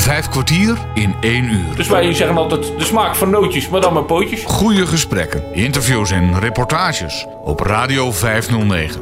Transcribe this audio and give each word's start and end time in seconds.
Vijf 0.00 0.28
kwartier 0.28 0.78
in 0.94 1.14
één 1.20 1.44
uur. 1.44 1.76
Dus 1.76 1.88
wij 1.88 2.14
zeggen 2.14 2.36
altijd 2.36 2.72
de 2.78 2.84
smaak 2.84 3.14
van 3.14 3.30
nootjes, 3.30 3.68
maar 3.68 3.80
dan 3.80 3.92
met 3.92 4.06
pootjes. 4.06 4.44
Goede 4.44 4.86
gesprekken, 4.86 5.54
interviews 5.54 6.10
en 6.10 6.38
reportages 6.38 7.26
op 7.44 7.60
Radio 7.60 8.12
509. 8.12 9.00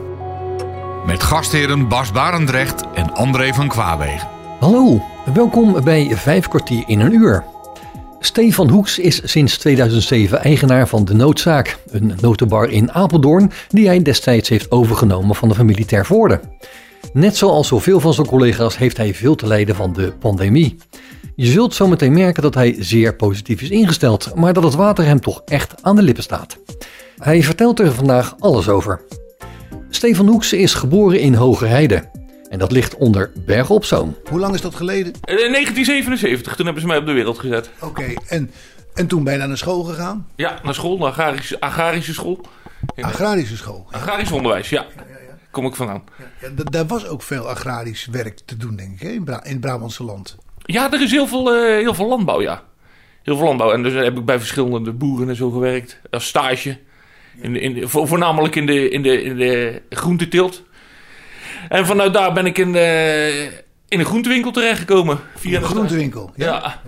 Met 1.06 1.22
gastheren 1.22 1.88
Bas 1.88 2.12
Barendrecht 2.12 2.82
en 2.94 3.14
André 3.14 3.52
van 3.52 3.68
Kwaabegen. 3.68 4.28
Hallo, 4.60 5.02
welkom 5.34 5.84
bij 5.84 6.10
Vijf 6.14 6.48
kwartier 6.48 6.84
in 6.86 7.00
een 7.00 7.14
uur. 7.14 7.44
Stefan 8.20 8.68
Hoeks 8.68 8.98
is 8.98 9.20
sinds 9.24 9.58
2007 9.58 10.42
eigenaar 10.42 10.88
van 10.88 11.04
De 11.04 11.14
Noodzaak, 11.14 11.78
een 11.90 12.12
notenbar 12.20 12.70
in 12.70 12.92
Apeldoorn 12.92 13.52
die 13.68 13.86
hij 13.86 14.02
destijds 14.02 14.48
heeft 14.48 14.70
overgenomen 14.70 15.34
van 15.34 15.48
de 15.48 15.54
familie 15.54 15.86
Tervoorde. 15.86 16.40
Net 17.12 17.36
zoals 17.36 17.68
zoveel 17.68 18.00
van 18.00 18.14
zijn 18.14 18.26
collega's 18.26 18.76
heeft 18.76 18.96
hij 18.96 19.14
veel 19.14 19.34
te 19.34 19.46
lijden 19.46 19.74
van 19.74 19.92
de 19.92 20.12
pandemie. 20.12 20.78
Je 21.36 21.46
zult 21.46 21.74
zometeen 21.74 22.12
merken 22.12 22.42
dat 22.42 22.54
hij 22.54 22.76
zeer 22.78 23.16
positief 23.16 23.62
is 23.62 23.70
ingesteld, 23.70 24.34
maar 24.34 24.52
dat 24.52 24.62
het 24.62 24.74
water 24.74 25.04
hem 25.04 25.20
toch 25.20 25.42
echt 25.44 25.82
aan 25.82 25.96
de 25.96 26.02
lippen 26.02 26.22
staat. 26.22 26.58
Hij 27.18 27.42
vertelt 27.42 27.80
er 27.80 27.92
vandaag 27.92 28.34
alles 28.38 28.68
over. 28.68 29.00
Stefan 29.90 30.26
Hoeks 30.26 30.52
is 30.52 30.74
geboren 30.74 31.20
in 31.20 31.34
Hogerheide. 31.34 32.10
En 32.48 32.58
dat 32.58 32.72
ligt 32.72 32.96
onder 32.96 33.30
Bergen 33.46 33.74
op 33.74 33.84
Zoom. 33.84 34.16
Hoe 34.30 34.38
lang 34.38 34.54
is 34.54 34.60
dat 34.60 34.74
geleden? 34.74 35.06
In 35.12 35.36
1977, 35.36 36.56
toen 36.56 36.64
hebben 36.64 36.82
ze 36.82 36.88
mij 36.88 36.98
op 36.98 37.06
de 37.06 37.12
wereld 37.12 37.38
gezet. 37.38 37.70
Oké, 37.80 38.12
en, 38.26 38.50
en 38.94 39.06
toen 39.06 39.24
ben 39.24 39.40
je 39.40 39.46
naar 39.46 39.56
school 39.56 39.82
gegaan? 39.82 40.26
Ja, 40.36 40.58
naar 40.62 40.74
school, 40.74 40.98
naar 40.98 41.08
agrarische, 41.08 41.60
agrarische 41.60 42.12
school. 42.12 42.40
Agrarische 43.00 43.56
school. 43.56 43.86
Ja. 43.90 43.98
Agrarisch 43.98 44.32
onderwijs, 44.32 44.68
ja. 44.68 44.86
Kom 45.58 45.66
ik 45.66 45.74
vandaan. 45.74 46.02
Ja, 46.40 46.48
daar 46.70 46.86
was 46.86 47.06
ook 47.06 47.22
veel 47.22 47.48
agrarisch 47.48 48.06
werk 48.06 48.38
te 48.44 48.56
doen, 48.56 48.76
denk 48.76 48.92
ik, 48.92 49.00
hè, 49.00 49.08
in, 49.08 49.24
Bra 49.24 49.44
in 49.44 49.50
het 49.50 49.60
Brabantse 49.60 50.04
land. 50.04 50.36
Ja, 50.64 50.92
er 50.92 51.02
is 51.02 51.10
heel 51.10 51.26
veel, 51.26 51.54
eh, 51.54 51.80
heel 51.80 51.94
veel 51.94 52.08
landbouw, 52.08 52.40
ja. 52.40 52.62
Heel 53.22 53.36
veel 53.36 53.46
landbouw. 53.46 53.72
En 53.72 53.82
dus 53.82 53.92
heb 53.92 54.18
ik 54.18 54.24
bij 54.24 54.38
verschillende 54.38 54.92
boeren 54.92 55.28
en 55.28 55.36
zo 55.36 55.50
gewerkt. 55.50 56.00
Als 56.10 56.26
stage. 56.26 56.78
In 57.40 57.52
de, 57.52 57.60
in 57.60 57.74
de, 57.74 57.88
voornamelijk 57.88 58.56
in 58.56 58.66
de, 58.66 58.88
in, 58.88 59.02
de, 59.02 59.22
in 59.22 59.36
de. 59.36 59.82
En 61.68 61.86
vanuit 61.86 62.12
daar 62.12 62.32
ben 62.32 62.46
ik 62.46 62.58
in, 62.58 62.72
de, 62.72 63.62
in 63.88 63.98
een 63.98 64.06
groentewinkel 64.06 64.50
terechtgekomen. 64.50 65.18
Via 65.34 65.58
Een 65.58 65.64
groentewinkel. 65.64 66.32
Ja. 66.34 66.80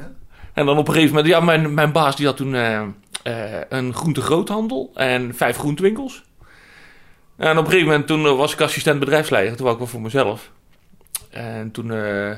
En 0.53 0.66
dan 0.66 0.78
op 0.78 0.89
een 0.89 0.94
gegeven 0.94 1.14
moment, 1.14 1.33
ja, 1.33 1.41
mijn, 1.41 1.75
mijn 1.75 1.92
baas 1.92 2.16
die 2.16 2.27
had 2.27 2.37
toen 2.37 2.55
eh, 2.55 2.81
eh, 3.22 3.61
een 3.69 3.94
groentegroothandel 3.94 4.91
en 4.94 5.34
vijf 5.34 5.56
groentewinkels. 5.56 6.28
En 7.41 7.58
op 7.58 7.64
een 7.64 7.70
gegeven 7.70 7.86
moment 7.88 8.06
toen 8.06 8.27
eh, 8.27 8.36
was 8.36 8.52
ik 8.52 8.60
assistent 8.60 8.98
bedrijfsleider, 9.00 9.52
toen 9.52 9.62
wou 9.62 9.72
ik 9.72 9.78
wel 9.83 9.91
voor 9.91 10.00
mezelf. 10.00 10.50
En 11.30 11.70
toen, 11.70 11.92
eh, 11.92 12.36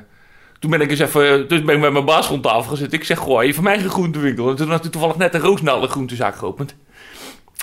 toen 0.59 0.70
ben 0.70 0.81
ik 0.81 0.91
eens 0.91 0.98
even, 0.98 1.48
dus 1.48 1.62
ben 1.62 1.75
ik 1.75 1.81
met 1.81 1.92
mijn 1.92 2.05
baas 2.05 2.27
rond 2.27 2.42
tafel 2.42 2.70
gezet. 2.70 2.92
Ik 2.92 3.05
zeg, 3.05 3.19
goh, 3.19 3.42
even 3.42 3.62
mijn 3.62 3.75
eigen 3.75 3.92
groentewinkel. 3.92 4.50
En 4.50 4.56
toen 4.56 4.70
had 4.70 4.83
hij 4.83 4.91
toevallig 4.91 5.17
net 5.17 5.34
een 5.34 5.41
Roosnaalde 5.41 5.86
groentezaak 5.86 6.36
geopend. 6.36 6.75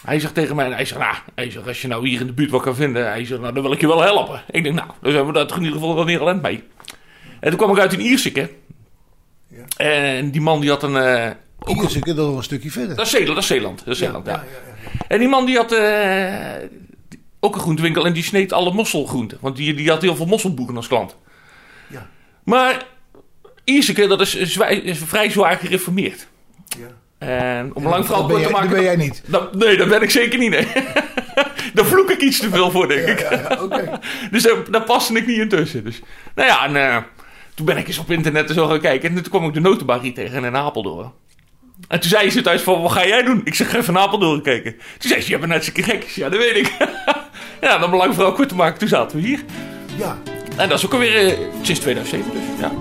Hij 0.05 0.19
zegt 0.19 0.33
tegen 0.33 0.55
mij, 0.55 0.69
hij 0.71 0.85
zegt, 0.85 0.99
nou, 0.99 1.15
hij 1.35 1.51
zegt, 1.51 1.67
als 1.67 1.81
je 1.81 1.87
nou 1.87 2.07
hier 2.07 2.21
in 2.21 2.27
de 2.27 2.33
buurt 2.33 2.51
wat 2.51 2.61
kan 2.61 2.75
vinden, 2.75 3.07
hij 3.07 3.25
zegt, 3.25 3.41
nou, 3.41 3.53
dan 3.53 3.63
wil 3.63 3.71
ik 3.71 3.81
je 3.81 3.87
wel 3.87 4.01
helpen. 4.01 4.43
Ik 4.49 4.63
denk, 4.63 4.75
nou, 4.75 4.89
dan 5.01 5.11
zijn 5.11 5.25
we 5.25 5.33
daar 5.33 5.47
toch 5.47 5.57
in 5.57 5.63
ieder 5.63 5.79
geval 5.79 5.95
wel 5.95 6.03
neer 6.03 6.19
alleen 6.19 6.41
mee. 6.41 6.63
En 7.39 7.49
toen 7.49 7.57
kwam 7.57 7.71
ik 7.71 7.79
uit 7.79 7.93
in 7.93 8.01
Ierseke. 8.01 8.49
En 9.77 10.31
die 10.31 10.41
man 10.41 10.59
die 10.59 10.69
had 10.69 10.83
een... 10.83 10.95
eh, 10.95 11.31
zit 11.87 11.95
ik 11.95 12.05
dat 12.05 12.15
wel 12.15 12.37
een 12.37 12.43
stukje 12.43 12.71
verder. 12.71 12.95
dat 12.95 13.05
is 13.05 13.11
Zeeland, 13.11 13.35
dat 13.35 13.43
is 13.43 13.47
Zeeland. 13.47 13.77
Dat 13.77 13.93
is 13.93 13.97
Zeeland, 13.97 14.25
ja. 14.25 14.31
ja, 14.31 14.37
ja, 14.37 14.43
ja. 14.43 15.05
En 15.07 15.19
die 15.19 15.27
man 15.27 15.45
die 15.45 15.55
had 15.55 15.71
eh, 15.71 16.55
ook 17.39 17.55
een 17.55 17.61
groentewinkel 17.61 18.05
en 18.05 18.13
die 18.13 18.23
sneed 18.23 18.53
alle 18.53 18.73
mosselgroenten. 18.73 19.37
Want 19.41 19.55
die, 19.55 19.73
die 19.73 19.89
had 19.89 20.01
heel 20.01 20.15
veel 20.15 20.25
mosselboeren 20.25 20.75
als 20.75 20.87
klant. 20.87 21.15
Ja. 21.87 22.07
Maar 22.43 22.85
Ierseke, 23.63 24.07
dat 24.07 24.21
is, 24.21 24.39
zwij- 24.41 24.75
is 24.75 24.99
vrij 25.05 25.29
zwaar 25.29 25.57
gereformeerd. 25.57 26.27
Ja. 26.79 26.87
En 27.27 27.71
om 27.75 27.87
lang 27.87 28.05
verhaal 28.05 28.25
kort 28.25 28.43
te 28.43 28.49
maken... 28.49 28.67
dat 28.67 28.75
ben 28.77 28.85
jij 28.85 28.95
niet. 28.95 29.23
Dat- 29.25 29.55
nee, 29.55 29.77
dat 29.77 29.87
ben 29.89 30.01
ik 30.01 30.09
zeker 30.09 30.39
niet, 30.39 30.49
nee. 30.49 30.67
Daar 31.73 31.85
vloek 31.85 32.09
ik 32.09 32.21
iets 32.21 32.39
te 32.39 32.49
veel 32.49 32.71
voor, 32.71 32.87
denk 32.87 33.07
ik. 33.07 33.19
Ja, 33.19 33.31
ja, 33.49 33.63
oké. 33.63 33.99
Dus 34.31 34.43
daar, 34.43 34.71
daar 34.71 34.83
paste 34.83 35.13
ik 35.13 35.27
niet 35.27 35.37
in 35.37 35.49
tussen. 35.49 35.83
Dus, 35.83 36.01
nou 36.35 36.47
ja, 36.47 36.65
en 36.65 36.75
eh, 36.75 36.97
toen 37.55 37.65
ben 37.65 37.77
ik 37.77 37.87
eens 37.87 37.97
op 37.97 38.11
internet 38.11 38.47
en 38.49 38.55
zo 38.55 38.67
gaan 38.67 38.79
kijken. 38.79 39.09
En 39.09 39.15
toen 39.15 39.31
kwam 39.31 39.45
ik 39.45 39.53
de 39.53 39.59
notenbar 39.59 40.01
hier 40.01 40.13
tegen 40.13 40.43
in 40.43 40.55
Apeldoorn. 40.55 41.11
En 41.87 41.99
toen 41.99 42.09
zei 42.09 42.29
ze 42.29 42.41
thuis 42.41 42.61
van, 42.61 42.81
wat 42.81 42.91
ga 42.91 43.07
jij 43.07 43.23
doen? 43.23 43.41
Ik 43.43 43.55
zeg, 43.55 43.69
ga 43.69 43.77
even 43.77 43.93
naar 43.93 44.03
Apeldoorn 44.03 44.41
kijken. 44.41 44.71
Toen 44.97 45.09
zei 45.09 45.21
ze, 45.21 45.29
je 45.31 45.37
bent 45.37 45.51
net 45.51 45.71
een 45.77 45.83
gek. 45.83 46.03
Ik 46.03 46.09
zeg, 46.09 46.15
Ja, 46.15 46.29
dat 46.29 46.39
weet 46.39 46.55
ik. 46.55 46.73
ja, 47.61 47.77
dan 47.77 47.89
belang 47.89 48.13
vooral 48.13 48.31
kort 48.31 48.49
te 48.49 48.55
maken, 48.55 48.79
toen 48.79 48.87
zaten 48.87 49.17
we 49.17 49.27
hier. 49.27 49.43
Ja. 49.95 50.17
En 50.55 50.69
dat 50.69 50.77
is 50.77 50.85
ook 50.85 50.93
alweer 50.93 51.27
eh, 51.27 51.37
sinds 51.61 51.79
2007 51.79 52.31
dus, 52.31 52.41
ja. 52.59 52.71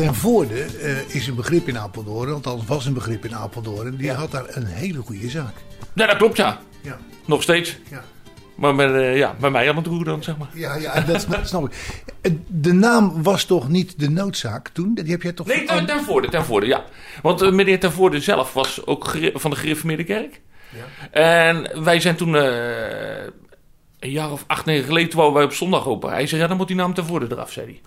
Ten 0.00 0.14
voorde 0.14 0.62
eh, 0.64 1.14
is 1.14 1.26
een 1.26 1.34
begrip 1.34 1.68
in 1.68 1.78
Apeldoorn, 1.78 2.32
althans 2.32 2.64
was 2.66 2.86
een 2.86 2.92
begrip 2.92 3.24
in 3.24 3.34
Apeldoorn. 3.34 3.96
Die 3.96 4.12
had 4.12 4.30
daar 4.30 4.44
een 4.48 4.64
hele 4.66 4.98
goede 4.98 5.30
zaak. 5.30 5.54
Ja, 5.94 6.06
dat 6.06 6.16
klopt, 6.16 6.36
ja. 6.36 6.58
Ja, 6.82 6.98
Nog 7.24 7.42
steeds. 7.42 7.78
ja. 7.90 8.04
Maar 8.54 8.74
met, 8.74 8.92
eh, 8.94 9.16
ja, 9.16 9.36
bij 9.40 9.50
mij 9.50 9.68
aan 9.70 9.76
het 9.76 9.86
roer 9.86 10.04
dan, 10.04 10.22
zeg 10.22 10.36
maar. 10.36 10.48
Ja, 10.54 10.74
ja 10.76 11.00
dat 11.00 11.20
snap, 11.20 11.44
snap 11.44 11.64
ik. 11.66 12.02
Eh, 12.20 12.32
De 12.46 12.72
naam 12.72 13.22
was 13.22 13.44
toch 13.44 13.68
niet 13.68 13.98
de 14.00 14.10
noodzaak 14.10 14.68
toen? 14.68 14.94
Die 14.94 15.10
heb 15.12 15.22
jij 15.22 15.32
toch 15.32 15.46
Nee, 15.46 15.64
ten, 15.64 16.04
voorde, 16.04 16.28
ten 16.28 16.44
voorde, 16.44 16.66
ja. 16.66 16.84
Want 17.22 17.50
meneer 17.50 17.80
ten 17.80 17.92
voorde 17.92 18.20
zelf 18.20 18.52
was 18.52 18.86
ook 18.86 19.16
van 19.34 19.50
de 19.50 19.56
gereformeerde 19.56 20.04
kerk. 20.04 20.40
En 21.10 21.82
wij 21.84 22.00
zijn 22.00 22.16
toen 22.16 22.34
een 22.34 23.30
jaar 24.10 24.32
of 24.32 24.44
acht, 24.46 24.64
negen 24.64 24.84
geleden, 24.84 25.16
wouden 25.16 25.36
wij 25.36 25.44
op 25.44 25.52
zondag 25.52 25.86
open. 25.86 26.10
Hij 26.10 26.26
zei, 26.26 26.40
ja, 26.40 26.46
dan 26.46 26.56
moet 26.56 26.66
die 26.68 26.76
naam 26.76 26.94
ten 26.94 27.04
voorde 27.06 27.26
eraf, 27.30 27.52
zei 27.52 27.66
hij. 27.66 27.80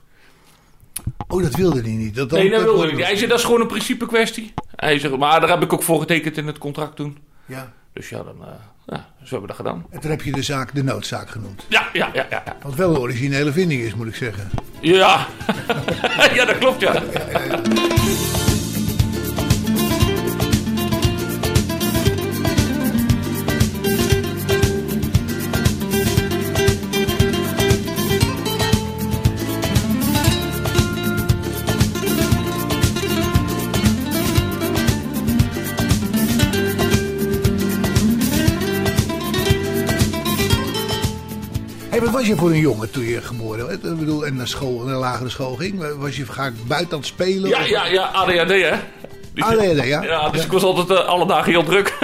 Oh, 1.27 1.43
dat 1.43 1.55
wilde 1.55 1.81
hij 1.81 1.91
niet. 1.91 2.15
Dat, 2.15 2.31
Nee, 2.31 2.49
dat 2.49 2.63
wilde 2.63 2.85
hij 2.85 2.95
niet. 2.95 3.05
Hij 3.05 3.15
zei, 3.15 3.29
dat 3.29 3.39
is 3.39 3.45
gewoon 3.45 3.61
een 3.61 3.67
principe 3.67 4.05
kwestie. 4.05 4.53
Hij 4.75 4.99
zegt, 4.99 5.17
maar 5.17 5.39
daar 5.39 5.49
heb 5.49 5.61
ik 5.61 5.73
ook 5.73 5.83
voor 5.83 5.99
getekend 5.99 6.37
in 6.37 6.47
het 6.47 6.57
contract 6.57 6.95
toen. 6.95 7.17
Ja. 7.45 7.73
Dus 7.93 8.09
ja, 8.09 8.23
dan, 8.23 8.35
eh, 8.41 8.47
ja, 8.85 8.95
zo 8.95 9.29
hebben 9.29 9.41
we 9.41 9.47
dat 9.47 9.55
gedaan. 9.55 9.85
En 9.89 9.99
toen 9.99 10.09
heb 10.11 10.21
je 10.21 10.31
de 10.31 10.41
zaak 10.41 10.75
de 10.75 10.83
noodzaak 10.83 11.29
genoemd. 11.29 11.65
Ja, 11.69 11.89
ja, 11.93 12.09
ja, 12.13 12.25
ja. 12.29 12.43
ja. 12.45 12.55
Wat 12.63 12.75
wel 12.75 12.89
een 12.89 12.99
originele 12.99 13.51
vinding 13.51 13.81
is, 13.81 13.95
moet 13.95 14.07
ik 14.07 14.15
zeggen. 14.15 14.49
Ja, 14.81 15.27
ja 16.35 16.45
dat 16.45 16.57
klopt, 16.57 16.81
ja. 16.81 17.03
Was 42.23 42.31
je 42.31 42.37
voor 42.41 42.49
een 42.51 42.59
jongen 42.59 42.91
toen 42.91 43.03
je 43.03 43.21
geboren 43.21 43.67
werd? 43.67 43.83
Ik 43.83 43.97
bedoel, 43.97 44.25
en 44.25 44.35
naar 44.35 44.47
school, 44.47 44.77
naar 44.83 44.93
de 44.93 44.99
lagere 44.99 45.29
school 45.29 45.55
ging? 45.55 45.83
Was 45.97 46.15
je 46.17 46.25
vaak 46.25 46.53
buiten 46.67 46.91
aan 46.93 46.97
het 46.97 47.07
spelen? 47.07 47.49
Ja, 47.49 47.59
Of- 47.59 47.67
ja, 47.67 47.85
ja, 47.85 48.03
ADHD, 48.13 48.49
hè. 48.49 48.71
Dus, 49.33 49.47
nee, 49.57 49.87
ja. 49.87 50.03
Ja, 50.03 50.29
dus 50.29 50.43
ik 50.45 50.51
was 50.51 50.63
altijd 50.63 50.89
eh, 50.99 51.05
alle 51.07 51.25
dagen 51.27 51.51
heel 51.51 51.63
druk. 51.63 51.93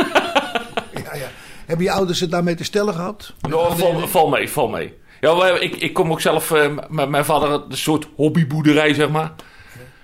Ja, 0.94 1.16
ja. 1.16 1.28
Hebben 1.66 1.86
je 1.86 1.92
ouders 1.92 2.20
het 2.20 2.32
daarmee 2.32 2.56
te 2.56 2.64
stellen 2.64 2.94
gehad? 2.94 3.34
Nou, 3.50 3.78
val, 3.78 4.08
val 4.08 4.28
mee, 4.30 4.50
val 4.50 4.68
mee. 4.68 4.94
Ja, 5.22 5.46
ik, 5.60 5.76
ik 5.76 5.94
kom 5.94 6.12
ook 6.12 6.22
zelf... 6.22 6.52
eh, 6.52 6.68
m- 6.90 7.10
mijn 7.10 7.26
vader 7.26 7.52
een 7.52 7.78
soort 7.78 8.08
hobbyboerderij, 8.16 8.94
zeg 8.94 9.10
maar. 9.10 9.32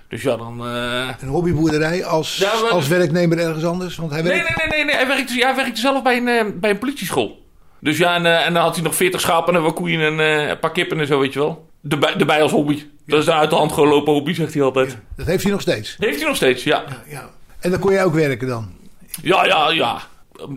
Dus 0.08 0.22
ja, 0.22 0.36
dan... 0.36 0.66
eh, 0.66 1.08
Een 1.20 1.28
hobbyboerderij 1.28 2.04
als, 2.04 2.36
Ja, 2.36 2.52
maar- 2.62 2.70
als 2.70 2.88
werknemer 2.88 3.38
ergens 3.38 3.64
anders? 3.64 3.96
Want 3.96 4.10
hij 4.12 4.22
Nee, 4.22 4.32
werkt... 4.32 4.48
nee, 4.48 4.66
nee, 4.68 4.76
nee, 4.76 4.84
nee. 4.84 4.94
Hij, 4.94 5.06
werkte, 5.06 5.34
hij 5.34 5.54
werkte 5.56 5.80
zelf 5.80 6.02
bij 6.02 6.16
een, 6.16 6.60
bij 6.60 6.70
een 6.70 6.78
politieschool. 6.78 7.45
Dus 7.86 7.98
ja, 7.98 8.14
en, 8.14 8.26
eh, 8.26 8.46
en 8.46 8.54
dan 8.54 8.62
had 8.62 8.74
hij 8.74 8.84
nog 8.84 8.94
40 8.94 9.20
schapen 9.20 9.54
en 9.54 9.62
wat 9.62 9.74
koeien 9.74 10.00
en 10.00 10.20
eh, 10.20 10.48
een 10.48 10.58
paar 10.58 10.72
kippen 10.72 11.00
en 11.00 11.06
zo, 11.06 11.18
weet 11.18 11.32
je 11.32 11.38
wel. 11.38 11.68
Erbij, 11.88 12.14
erbij 12.14 12.42
als 12.42 12.52
hobby. 12.52 12.82
Dat 13.06 13.18
is 13.18 13.24
de 13.24 13.32
uit 13.32 13.50
de 13.50 13.56
hand 13.56 13.72
gelopen 13.72 14.12
hobby, 14.12 14.34
zegt 14.34 14.54
hij 14.54 14.62
altijd. 14.62 14.98
Dat 15.16 15.26
heeft 15.26 15.42
hij 15.42 15.52
nog 15.52 15.60
steeds. 15.60 15.96
Heeft 15.98 16.18
hij 16.18 16.26
nog 16.26 16.36
steeds, 16.36 16.64
ja. 16.64 16.84
Ja. 17.08 17.30
En 17.60 17.70
dan 17.70 17.80
kon 17.80 17.92
jij 17.92 18.04
ook 18.04 18.14
werken 18.14 18.48
dan? 18.48 18.68
Ja, 19.22 19.44
ja, 19.44 19.70
ja. 19.70 20.00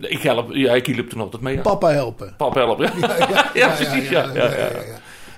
Ik 0.00 0.22
help, 0.22 0.52
ja, 0.52 0.74
ik 0.74 0.86
hielp 0.86 1.08
toen 1.08 1.20
altijd 1.20 1.42
mee. 1.42 1.54
Ja. 1.54 1.60
Papa 1.60 1.88
helpen? 1.90 2.34
Pap 2.36 2.54
help, 2.54 2.78
ja. 3.00 3.50
Ja, 3.54 3.68
precies, 3.68 4.08
ja. 4.08 4.30
ja, 4.34 4.44
ja. 4.44 4.68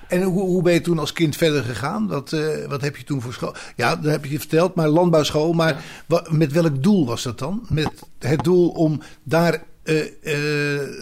En 0.07 0.23
hoe, 0.23 0.41
hoe 0.41 0.61
ben 0.61 0.73
je 0.73 0.81
toen 0.81 0.99
als 0.99 1.13
kind 1.13 1.35
verder 1.35 1.63
gegaan? 1.63 2.07
Wat, 2.07 2.33
eh, 2.33 2.65
wat 2.67 2.81
heb 2.81 2.95
je 2.95 3.03
toen 3.03 3.21
voor 3.21 3.33
school? 3.33 3.55
Ja, 3.75 3.95
dat 3.95 4.11
heb 4.11 4.25
je 4.25 4.39
verteld, 4.39 4.75
maar 4.75 4.87
landbouwschool. 4.87 5.53
Maar 5.53 5.83
met 6.29 6.51
welk 6.51 6.83
doel 6.83 7.05
was 7.05 7.23
dat 7.23 7.39
dan? 7.39 7.65
Met 7.69 7.89
het 8.19 8.43
doel 8.43 8.69
om 8.69 9.01
daar 9.23 9.63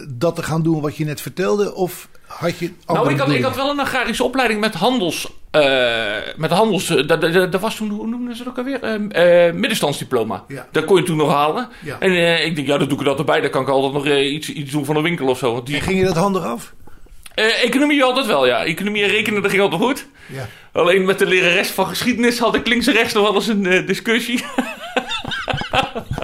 dat 0.08 0.34
te 0.36 0.42
gaan 0.42 0.62
doen 0.62 0.80
wat 0.80 0.96
je 0.96 1.04
net 1.04 1.20
vertelde? 1.20 1.74
Of 1.74 2.08
had 2.26 2.58
je. 2.58 2.70
Nou, 2.86 3.10
ik 3.10 3.18
had, 3.18 3.30
ik 3.30 3.42
had 3.42 3.56
wel 3.56 3.70
een 3.70 3.80
agrarische 3.80 4.24
opleiding 4.24 4.60
met 4.60 4.74
handels. 4.74 5.28
eh, 5.50 6.16
met 6.36 6.50
handels. 6.50 6.88
eh, 6.90 7.06
Dat, 7.50 7.60
was 7.60 7.76
toen, 7.76 7.88
hoe 7.90 8.06
noemden 8.06 8.36
ze 8.36 8.44
dat 8.44 8.52
ook 8.52 8.58
alweer? 8.58 8.82
Eh, 8.82 9.46
eh, 9.46 9.54
middenstandsdiploma. 9.54 10.44
Ja. 10.48 10.68
Dat 10.72 10.84
kon 10.84 10.96
je 10.96 11.02
toen 11.02 11.16
nog 11.16 11.30
halen. 11.32 11.68
Ja. 11.84 11.96
En 11.98 12.10
eh, 12.10 12.44
ik 12.46 12.54
denk, 12.54 12.66
ja, 12.66 12.78
dan 12.78 12.88
doe 12.88 12.98
ik 12.98 13.04
dat 13.04 13.18
erbij. 13.18 13.40
Dan 13.40 13.50
kan 13.50 13.62
ik 13.62 13.68
altijd 13.68 13.92
nog 13.92 14.06
eh, 14.06 14.32
iets, 14.32 14.48
iets 14.48 14.70
doen 14.70 14.84
van 14.84 14.96
een 14.96 15.02
winkel 15.02 15.26
of 15.26 15.38
zo. 15.38 15.52
Want 15.52 15.66
die, 15.66 15.74
En 15.76 15.82
ging 15.82 15.98
je 15.98 16.04
dat 16.04 16.16
handig 16.16 16.44
af? 16.44 16.72
eh, 17.34 17.64
economie 17.64 18.04
altijd 18.04 18.26
wel, 18.26 18.46
ja. 18.46 18.64
Economie 18.64 19.02
en 19.02 19.08
rekenen, 19.08 19.42
dat 19.42 19.50
ging 19.50 19.62
altijd 19.62 19.82
goed. 19.82 20.06
Ja. 20.32 20.48
Alleen 20.72 21.04
met 21.04 21.18
de 21.18 21.26
lerares 21.26 21.68
van 21.68 21.86
geschiedenis 21.86 22.38
had 22.38 22.54
ik 22.54 22.66
links 22.66 22.86
en 22.86 22.92
rechts 22.92 23.12
nog 23.14 23.22
wel 23.22 23.34
eens 23.34 23.46
een 23.46 23.66
eh, 23.66 23.86
discussie. 23.86 24.44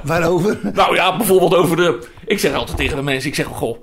Waarover? 0.08 0.58
nou 0.74 0.94
ja, 0.94 1.16
bijvoorbeeld 1.16 1.54
over 1.54 1.76
de... 1.76 2.08
Ik 2.26 2.38
zeg 2.38 2.54
altijd 2.54 2.76
tegen 2.76 2.96
de 2.96 3.02
mensen, 3.02 3.28
ik 3.28 3.34
zeg, 3.34 3.46
goh, 3.46 3.76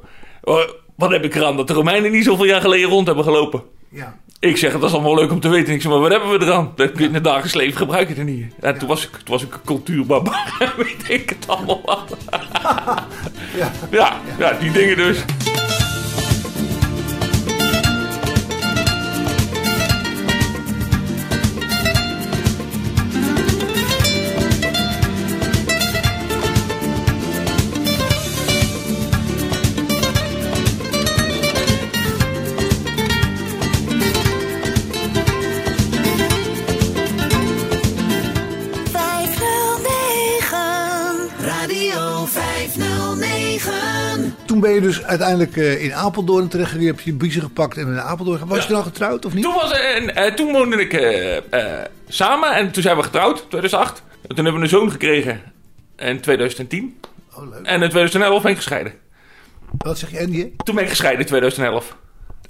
eh, 0.43 0.55
wat 0.95 1.11
heb 1.11 1.23
ik 1.23 1.35
eraan 1.35 1.57
dat 1.57 1.67
de 1.67 1.73
Romeinen 1.73 2.11
niet 2.11 2.23
zoveel 2.23 2.45
jaar 2.45 2.61
geleden 2.61 2.89
rond 2.89 3.05
hebben 3.07 3.23
gelopen? 3.25 3.63
Ja. 3.89 4.17
Ik 4.39 4.57
zeg, 4.57 4.71
dat 4.71 4.83
is 4.83 4.93
allemaal 4.93 5.15
leuk 5.15 5.31
om 5.31 5.39
te 5.39 5.49
weten. 5.49 5.73
Ik 5.73 5.81
zeg, 5.81 5.91
maar 5.91 5.99
wat 6.01 6.11
hebben 6.11 6.39
we 6.39 6.45
eraan? 6.45 6.71
Dat 6.75 6.91
kun 6.91 7.01
je 7.01 7.07
in 7.07 7.13
het 7.13 7.23
dagelijks 7.23 7.53
leven 7.53 7.77
gebruiken 7.77 8.17
er 8.17 8.23
niet. 8.23 8.53
En 8.59 8.77
toen, 8.77 8.87
was 8.87 9.03
ik, 9.03 9.11
toen 9.11 9.21
was 9.25 9.43
ik 9.43 9.53
een 9.53 9.59
cultuurbarbaar. 9.65 10.73
Weet 10.77 11.09
ik 11.21 11.29
het 11.29 11.47
allemaal. 11.47 11.83
Ja. 13.57 13.71
Ja, 13.91 14.19
ja, 14.39 14.53
die 14.59 14.71
dingen 14.71 14.97
dus. 14.97 15.17
Ben 44.65 44.73
je 44.73 44.81
dus 44.81 45.03
uiteindelijk 45.03 45.57
eh, 45.57 45.83
in 45.83 45.93
Apeldoorn 45.93 46.47
terecht. 46.47 46.71
Je 46.71 46.85
hebt 46.85 47.03
je 47.03 47.13
biezen 47.13 47.41
gepakt 47.41 47.77
en 47.77 47.93
naar 47.93 48.03
Apeldoorn. 48.03 48.47
Was 48.47 48.67
je 48.67 48.75
al 48.75 48.83
getrouwd 48.83 49.25
of 49.25 49.33
niet? 49.33 49.43
Toen, 49.43 49.53
was, 49.53 49.71
eh, 49.71 50.25
eh, 50.27 50.33
toen 50.33 50.51
woonden 50.51 50.79
ik 50.79 50.91
samen 52.07 52.51
en 52.55 52.71
toen 52.71 52.83
zijn 52.83 52.97
we 52.97 53.03
getrouwd, 53.03 53.37
2008. 53.49 54.03
En 54.21 54.35
toen 54.35 54.45
hebben 54.45 54.53
we 54.53 54.61
een 54.61 54.79
zoon 54.79 54.91
gekregen 54.91 55.41
in 55.97 56.21
2010. 56.21 56.99
Oh, 57.35 57.49
leuk. 57.49 57.65
En 57.65 57.81
in 57.81 57.89
2011 57.89 58.41
ben 58.41 58.51
ik 58.51 58.57
gescheiden. 58.57 58.93
Wat 59.77 59.97
zeg 59.97 60.11
je, 60.11 60.19
Andy? 60.19 60.51
Toen 60.63 60.75
ben 60.75 60.83
ik 60.83 60.89
gescheiden 60.89 61.21
in 61.21 61.27
2011. 61.27 61.95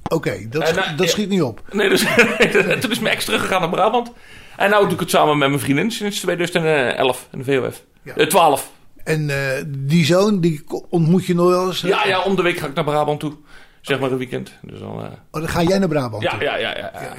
Oké, 0.09 0.47
dat, 0.49 0.61
En, 0.61 0.67
sch- 0.67 0.77
eh, 0.77 0.97
dat 0.97 1.09
schiet 1.09 1.29
niet 1.29 1.41
op. 1.41 1.61
Nee, 1.71 1.89
dus 1.89 2.05
toen 2.81 2.91
is 2.91 2.99
mijn 2.99 3.15
ex 3.15 3.25
teruggegaan 3.25 3.61
naar 3.61 3.69
Brabant. 3.69 4.11
En 4.57 4.69
nu 4.69 4.77
doe 4.77 4.91
ik 4.91 4.99
het 4.99 5.09
samen 5.09 5.37
met 5.37 5.49
mijn 5.49 5.61
vriendin 5.61 5.91
sinds 5.91 6.19
2011 6.19 7.27
in 7.31 7.43
de 7.43 7.43
VOF. 7.43 7.83
Ja. 8.03 8.15
Eh, 8.15 8.27
12. 8.27 8.71
En 9.05 9.29
eh, 9.29 9.63
die 9.67 10.05
zoon, 10.05 10.39
die 10.39 10.63
ontmoet 10.89 11.25
je 11.25 11.35
nog 11.35 11.47
wel 11.49 11.67
eens? 11.67 11.81
Ja, 11.81 12.07
ja, 12.07 12.21
om 12.21 12.35
de 12.35 12.41
week 12.41 12.57
ga 12.57 12.67
ik 12.67 12.73
naar 12.73 12.83
Brabant 12.83 13.19
toe. 13.19 13.33
Zeg 13.81 13.99
maar 13.99 14.11
een 14.11 14.17
weekend. 14.17 14.51
Dus 14.61 14.79
dan, 14.79 15.01
eh, 15.03 15.11
Oh, 15.31 15.41
dan 15.41 15.49
ga 15.49 15.63
jij 15.63 15.79
naar 15.79 15.87
Brabant 15.87 16.23
ja, 16.23 16.29
toe? 16.31 16.41
ja, 16.43 16.57
ja, 16.57 16.69
ja, 16.77 16.91
ja. 16.93 17.01
Ja. 17.01 17.13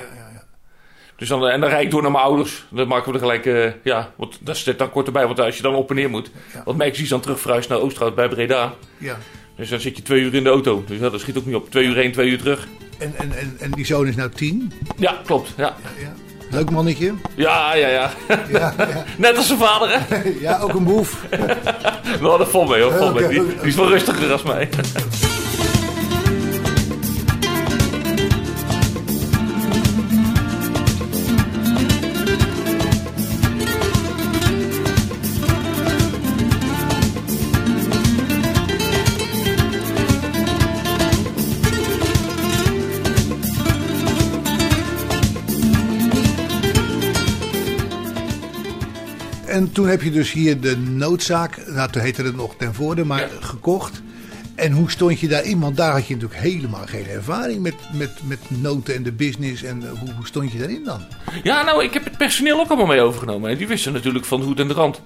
Dus 1.17 1.29
dan, 1.29 1.47
eh, 1.47 1.53
en 1.53 1.61
dan 1.61 1.71
rijd 1.71 1.85
ik 1.85 1.91
door 1.91 2.03
naar 2.03 2.11
mijn 2.11 2.25
ouders. 2.25 2.67
Dan 2.71 2.89
maken 2.89 3.13
we 3.13 3.19
er 3.19 3.25
gelijk, 3.41 3.75
ja, 3.83 4.13
want 4.17 4.39
dat 4.41 4.57
zit 4.57 4.79
dan 4.79 4.91
kort 4.91 5.07
erbij. 5.07 5.27
Want 5.27 5.41
als 5.41 5.57
je 5.57 5.63
dan 5.63 5.75
op 5.75 5.91
en 5.91 5.97
neer 5.97 6.11
moet. 6.11 6.31
Want 6.65 6.79
Max 6.79 7.01
is 7.01 7.09
dan 7.09 7.21
terugverhuisd 7.21 7.69
naar 7.69 7.79
Oosterhout 7.79 8.15
bij 8.15 8.29
Breda. 8.29 8.75
Ja. 8.99 9.17
Dus 9.57 9.69
dan 9.69 9.81
zit 9.81 9.97
je 9.97 10.03
twee 10.03 10.21
uur 10.21 10.35
in 10.35 10.45
de 10.45 10.51
auto. 10.51 10.85
Dus 10.87 10.99
dat 10.99 11.21
schiet 11.21 11.39
ook 11.39 11.47
niet 11.47 11.55
op. 11.55 11.71
Twee 11.71 11.87
uur 11.87 11.97
heen, 11.97 12.13
twee 12.13 12.31
uur 12.31 12.39
terug. 12.39 12.69
En, 12.99 13.15
en, 13.17 13.33
en, 13.33 13.57
en 13.59 13.71
die 13.71 13.87
zoon 13.87 14.07
is 14.07 14.17
nou 14.17 14.31
tien. 14.31 14.73
Ja, 14.97 15.21
klopt. 15.25 15.53
Ja, 15.57 15.77
ja. 15.99 16.13
Leuk 16.51 16.71
mannetje. 16.71 17.15
ja, 17.35 17.75
ja. 17.75 17.89
ja. 17.89 18.11
Ja, 18.29 18.75
ja. 18.79 19.05
Net 19.17 19.37
als 19.37 19.47
zijn 19.47 19.59
vader, 19.59 19.89
hè? 19.91 20.23
ja 20.47 20.59
ook 20.59 20.75
een 20.75 20.85
boef. 20.85 21.17
Nou, 22.21 22.39
dat 22.39 22.49
valt 22.49 22.69
mee, 22.69 22.83
hoor. 22.83 22.93
Valt 22.93 23.15
mee. 23.15 23.29
Die 23.29 23.45
is 23.63 23.75
wel 23.75 23.89
rustiger 23.89 24.33
als 24.33 24.43
mij. 24.43 24.69
Toen 49.87 49.95
heb 49.95 50.05
je 50.05 50.11
dus 50.11 50.33
hier 50.33 50.61
de 50.61 50.77
noodzaak, 50.77 51.67
nou 51.67 51.91
toen 51.91 52.03
heette 52.03 52.23
het 52.23 52.37
nog 52.37 52.55
ten 52.57 52.75
voorde, 52.75 53.05
maar 53.05 53.21
Ja. 53.21 53.29
gekocht. 53.41 54.03
En 54.55 54.73
hoe 54.73 54.91
stond 54.91 55.21
je 55.21 55.29
daarin? 55.29 55.61
Want 55.61 55.77
daar 55.77 55.93
had 55.93 56.07
je 56.07 56.15
natuurlijk 56.15 56.41
helemaal 56.41 56.87
geen 56.87 57.07
ervaring 57.07 57.61
met, 57.63 57.75
met, 57.93 58.11
met 58.25 58.39
noten 58.49 58.95
en 58.95 59.03
de 59.03 59.13
business. 59.13 59.63
En 59.63 59.83
eh, 59.83 59.89
hoe, 60.01 60.13
hoe 60.17 60.27
stond 60.27 60.53
je 60.53 60.59
daarin 60.59 60.85
dan? 60.85 61.01
Ja, 61.43 61.63
nou, 61.63 61.85
ik 61.85 61.93
heb 61.93 62.05
het 62.05 62.17
personeel 62.17 62.61
ook 62.61 62.69
allemaal 62.69 62.87
mee 62.87 63.01
overgenomen. 63.01 63.51
En 63.51 63.57
die 63.57 63.67
wisten 63.69 63.93
natuurlijk 63.93 64.25
van 64.25 64.41
de 64.41 64.47
hoed 64.47 64.61
en 64.61 64.69
de 64.69 64.75
rand. 64.75 65.03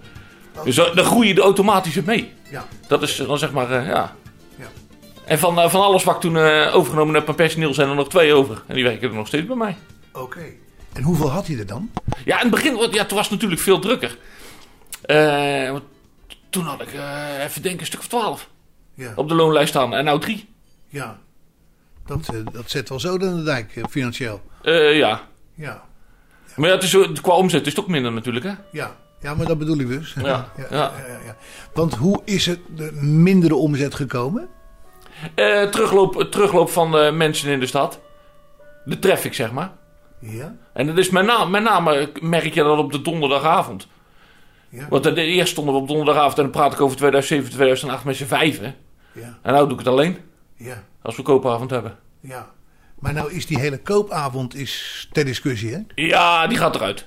Dus 0.64 0.74
dan 0.74 0.94
dan 0.94 1.04
groei 1.04 1.28
je 1.28 1.34
er 1.34 1.40
automatisch 1.40 2.00
mee. 2.02 2.32
Ja. 2.50 2.66
Dat 2.86 3.02
is 3.02 3.16
dan 3.16 3.38
zeg 3.38 3.52
maar, 3.52 3.70
eh, 3.70 3.86
ja. 3.86 4.14
Ja. 4.58 4.66
En 5.24 5.38
van, 5.38 5.58
eh, 5.60 5.70
van 5.70 5.80
alles 5.80 6.04
wat 6.04 6.14
ik 6.14 6.20
toen 6.20 6.36
eh, 6.36 6.74
overgenomen 6.74 7.14
heb 7.14 7.28
aan 7.28 7.34
personeel 7.34 7.74
zijn 7.74 7.88
er 7.88 7.94
nog 7.94 8.08
twee 8.08 8.32
over. 8.34 8.62
En 8.66 8.74
die 8.74 8.84
werken 8.84 9.08
er 9.08 9.14
nog 9.14 9.26
steeds 9.26 9.46
bij 9.46 9.56
mij. 9.56 9.76
Oké. 10.12 10.42
En 10.92 11.02
hoeveel 11.02 11.30
had 11.30 11.46
hij 11.46 11.58
er 11.58 11.66
dan? 11.66 11.90
Ja, 12.24 12.36
in 12.42 12.50
het 12.50 12.50
begin 12.50 12.76
ja, 12.90 13.04
toen 13.04 13.16
was 13.16 13.28
het 13.28 13.30
natuurlijk 13.30 13.60
veel 13.60 13.78
drukker. 13.78 14.16
Eh, 15.10 15.76
toen 16.50 16.64
had 16.64 16.80
ik, 16.80 16.92
eh, 16.92 17.44
even 17.44 17.62
denken, 17.62 17.80
een 17.80 17.86
stuk 17.86 18.00
of 18.00 18.06
twaalf 18.08 18.48
Ja. 18.94 19.12
op 19.16 19.28
de 19.28 19.34
loonlijst 19.34 19.68
staan. 19.68 19.94
En 19.94 20.04
nou 20.04 20.20
drie. 20.20 20.48
ja. 20.88 21.18
Dat, 22.06 22.28
eh, 22.28 22.40
dat 22.52 22.70
zet 22.70 22.88
wel 22.88 23.00
zo 23.00 23.18
dan 23.18 23.36
de 23.36 23.42
dijk, 23.42 23.82
financieel. 23.90 24.42
Ja. 24.62 25.20
Ja. 25.54 25.82
Maar 26.56 26.68
ja, 26.68 26.74
het 26.74 26.82
is, 26.84 26.96
qua 27.20 27.32
omzet 27.34 27.66
is 27.66 27.72
het 27.72 27.80
ook 27.84 27.88
minder 27.90 28.12
natuurlijk, 28.12 28.44
hè? 28.44 28.52
Ja. 28.72 28.96
Ja, 29.20 29.34
maar 29.34 29.46
dat 29.46 29.58
bedoel 29.58 29.78
ik 29.78 29.88
dus. 29.88 30.14
Ja, 30.22 30.48
ja, 30.70 30.92
ja. 31.24 31.36
Want 31.74 31.94
hoe 31.94 32.22
is 32.24 32.46
het 32.46 32.60
de 32.76 32.92
mindere 33.02 33.54
omzet 33.54 33.94
gekomen? 33.94 34.48
Eh, 35.34 35.62
terugloop, 35.62 36.22
terugloop 36.30 36.70
van 36.70 37.16
mensen 37.16 37.50
in 37.50 37.60
de 37.60 37.66
stad. 37.66 38.00
De 38.84 38.98
traffic, 38.98 39.34
zeg 39.34 39.52
maar. 39.52 39.72
Ja. 40.18 40.54
En 40.72 40.86
dat 40.86 40.98
is 40.98 41.10
met 41.10 41.26
name, 41.26 41.50
met 41.50 41.62
name 41.62 42.12
merk 42.20 42.54
je 42.54 42.62
dat 42.62 42.78
op 42.78 42.92
de 42.92 43.02
donderdagavond. 43.02 43.86
Ja. 44.70 44.86
Want 44.88 45.02
de, 45.04 45.22
eerst 45.22 45.52
stonden 45.52 45.74
we 45.74 45.80
op 45.80 45.88
donderdagavond 45.88 46.36
en 46.36 46.42
dan 46.42 46.52
praat 46.52 46.72
ik 46.72 46.80
over 46.80 46.96
2007, 46.96 47.50
2008 47.50 48.04
met 48.04 48.16
z'n 48.16 48.24
vijven. 48.24 48.74
Ja. 49.12 49.38
En 49.42 49.52
nou 49.52 49.64
doe 49.64 49.72
ik 49.72 49.78
het 49.78 49.88
alleen, 49.88 50.16
Ja. 50.56 50.82
als 51.02 51.16
we 51.16 51.22
koopavond 51.22 51.70
hebben. 51.70 51.96
Ja. 52.20 52.48
Maar 52.98 53.12
nou 53.12 53.32
is 53.32 53.46
die 53.46 53.58
hele 53.58 53.78
koopavond 53.78 54.54
is 54.54 55.08
ter 55.12 55.24
discussie, 55.24 55.72
hè? 55.72 55.78
Ja, 55.94 56.46
die 56.46 56.58
gaat 56.58 56.74
eruit. 56.74 57.06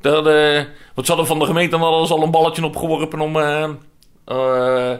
Dat, 0.00 0.26
eh, 0.26 0.62
wat 0.94 1.04
ze 1.04 1.10
hadden 1.10 1.26
van 1.26 1.38
de 1.38 1.44
gemeente 1.44 1.70
dan 1.78 1.80
hadden 1.88 2.06
ze 2.06 2.14
al 2.14 2.22
een 2.22 2.30
balletje 2.30 2.64
opgeworpen 2.64 3.20
om, 3.20 3.36
eh, 3.36 3.68
eh, 4.24 4.98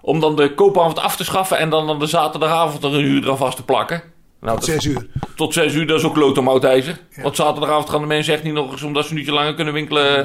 om 0.00 0.20
dan 0.20 0.36
de 0.36 0.54
koopavond 0.54 0.98
af 0.98 1.16
te 1.16 1.24
schaffen 1.24 1.58
en 1.58 1.70
dan 1.70 1.88
aan 1.88 1.98
de 1.98 2.06
zaterdagavond 2.06 2.84
er 2.84 2.94
een 2.94 3.04
uur 3.04 3.22
eraan 3.24 3.36
vast 3.36 3.56
te 3.56 3.64
plakken. 3.64 4.02
Nou, 4.40 4.54
dat- 4.56 4.64
Zes 4.64 4.84
uur. 4.84 5.06
tot 5.36 5.52
zes 5.52 5.74
uur, 5.74 5.86
dat 5.86 5.98
is 5.98 6.04
ook 6.04 6.16
lood 6.16 6.38
om. 6.38 6.48
Ja. 6.62 6.92
Want 7.22 7.36
zaterdagavond 7.36 7.90
gaan 7.90 8.00
de 8.00 8.06
mensen 8.06 8.34
echt 8.34 8.42
niet 8.42 8.52
nog 8.52 8.72
eens 8.72 8.82
omdat 8.82 9.04
ze 9.04 9.10
een 9.12 9.16
uurtje 9.18 9.32
langer 9.32 9.54
kunnen 9.54 9.74
winkelen. 9.74 10.14
Nee. 10.14 10.24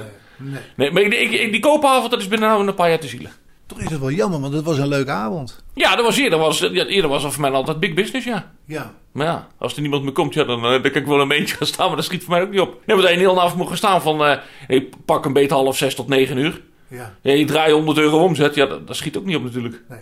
Nee, 0.75 0.91
maar 0.91 1.01
ik, 1.01 1.13
ik- 1.31 1.51
die 1.51 1.59
koopavond, 1.61 2.11
dat 2.11 2.19
is 2.21 2.27
binnen 2.27 2.49
nou 2.49 2.67
een 2.67 2.73
paar 2.73 2.89
jaar 2.89 2.99
te 2.99 3.07
zielen. 3.07 3.31
Toch 3.65 3.79
is 3.81 3.89
het 3.89 3.99
wel 3.99 4.11
jammer, 4.11 4.39
want 4.39 4.53
het 4.53 4.65
was 4.65 4.77
een 4.77 4.87
leuke 4.87 5.11
avond. 5.11 5.63
Ja, 5.73 5.95
dat 5.95 6.05
was 6.05 6.17
eerder, 6.17 6.39
was, 6.39 6.59
ja, 6.59 6.85
eerder 6.85 7.09
was 7.09 7.21
dat 7.23 7.31
voor 7.33 7.41
mij 7.41 7.51
altijd 7.51 7.79
big 7.79 7.93
business, 7.93 8.25
ja. 8.25 8.51
Ja. 8.65 8.93
Maar 9.11 9.25
ja, 9.25 9.47
als 9.57 9.75
er 9.75 9.81
niemand 9.81 10.03
meer 10.03 10.11
komt, 10.11 10.33
ja, 10.33 10.43
dan, 10.43 10.57
eh, 10.65 10.69
dan 10.71 10.81
kan 10.81 11.01
ik 11.01 11.05
wel 11.07 11.21
een 11.21 11.27
meentje 11.27 11.55
gaan 11.55 11.67
staan, 11.67 11.87
maar 11.87 11.95
dat 11.95 12.05
schiet 12.05 12.23
voor 12.23 12.33
mij 12.33 12.41
ook 12.41 12.49
niet 12.51 12.59
op. 12.59 12.81
Nee, 12.85 12.97
want 12.97 13.09
een 13.09 13.17
heel 13.17 13.41
avond 13.41 13.55
moet 13.57 13.67
gaan 13.67 13.77
staan 13.77 14.01
van, 14.01 14.23
eh, 14.25 14.37
hey, 14.67 14.89
pak 15.05 15.25
een 15.25 15.33
beetje 15.33 15.53
half 15.55 15.77
zes 15.77 15.95
tot 15.95 16.07
negen 16.07 16.37
uur. 16.37 16.61
Ja. 16.87 17.13
Ja, 17.21 17.31
je 17.33 17.45
draait 17.45 17.71
100 17.73 17.97
euro 17.97 18.23
omzet, 18.23 18.55
ja, 18.55 18.65
dat, 18.65 18.87
dat 18.87 18.95
schiet 18.95 19.17
ook 19.17 19.25
niet 19.25 19.35
op 19.35 19.43
natuurlijk. 19.43 19.81
Nee. 19.89 19.99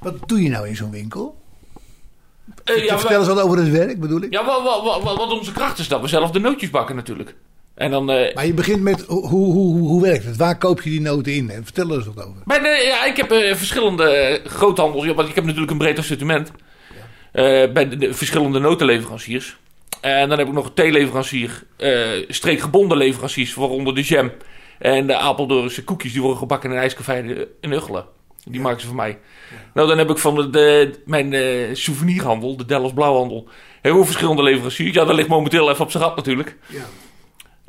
Wat 0.00 0.28
doe 0.28 0.42
je 0.42 0.48
nou 0.48 0.68
in 0.68 0.76
zo'n 0.76 0.90
winkel? 0.90 1.40
Eh, 2.64 2.84
ja, 2.84 2.98
Vertel 2.98 3.18
eens 3.18 3.28
wat 3.28 3.40
over 3.40 3.58
het 3.58 3.68
werk, 3.70 4.00
bedoel 4.00 4.22
ik. 4.22 4.32
ja 4.32 4.44
wat, 4.44 4.62
wat, 4.62 5.02
wat, 5.02 5.16
wat 5.16 5.30
onze 5.32 5.52
kracht 5.52 5.78
is, 5.78 5.88
dat 5.88 6.00
we 6.00 6.06
zelf 6.08 6.30
de 6.30 6.38
nootjes 6.38 6.70
bakken 6.70 6.96
natuurlijk. 6.96 7.34
En 7.82 7.90
dan, 7.90 8.10
eh, 8.10 8.34
Maar 8.34 8.46
je 8.46 8.54
begint 8.54 8.82
met 8.82 9.00
hoe, 9.06 9.26
hoe, 9.28 9.52
hoe, 9.52 9.78
hoe 9.88 10.02
werkt 10.02 10.24
het? 10.24 10.36
Waar 10.36 10.58
koop 10.58 10.82
je 10.82 10.90
die 10.90 11.00
noten 11.00 11.32
in? 11.34 11.50
En 11.50 11.64
vertel 11.64 11.88
er 11.90 11.96
eens 11.96 12.06
wat 12.06 12.24
over. 12.26 12.42
Maar 12.44 12.62
nee, 12.62 12.86
ja, 12.86 13.04
ik 13.04 13.16
heb 13.16 13.30
eh, 13.30 13.54
verschillende 13.54 14.04
eh, 14.04 14.44
groothandels. 14.50 15.04
Ja, 15.04 15.14
want 15.14 15.28
ik 15.28 15.34
heb 15.34 15.44
natuurlijk 15.44 15.70
een 15.70 15.78
breed 15.78 15.98
assortiment. 15.98 16.50
Eh, 17.32 17.72
bij 17.72 17.88
de, 17.88 17.96
de 17.96 18.14
verschillende 18.14 18.58
notenleveranciers. 18.58 19.56
En 20.00 20.28
dan 20.28 20.38
heb 20.38 20.46
ik 20.46 20.52
nog 20.52 20.64
een 20.66 20.74
theeleverancier. 20.74 21.62
eh 21.76 22.00
streekgebonden 22.28 22.96
leveranciers. 22.98 23.54
Waaronder 23.54 23.94
de 23.94 24.02
jam. 24.02 24.30
En 24.78 25.06
de 25.06 25.16
Apeldoornse 25.16 25.84
koekjes 25.84 26.12
die 26.12 26.20
worden 26.20 26.38
gebakken 26.38 26.70
in 26.72 26.76
een 27.16 27.46
in 27.60 27.72
Uggelen. 27.72 28.04
Die 28.44 28.60
maken 28.60 28.80
ze 28.80 28.86
voor 28.86 28.96
mij. 28.96 29.18
Nou, 29.74 29.88
dan 29.88 29.98
heb 29.98 30.10
ik 30.10 30.18
van 30.18 30.34
de, 30.34 30.50
de- 30.50 31.00
mijn 31.06 31.32
eh, 31.32 31.74
souvenirhandel, 31.74 32.56
de 32.56 32.64
Dallas 32.64 32.92
Blauwhandel, 32.92 33.48
heel 33.82 33.94
veel 33.94 34.04
verschillende 34.04 34.42
leveranciers. 34.42 34.94
Ja, 34.94 35.04
dat 35.04 35.14
ligt 35.14 35.28
momenteel 35.28 35.70
even 35.70 35.84
op 35.84 35.90
zijn 35.90 36.02
gat 36.02 36.16
natuurlijk. 36.16 36.56
Ja. 36.66 36.82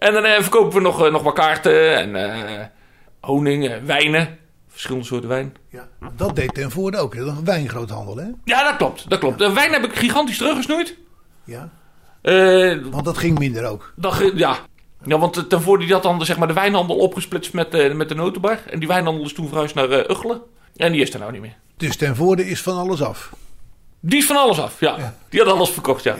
En 0.03 0.13
dan 0.13 0.25
eh, 0.25 0.41
verkopen 0.41 0.73
we 0.73 0.81
nog, 0.81 1.05
eh, 1.05 1.11
nog 1.11 1.23
wat 1.23 1.33
kaarten 1.33 1.97
en 1.97 2.15
eh, 2.15 2.65
honing, 3.19 3.85
wijnen. 3.85 4.37
Verschillende 4.67 5.05
soorten 5.05 5.29
wijn. 5.29 5.55
Ja. 5.69 5.87
Dat 6.15 6.35
deed 6.35 6.53
ten 6.53 6.71
voorde 6.71 6.97
ook. 6.97 7.15
Een 7.15 7.45
wijngroothandel, 7.45 8.17
hè? 8.17 8.25
Ja, 8.43 8.63
dat 8.63 8.75
klopt. 8.75 9.09
Dat 9.09 9.19
klopt. 9.19 9.37
De 9.37 9.53
wijn 9.53 9.71
heb 9.73 9.83
ik 9.83 9.95
gigantisch 9.95 10.37
teruggesnoeid. 10.37 10.97
Ja. 11.43 11.69
Want 12.91 13.05
dat 13.05 13.17
ging 13.17 13.39
minder 13.39 13.65
ook. 13.65 13.93
dat, 13.95 14.31
ja. 14.35 14.57
ja, 15.03 15.19
want 15.19 15.49
ten 15.49 15.61
voorde 15.61 15.83
die 15.83 15.93
had 15.93 16.03
dan 16.03 16.25
zeg 16.25 16.37
maar, 16.37 16.47
de 16.47 16.53
wijnhandel 16.53 16.95
opgesplitst 16.97 17.53
met, 17.53 17.95
met 17.95 18.09
de 18.09 18.15
notenbar. 18.15 18.59
En 18.69 18.79
die 18.79 18.87
wijnhandel 18.87 19.25
is 19.25 19.33
toen 19.33 19.47
verhuisd 19.47 19.75
naar 19.75 19.89
eh 19.89 20.09
Uggelen. 20.09 20.41
En 20.75 20.91
die 20.91 21.01
is 21.01 21.13
er 21.13 21.19
nou 21.19 21.31
niet 21.31 21.41
meer. 21.41 21.57
Dus 21.77 21.95
ten 21.95 22.15
voorde 22.15 22.49
is 22.49 22.61
van 22.61 22.77
alles 22.77 23.01
af. 23.03 23.33
Die 23.99 24.17
is 24.17 24.25
van 24.25 24.37
alles 24.37 24.59
af, 24.59 24.79
ja. 24.79 24.97
Ja. 24.97 25.15
Die 25.29 25.41
had 25.41 25.53
alles 25.53 25.69
verkocht, 25.69 26.03
ja. 26.03 26.15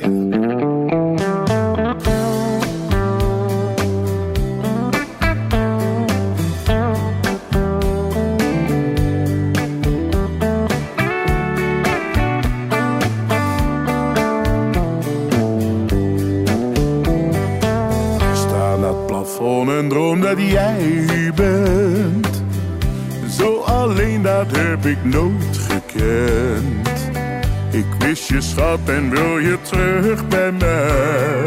Dat 20.35 20.49
jij 20.49 21.31
bent. 21.35 22.43
Zo 23.29 23.59
alleen, 23.59 24.21
dat 24.21 24.57
heb 24.57 24.85
ik 24.85 24.97
nooit 25.03 25.57
gekend. 25.57 26.89
Ik 27.71 27.85
mis 27.99 28.27
je 28.27 28.41
schat 28.41 28.79
en 28.85 29.09
wil 29.09 29.37
je 29.37 29.57
terug 29.61 30.27
bij 30.27 30.51
mij. 30.51 31.43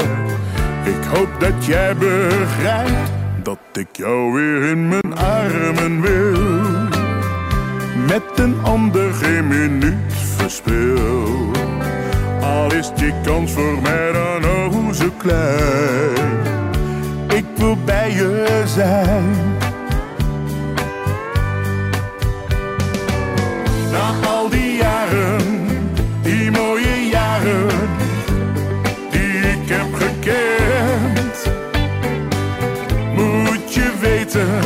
Ik 0.84 1.04
hoop 1.14 1.28
dat 1.38 1.64
jij 1.64 1.96
begrijpt 1.96 3.10
dat 3.42 3.58
ik 3.72 3.88
jou 3.92 4.32
weer 4.32 4.62
in 4.62 4.88
mijn 4.88 5.16
armen 5.16 6.00
wil. 6.00 6.40
Met 8.06 8.38
een 8.38 8.56
ander 8.62 9.12
geen 9.12 9.48
minuut 9.48 10.12
verspil. 10.36 11.50
Al 12.40 12.72
is 12.72 12.90
die 12.96 13.14
kans 13.24 13.52
voor 13.52 13.82
mij 13.82 14.12
dan 14.12 14.44
oh 14.44 14.92
zo 14.92 15.10
klein. 15.18 16.65
Bij 17.74 18.10
je 18.10 18.62
zijn. 18.66 19.34
Na 23.92 24.28
al 24.28 24.48
die 24.48 24.76
jaren, 24.76 25.40
die 26.22 26.50
mooie 26.50 27.08
jaren, 27.10 27.68
die 29.10 29.38
ik 29.38 29.68
heb 29.68 29.94
gekend. 29.94 31.52
Moet 33.14 33.74
je 33.74 33.92
weten, 34.00 34.60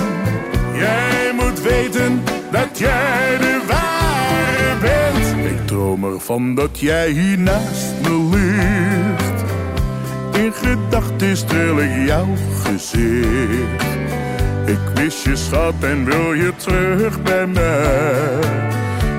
jij 0.75 1.33
moet 1.35 1.63
weten 1.63 2.23
dat 2.51 2.79
jij 2.79 3.37
de 3.39 3.61
ware 3.67 4.77
bent. 4.81 5.51
Ik 5.51 5.67
droom 5.67 6.05
ervan 6.05 6.55
dat 6.55 6.81
jij 6.81 7.11
hier 7.11 7.39
naast 7.39 7.95
me 8.03 8.29
ligt. 8.31 8.80
In 10.51 10.57
gedachten 10.57 11.37
streel 11.37 11.81
ik 11.81 12.07
jouw 12.07 12.35
gezicht. 12.63 13.85
Ik 14.67 14.79
mis 14.95 15.23
je 15.23 15.37
schat 15.37 15.75
en 15.81 16.05
wil 16.05 16.33
je 16.33 16.53
terug 16.57 17.23
bij 17.23 17.47
mij. 17.47 18.39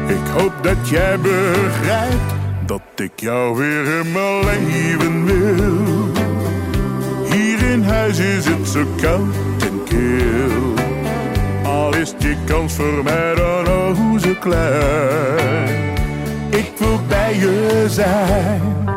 Ik 0.07 0.27
hoop 0.37 0.53
dat 0.61 0.89
jij 0.89 1.19
begrijpt 1.19 2.33
dat 2.65 2.81
ik 2.95 3.19
jou 3.19 3.57
weer 3.57 3.99
in 3.99 4.11
mijn 4.11 4.45
leven 4.45 5.25
wil. 5.25 6.11
Hier 7.31 7.69
in 7.69 7.83
huis 7.83 8.17
is 8.19 8.45
het 8.45 8.67
zo 8.67 8.85
koud 9.01 9.35
en 9.59 9.83
kil. 9.85 10.73
Al 11.63 11.95
is 11.95 12.13
die 12.17 12.37
kans 12.45 12.73
voor 12.73 13.03
mij 13.03 13.35
dan 13.35 13.67
oh 13.67 14.19
zo 14.19 14.33
klein. 14.39 15.89
Ik 16.49 16.71
wil 16.77 16.99
bij 17.07 17.35
je 17.35 17.85
zijn. 17.89 18.90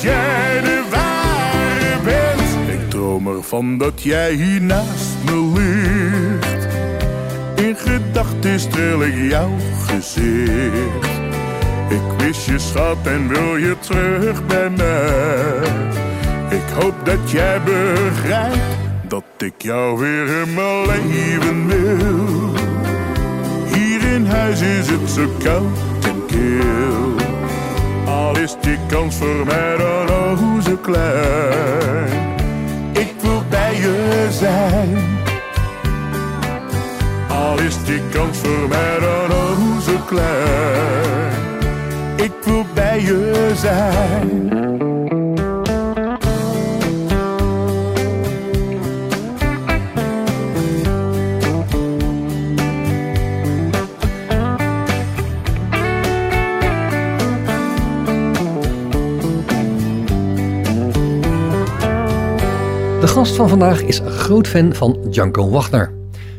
Dat 0.00 0.12
jij 0.12 0.60
de 0.60 0.82
ware 0.90 2.02
bent. 2.04 2.80
Ik 2.80 2.90
droom 2.90 3.26
ervan 3.26 3.78
dat 3.78 4.02
jij 4.02 4.32
hier 4.32 4.62
naast 4.62 5.16
me 5.24 5.52
ligt. 5.54 6.68
In 7.66 7.76
gedachten 7.76 8.60
streel 8.60 9.02
ik 9.02 9.30
jouw 9.30 9.56
gezicht. 9.86 11.08
Ik 11.88 12.24
mis 12.26 12.44
je 12.44 12.58
schat 12.58 12.96
en 13.04 13.28
wil 13.28 13.56
je 13.56 13.76
terug 13.80 14.46
bij 14.46 14.70
mij. 14.70 15.68
Ik 16.50 16.82
hoop 16.82 16.94
dat 17.04 17.30
jij 17.30 17.60
begrijpt 17.62 18.76
dat 19.08 19.24
ik 19.38 19.62
jou 19.62 19.98
weer 19.98 20.26
in 20.26 20.54
mijn 20.54 20.86
leven 20.86 21.66
wil. 21.66 22.54
Hier 23.74 24.12
in 24.12 24.26
huis 24.26 24.60
is 24.60 24.88
het 24.88 25.10
zo 25.10 25.28
koud 25.42 26.04
en 26.04 26.26
kil. 26.26 27.19
Al 28.20 28.36
is 28.38 28.56
die 28.60 28.78
kans 28.88 29.16
voor 29.16 29.46
mij 29.46 29.76
dan 29.76 30.10
oh 30.10 30.60
zo 30.60 30.76
klein. 30.76 32.36
Ik 32.92 33.12
wil 33.20 33.42
bij 33.48 33.74
je 33.74 34.26
zijn. 34.30 34.96
Al 37.28 37.58
is 37.58 37.84
die 37.84 38.00
kans 38.12 38.38
voor 38.38 38.68
mij 38.68 38.98
dan 39.00 39.30
oh 39.30 39.78
zo 39.78 39.96
klein. 40.06 41.32
Ik 42.16 42.32
wil 42.44 42.64
bij 42.74 43.00
je 43.00 43.52
zijn. 43.54 44.69
Gast 63.20 63.36
van 63.36 63.48
vandaag 63.48 63.82
is 63.82 64.00
groot 64.04 64.48
fan 64.48 64.74
van 64.74 64.98
Django 65.10 65.50
Wagner. 65.50 65.92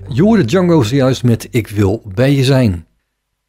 Je 0.08 0.22
hoorde 0.22 0.46
Django 0.46 0.82
zojuist 0.82 1.24
met 1.24 1.48
Ik 1.52 1.68
wil 1.68 2.02
bij 2.14 2.36
je 2.36 2.44
zijn. 2.44 2.86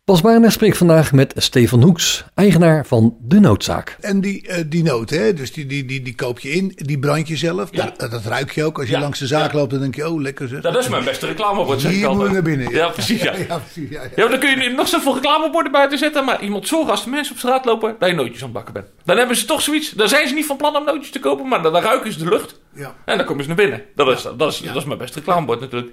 Bas 0.04 0.20
Barendrecht 0.20 0.54
spreekt 0.54 0.76
vandaag 0.76 1.12
met 1.12 1.32
Stefan 1.36 1.82
Hoeks, 1.82 2.24
eigenaar 2.34 2.86
van 2.86 3.16
De 3.20 3.40
Noodzaak. 3.40 3.96
En 4.00 4.20
die, 4.20 4.46
eh, 4.48 4.64
die 4.66 4.82
noot, 4.82 5.10
hè? 5.10 5.32
dus 5.34 5.52
die, 5.52 5.66
die, 5.66 5.84
die, 5.84 6.02
die 6.02 6.14
koop 6.14 6.38
je 6.40 6.50
in, 6.50 6.72
die 6.76 6.98
brand 6.98 7.28
je 7.28 7.36
zelf. 7.36 7.68
Ja. 7.72 7.92
Dat, 7.96 8.10
dat 8.10 8.24
ruik 8.24 8.50
je 8.50 8.64
ook. 8.64 8.78
Als 8.78 8.86
je 8.86 8.92
Ja. 8.92 9.00
langs 9.00 9.18
de 9.18 9.26
zaak 9.26 9.52
Ja. 9.52 9.58
loopt, 9.58 9.70
dan 9.70 9.80
denk 9.80 9.94
je, 9.94 10.08
oh 10.08 10.20
lekker 10.20 10.48
zeg. 10.48 10.60
Dat 10.60 10.76
is 10.78 10.88
mijn 10.88 11.04
beste 11.04 11.26
reclamebord, 11.26 11.80
zeg 11.80 11.90
ik 11.90 11.96
Hier 11.96 12.10
moet 12.14 12.32
naar 12.32 12.42
binnen. 12.42 12.70
Ja, 12.70 12.88
precies, 12.88 13.22
ja. 13.22 13.32
Ja, 13.48 13.58
precies, 13.58 13.90
ja, 13.90 14.02
ja. 14.02 14.08
Ja, 14.16 14.22
maar 14.22 14.28
dan 14.30 14.38
kun 14.38 14.60
je 14.62 14.70
nog 14.70 14.88
zoveel 14.88 15.14
reclameborden 15.14 15.72
buiten 15.72 15.98
zetten, 15.98 16.24
maar 16.24 16.42
iemand 16.42 16.68
zorgen 16.68 16.90
als 16.90 17.04
de 17.04 17.10
mensen 17.10 17.32
op 17.32 17.38
straat 17.38 17.64
lopen 17.64 17.96
dat 17.98 18.08
je 18.08 18.14
nootjes 18.14 18.38
aan 18.38 18.44
het 18.44 18.52
bakken 18.52 18.72
bent. 18.74 18.86
Dan 19.04 19.16
hebben 19.16 19.36
ze 19.36 19.44
toch 19.44 19.62
zoiets, 19.62 19.90
dan 19.90 20.08
zijn 20.08 20.28
ze 20.28 20.34
niet 20.34 20.46
van 20.46 20.56
plan 20.56 20.76
om 20.76 20.84
nootjes 20.84 21.10
te 21.10 21.20
kopen, 21.20 21.48
maar 21.48 21.62
dan, 21.62 21.72
dan 21.72 21.82
ruiken 21.82 22.12
ze 22.12 22.18
de 22.18 22.28
lucht 22.28 22.60
Ja. 22.74 22.94
en 23.04 23.16
dan 23.16 23.26
komen 23.26 23.42
ze 23.42 23.48
naar 23.48 23.58
binnen. 23.58 23.82
Dat 23.94 24.08
is, 24.08 24.22
dat 24.22 24.52
is, 24.52 24.58
dat 24.60 24.76
is 24.76 24.84
mijn 24.84 24.98
beste 24.98 25.18
reclamebord 25.18 25.60
natuurlijk. 25.60 25.92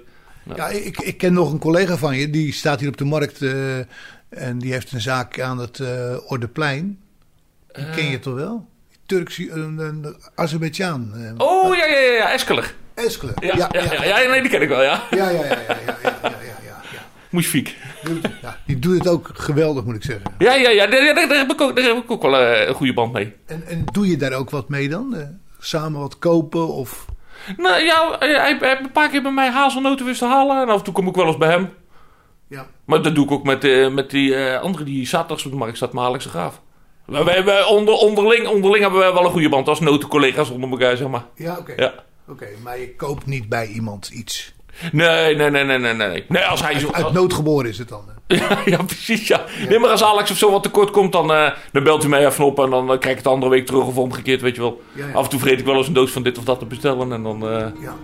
Ja, 0.56 0.68
ik, 0.68 1.00
ik 1.00 1.18
ken 1.18 1.32
nog 1.32 1.52
een 1.52 1.58
collega 1.58 1.96
van 1.96 2.16
je, 2.16 2.30
die 2.30 2.52
staat 2.52 2.80
hier 2.80 2.88
op 2.88 2.96
de 2.96 3.04
markt 3.04 3.42
en 4.28 4.58
die 4.58 4.72
heeft 4.72 4.92
een 4.92 5.00
zaak 5.00 5.40
aan 5.40 5.58
het 5.58 5.80
Ordeplein. 6.26 6.98
Die 7.72 7.90
ken 7.90 8.10
je 8.10 8.18
toch 8.18 8.34
wel? 8.34 8.68
Turkse, 9.06 9.50
een, 9.50 9.78
een 9.78 10.16
Oh 11.36 11.76
ja, 11.76 11.86
ja, 11.86 11.98
ja, 11.98 12.12
ja, 12.12 12.32
Eskeler. 12.32 12.74
Eskeler. 12.94 13.34
Ja, 13.40 13.68
ja, 13.72 14.04
ja, 14.04 14.28
nee, 14.28 14.40
die 14.40 14.50
ken 14.50 14.62
ik 14.62 14.68
wel, 14.68 14.82
ja. 14.82 15.02
Ja, 15.10 15.28
ja, 15.28 15.44
ja, 15.44 15.44
ja, 15.44 15.78
ja, 15.86 15.96
ja, 16.02 16.36
ja. 16.42 16.82
ja, 16.92 17.06
Moesfiek. 17.30 17.76
Ja, 18.42 18.56
die 18.66 18.78
doet 18.78 18.98
het 18.98 19.08
ook 19.08 19.30
geweldig, 19.32 19.84
moet 19.84 19.94
ik 19.94 20.02
zeggen. 20.02 20.32
Ja, 20.38 20.54
ja, 20.54 20.70
ja 20.70 20.86
daar, 20.86 21.14
daar, 21.14 21.38
heb 21.38 21.50
ik 21.50 21.60
ook, 21.60 21.76
daar 21.76 21.84
heb 21.84 21.96
ik 21.96 22.10
ook 22.10 22.22
wel 22.22 22.40
een 22.40 22.74
goede 22.74 22.94
band 22.94 23.12
mee. 23.12 23.32
En, 23.46 23.66
en 23.66 23.84
doe 23.92 24.08
je 24.08 24.16
daar 24.16 24.32
ook 24.32 24.50
wat 24.50 24.68
mee 24.68 24.88
dan? 24.88 25.38
samen 25.60 26.00
wat 26.00 26.18
kopen 26.18 26.68
of... 26.68 27.06
Nou 27.56 27.82
ja, 27.84 28.16
hij 28.18 28.56
heeft 28.60 28.80
een 28.80 28.92
paar 28.92 29.08
keer 29.08 29.22
bij 29.22 29.32
mij 29.32 29.50
hazelnoten 29.50 30.06
wist 30.06 30.18
te 30.18 30.26
halen. 30.26 30.62
En 30.62 30.68
af 30.68 30.78
en 30.78 30.84
toe 30.84 30.94
kom 30.94 31.08
ik 31.08 31.14
wel 31.14 31.26
eens 31.26 31.36
bij 31.36 31.50
hem. 31.50 31.72
Ja. 32.48 32.66
Maar 32.84 33.02
dat 33.02 33.14
doe 33.14 33.24
ik 33.24 33.30
ook 33.30 33.44
met, 33.44 33.64
eh, 33.64 33.88
met 33.88 34.10
die 34.10 34.34
eh, 34.36 34.60
andere 34.62 34.84
die 34.84 35.06
zaterdags 35.06 35.44
op 35.44 35.50
de 35.50 35.56
markt 35.56 35.76
staat, 35.76 35.92
de 35.92 36.28
Graaf. 36.28 36.60
We, 37.06 37.24
we, 37.24 37.42
we- 37.44 37.66
onder, 37.68 37.94
onderling, 37.94 38.46
onderling 38.46 38.82
hebben 38.82 39.00
wij 39.00 39.12
wel 39.12 39.24
een 39.24 39.30
goede 39.30 39.48
band 39.48 39.68
als 39.68 39.80
notencollega's 39.80 40.50
onder 40.50 40.70
elkaar, 40.70 40.96
zeg 40.96 41.08
maar. 41.08 41.24
Ja, 41.34 41.56
oké. 41.58 41.72
Ja. 41.76 41.94
Oké, 42.28 42.46
maar 42.62 42.78
je 42.78 42.94
koopt 42.96 43.26
niet 43.26 43.48
bij 43.48 43.66
iemand 43.66 44.08
iets. 44.08 44.54
Nee, 44.92 45.36
nee, 45.36 45.50
nee, 45.50 45.64
nee, 45.64 45.78
nee, 45.78 45.94
nee. 45.94 46.24
Nee, 46.28 46.42
als 46.44 46.62
hij 46.62 46.78
zo... 46.78 46.88
Uit 46.92 47.12
nood 47.12 47.32
geboren 47.32 47.68
is 47.70 47.78
het 47.78 47.88
dan. 47.88 48.00
Ja, 48.30 48.58
ja, 48.64 48.82
precies, 48.82 49.28
ja. 49.28 49.44
Nee, 49.68 49.78
maar 49.78 49.90
als 49.90 50.02
Alex 50.04 50.30
of 50.30 50.36
zo 50.36 50.50
wat 50.50 50.62
tekort 50.62 50.90
komt, 50.90 51.12
dan, 51.12 51.32
eh, 51.32 51.50
dan 51.72 51.84
belt 51.84 52.00
hij 52.00 52.10
mij 52.10 52.26
even 52.26 52.44
op 52.44 52.58
en 52.58 52.70
dan 52.70 52.82
eh, 52.92 52.98
krijg 52.98 53.04
ik 53.04 53.14
het 53.14 53.24
de 53.24 53.30
andere 53.30 53.50
week 53.52 53.66
terug 53.66 53.86
of 53.86 53.96
omgekeerd, 53.96 54.40
weet 54.40 54.54
je 54.54 54.60
wel. 54.60 54.80
Ja, 54.92 55.06
ja. 55.06 55.12
Af 55.12 55.24
en 55.24 55.30
toe 55.30 55.38
vergeet 55.38 55.58
ik 55.58 55.64
wel 55.64 55.76
eens 55.76 55.86
een 55.86 55.92
doos 55.92 56.10
van 56.10 56.22
dit 56.22 56.38
of 56.38 56.44
dat 56.44 56.58
te 56.58 56.64
bestellen 56.64 57.12
en 57.12 57.22
dan, 57.22 57.42
eh, 57.48 57.66
Ja. 57.82 57.94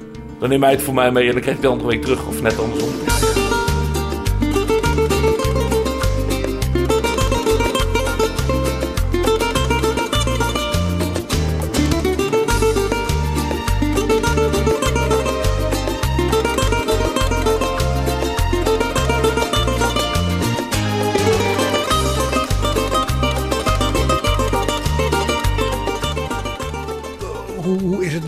dan 0.41 0.49
neemt 0.49 0.63
hij 0.63 0.73
het 0.73 0.83
voor 0.83 0.95
mij 0.95 1.11
mee 1.13 1.27
en 1.27 1.33
dan 1.33 1.41
krijg 1.41 1.57
ik 1.57 1.63
de 1.63 1.69
andere 1.69 1.89
week 1.91 2.03
terug 2.03 2.27
of 2.27 2.43
net 2.43 2.59
andersom. 2.59 3.56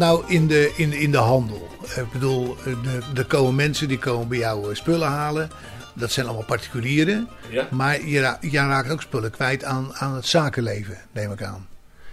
Nou 0.08 0.22
in 0.26 0.46
de, 0.46 0.72
in, 0.76 0.92
in 0.92 1.10
de 1.10 1.16
handel? 1.18 1.68
Ik 1.96 2.12
bedoel, 2.12 2.56
de- 2.64 3.00
er 3.14 3.24
komen 3.24 3.54
mensen 3.54 3.88
die 3.88 3.98
komen 3.98 4.28
bij 4.28 4.38
jou 4.38 4.70
eh, 4.70 4.76
spullen 4.76 5.08
halen. 5.08 5.50
Dat 5.94 6.10
zijn 6.12 6.26
allemaal 6.26 6.44
particulieren. 6.44 7.28
Ja. 7.50 7.66
Maar 7.70 8.04
je, 8.04 8.20
ra- 8.20 8.38
je 8.40 8.58
raakt 8.58 8.90
ook 8.90 9.02
spullen 9.02 9.30
kwijt 9.30 9.64
aan, 9.64 9.94
aan 9.94 10.14
het 10.14 10.26
zakenleven, 10.26 10.98
neem 11.12 11.32
ik 11.32 11.42
aan. 11.42 11.66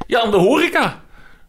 Ja, 0.07 0.21
aan 0.21 0.31
de 0.31 0.37
horeca. 0.37 1.01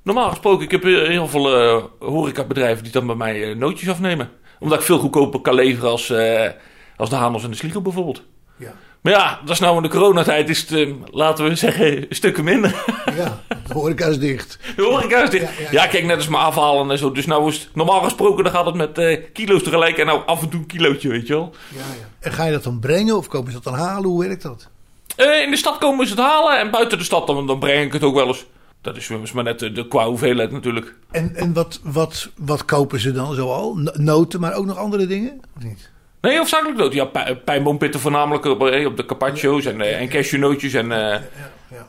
Normaal 0.02 0.28
gesproken, 0.30 0.64
ik 0.64 0.70
heb 0.70 0.84
eh, 0.84 1.08
heel 1.08 1.28
veel 1.28 1.54
eh 1.56 1.84
horecabedrijven 1.98 2.82
die 2.82 2.92
dan 2.92 3.06
bij 3.06 3.16
mij 3.16 3.50
eh, 3.50 3.56
nootjes 3.56 3.88
afnemen. 3.88 4.30
Omdat 4.58 4.78
ik 4.78 4.84
veel 4.84 4.98
goedkoper 4.98 5.40
kan 5.40 5.54
leveren 5.54 5.90
als, 5.90 6.10
eh, 6.10 6.50
als 6.96 7.10
de 7.10 7.16
Hanels 7.16 7.44
en 7.44 7.50
de 7.50 7.56
Sliegel 7.56 7.82
bijvoorbeeld. 7.82 8.22
Ja. 8.56 8.72
Maar 9.06 9.14
ja, 9.14 9.40
dat 9.44 9.50
is 9.54 9.58
nou 9.60 9.76
in 9.76 9.82
de 9.82 9.88
coronatijd 9.88 10.48
is 10.48 10.60
het, 10.60 10.72
eh, 10.72 10.90
laten 11.10 11.44
we 11.48 11.54
zeggen, 11.54 12.06
stukken 12.10 12.44
minder. 12.44 12.84
Ja, 13.16 13.40
de 13.66 13.72
horeca 13.72 14.06
is 14.06 14.18
dicht. 14.18 14.58
De 14.76 14.82
horeca 14.82 15.22
is 15.22 15.30
dicht. 15.30 15.42
Ja, 15.42 15.50
Ja, 15.64 15.70
ja, 15.70 15.82
ja. 15.82 15.86
kijk, 15.86 16.04
net 16.04 16.16
als 16.16 16.28
maar 16.28 16.40
afhalen 16.40 16.90
en 16.90 16.98
zo. 16.98 17.12
Dus 17.12 17.26
nou 17.26 17.48
is 17.48 17.58
het, 17.58 17.68
normaal 17.74 18.00
gesproken 18.00 18.44
dan 18.44 18.52
gaat 18.52 18.66
het 18.66 18.74
met 18.74 18.98
eh, 18.98 19.20
kilo's 19.32 19.62
tegelijk 19.62 19.98
en 19.98 20.06
nou 20.06 20.20
af 20.26 20.42
en 20.42 20.48
toe 20.48 20.60
een 20.60 20.66
kilootje, 20.66 21.08
weet 21.08 21.26
je 21.26 21.32
wel. 21.32 21.54
Ja, 21.68 21.78
ja. 21.78 22.08
En 22.20 22.32
ga 22.32 22.44
je 22.44 22.52
dat 22.52 22.62
dan 22.64 22.78
brengen 22.80 23.16
of 23.16 23.28
komen 23.28 23.52
ze 23.52 23.60
dat 23.60 23.64
dan 23.72 23.82
halen? 23.82 24.08
Hoe 24.10 24.26
werkt 24.26 24.42
dat? 24.42 24.68
Eh, 25.16 25.40
in 25.42 25.50
de 25.50 25.56
stad 25.56 25.78
komen 25.78 26.06
ze 26.06 26.12
het 26.14 26.22
halen 26.22 26.58
en 26.58 26.70
buiten 26.70 26.98
de 26.98 27.04
stad 27.04 27.26
dan, 27.26 27.46
dan 27.46 27.58
breng 27.58 27.86
ik 27.86 27.92
het 27.92 28.02
ook 28.02 28.14
wel 28.14 28.26
eens. 28.26 28.44
Dat 28.80 28.96
is 28.96 29.32
maar 29.32 29.44
net 29.44 29.62
eh, 29.62 29.74
de, 29.74 29.88
qua 29.88 30.06
hoeveelheid 30.06 30.50
natuurlijk. 30.50 30.94
En, 31.10 31.34
en 31.34 31.52
wat, 31.52 31.80
wat, 31.82 32.28
wat 32.36 32.64
kopen 32.64 33.00
ze 33.00 33.12
dan 33.12 33.34
zoal? 33.34 33.74
No- 33.76 33.92
Noten, 33.94 34.40
maar 34.40 34.54
ook 34.54 34.66
nog 34.66 34.76
andere 34.78 35.06
dingen? 35.06 35.40
Of 35.56 35.62
niet? 35.62 35.90
Nee, 36.26 36.36
hoofdzakelijk 36.38 36.78
dood. 36.78 36.92
Ja, 36.92 37.04
pij- 37.04 37.36
pijnboompitten 37.36 38.00
voornamelijk 38.00 38.44
op, 38.44 38.66
eh, 38.66 38.86
op 38.86 38.96
de 38.96 39.04
carpaccio's 39.04 39.64
en, 39.64 39.80
eh, 39.80 40.00
en 40.00 40.08
cashewnootjes 40.08 40.72
en, 40.72 40.92
eh, 40.92 40.98
Ja, 40.98 41.22
ja. 41.70 41.86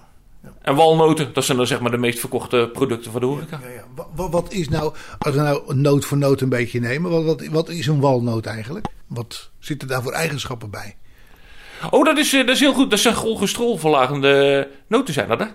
en 0.61 0.75
walnoten. 0.75 1.33
Dat 1.33 1.43
zijn 1.45 1.57
dan 1.57 1.67
zeg 1.67 1.79
maar 1.79 1.91
de 1.91 1.97
meest 1.97 2.19
verkochte 2.19 2.69
producten 2.73 3.11
van 3.11 3.21
de 3.21 3.27
horeca. 3.27 3.59
Ja, 3.63 3.69
ja. 3.69 3.83
Wa- 3.95 4.07
wa- 4.15 4.29
Wat, 4.29 4.51
is 4.53 4.69
nou, 4.69 4.93
als 5.17 5.35
we 5.35 5.41
nou 5.41 5.75
noot 5.75 6.05
voor 6.05 6.17
noot 6.17 6.41
een 6.41 6.49
beetje 6.49 6.79
nemen, 6.79 7.11
wat, 7.11 7.23
wat, 7.23 7.47
wat 7.47 7.69
is 7.69 7.87
een 7.87 7.99
walnoot 7.99 8.45
eigenlijk? 8.45 8.87
Wat 9.07 9.49
zitten 9.59 9.87
daar 9.87 10.01
voor 10.03 10.11
eigenschappen 10.11 10.69
bij? 10.69 10.95
Oh, 11.89 12.05
dat 12.05 12.17
is, 12.17 12.31
dat 12.31 12.49
is 12.49 12.59
heel 12.59 12.73
goed. 12.73 12.89
Dat 12.89 12.99
zijn 12.99 13.15
cholesterolverlagende 13.15 14.67
noten 14.87 15.13
zijn 15.13 15.27
dat, 15.27 15.39
hè? 15.39 15.45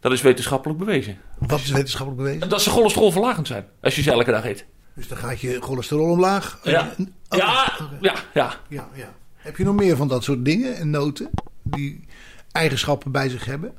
Dat 0.00 0.12
is 0.12 0.20
wetenschappelijk 0.22 0.78
bewezen. 0.78 1.18
Wat 1.38 1.60
is 1.60 1.70
wetenschappelijk 1.70 2.22
bewezen? 2.22 2.48
Dat 2.48 2.62
ze 2.62 2.70
cholesterolverlagend 2.70 3.46
zijn, 3.46 3.66
als 3.82 3.94
je 3.96 4.02
ze 4.02 4.10
elke 4.10 4.30
dag 4.30 4.44
eet. 4.44 4.66
Dus 5.00 5.08
dan 5.08 5.18
gaat 5.18 5.40
je 5.40 5.60
cholesterol 5.60 6.10
omlaag. 6.10 6.58
Ja, 6.62 6.94
Oh, 7.28 7.38
ja, 7.38 7.72
ja, 8.00 8.14
ja. 8.32 8.54
ja, 8.68 8.88
ja. 8.94 9.14
Heb 9.36 9.56
je 9.56 9.64
nog 9.64 9.74
meer 9.74 9.96
van 9.96 10.08
dat 10.08 10.24
soort 10.24 10.44
dingen 10.44 10.76
en 10.76 10.90
noten 10.90 11.30
die 11.62 12.04
eigenschappen 12.52 13.10
bij 13.12 13.28
zich 13.28 13.44
hebben? 13.44 13.72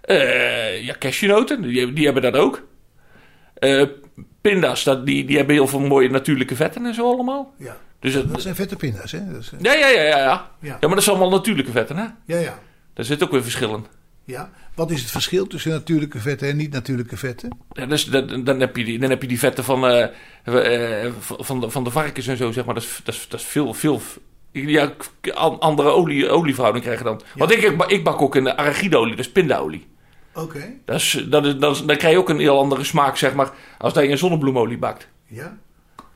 Eh, 0.00 0.84
ja, 0.84 0.94
cashewnoten, 0.98 1.62
die, 1.62 1.92
die 1.92 2.04
hebben 2.04 2.22
dat 2.22 2.36
ook. 2.36 2.66
Eh, 3.54 3.86
pinda's, 4.40 4.84
dat, 4.84 5.06
die, 5.06 5.24
die 5.24 5.36
hebben 5.36 5.54
heel 5.54 5.66
veel 5.66 5.80
mooie 5.80 6.10
natuurlijke 6.10 6.56
vetten 6.56 6.86
en 6.86 6.94
zo 6.94 7.12
allemaal. 7.12 7.54
Ja. 7.58 7.76
Dus 8.00 8.12
Dat 8.12 8.42
zijn 8.42 8.54
vette 8.54 8.76
pinda's, 8.76 9.12
hè? 9.12 9.38
Is, 9.38 9.52
eh, 9.52 9.60
ja, 9.60 9.72
ja, 9.74 9.88
ja, 9.88 10.02
ja, 10.02 10.18
ja. 10.18 10.50
Ja. 10.60 10.76
Maar 10.80 10.90
dat 10.94 11.02
zijn 11.02 11.16
allemaal 11.16 11.38
natuurlijke 11.38 11.72
vetten, 11.72 11.96
hè? 11.96 12.06
ja, 12.24 12.38
ja. 12.38 12.58
Daar 12.94 13.04
zit 13.04 13.22
ook 13.22 13.30
weer 13.30 13.42
verschil 13.42 13.74
in. 13.74 13.86
Ja. 14.28 14.50
Wat 14.74 14.90
is 14.90 15.00
het 15.00 15.10
verschil 15.10 15.46
tussen 15.46 15.70
natuurlijke 15.70 16.18
vetten 16.18 16.48
en 16.48 16.56
niet-natuurlijke 16.56 17.16
vetten? 17.16 17.58
Ja, 17.72 17.86
dus 17.86 18.04
dan, 18.04 18.44
dan, 18.44 18.60
heb 18.60 18.76
je 18.76 18.84
die, 18.84 18.98
dan 18.98 19.10
heb 19.10 19.22
je 19.22 19.28
die 19.28 19.38
vetten 19.38 19.64
van, 19.64 19.86
eh, 19.86 21.04
eh, 21.04 21.12
van, 21.22 21.60
de, 21.60 21.70
van 21.70 21.84
de 21.84 21.90
varkens 21.90 22.26
en 22.26 22.36
zo, 22.36 22.52
zeg 22.52 22.64
maar. 22.64 22.74
Dat 22.74 22.82
is, 22.82 23.00
dat 23.04 23.14
is, 23.14 23.26
dat 23.28 23.40
is 23.40 23.46
veel, 23.46 23.74
veel... 23.74 24.00
Ja, 24.52 24.92
andere 25.58 25.88
olie, 25.88 26.28
olieverhouding 26.30 26.84
krijg 26.84 26.98
je 26.98 27.04
dan. 27.04 27.20
Want 27.36 27.50
ik, 27.50 27.62
ik, 27.62 27.76
bak- 27.76 27.90
ik 27.90 28.04
bak 28.04 28.22
ook 28.22 28.46
arachideolie, 28.46 29.16
dat 29.16 29.24
is 29.26 29.32
pindaolie. 29.32 29.86
Oké. 30.34 30.72
Dat 30.84 30.96
is, 30.96 31.24
dat 31.28 31.46
is, 31.46 31.56
dat 31.56 31.76
is, 31.76 31.84
dan 31.84 31.96
krijg 31.96 32.12
je 32.12 32.18
ook 32.20 32.28
een 32.28 32.38
heel 32.38 32.58
andere 32.58 32.84
smaak, 32.84 33.16
zeg 33.16 33.34
maar, 33.34 33.50
als 33.78 33.92
dat 33.92 34.04
je 34.04 34.10
een 34.10 34.18
zonnebloemolie 34.18 34.78
bakt. 34.78 35.08
Ja. 35.26 35.56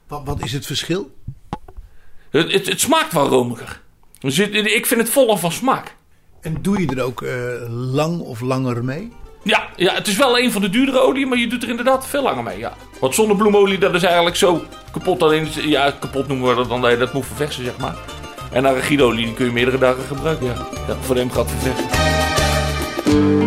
Wat, 0.06 0.22
wat 0.24 0.44
is 0.44 0.52
het 0.52 0.66
verschil? 0.66 1.14
Het, 2.30 2.52
het, 2.52 2.66
het 2.66 2.80
smaakt 2.80 3.12
wel 3.12 3.28
romiger. 3.28 3.80
Dus 4.18 4.36
het- 4.36 4.54
ik 4.54 4.86
vind 4.86 5.00
het 5.00 5.10
voller 5.10 5.38
van 5.38 5.52
smaak. 5.52 5.94
En 6.42 6.56
doe 6.60 6.80
je 6.80 6.86
er 6.86 7.02
ook 7.02 7.22
eh, 7.22 7.34
lang 7.68 8.20
of 8.20 8.40
langer 8.40 8.84
mee? 8.84 9.12
Ja, 9.42 9.68
ja, 9.76 9.94
het 9.94 10.06
is 10.06 10.16
wel 10.16 10.38
een 10.38 10.52
van 10.52 10.62
de 10.62 10.70
duurdere 10.70 11.00
oliën, 11.00 11.28
maar 11.28 11.38
je 11.38 11.46
doet 11.46 11.62
er 11.62 11.68
inderdaad 11.68 12.06
veel 12.06 12.22
langer 12.22 12.42
mee. 12.42 12.58
Ja. 12.58 12.72
Want 13.00 13.14
zonnebloemolie, 13.14 13.78
dat 13.78 13.94
is 13.94 14.02
eigenlijk 14.02 14.36
zo 14.36 14.62
kapot. 14.92 15.32
In, 15.32 15.48
ja, 15.54 15.90
kapot 15.90 16.28
noemen 16.28 16.48
we 16.48 16.54
dat 16.54 16.68
dan 16.68 16.80
dat 16.80 17.12
moet 17.12 17.26
verversen, 17.26 17.64
zeg 17.64 17.76
maar. 17.76 17.96
En 18.52 18.66
arachideolie, 18.66 19.24
die 19.24 19.34
kun 19.34 19.46
je 19.46 19.52
meerdere 19.52 19.78
dagen 19.78 20.04
gebruiken, 20.04 20.46
ja. 20.46 20.54
ja 20.88 20.96
voor 21.00 21.16
hem 21.16 21.30
gaat 21.30 21.50
verversen. 21.50 23.41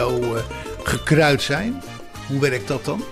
Zo 0.00 0.34
eh, 0.34 0.42
gekruid 0.82 1.42
zijn, 1.42 1.82
hoe 2.26 2.40
werkt 2.40 2.68
dat 2.68 2.84
dan? 2.84 3.02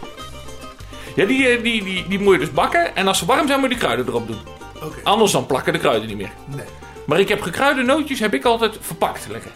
Ja, 1.15 1.25
die, 1.25 1.47
eh, 1.47 1.63
die, 1.63 1.85
die, 1.85 2.09
die 2.09 2.19
moet 2.19 2.35
je 2.35 2.41
dus 2.41 2.53
bakken. 2.53 2.97
En 2.97 3.07
als 3.07 3.19
ze 3.19 3.27
warm 3.27 3.47
zijn, 3.47 3.61
moet 3.61 3.69
je 3.69 3.75
de 3.75 3.81
kruiden 3.81 4.07
erop 4.07 4.27
doen. 4.27 4.39
Anders 5.03 5.33
dan 5.33 5.47
plakken 5.47 5.73
de 5.73 5.79
kruiden 5.79 6.09
niet 6.09 6.17
meer. 6.17 6.31
Nee. 6.57 6.67
Maar 7.07 7.21
ik 7.21 7.29
heb 7.29 7.41
gekruide 7.41 7.83
nootjes 7.83 8.21
heb 8.21 8.35
ik 8.35 8.45
altijd 8.45 8.77
verpakt 8.81 9.27
liggen. 9.31 9.51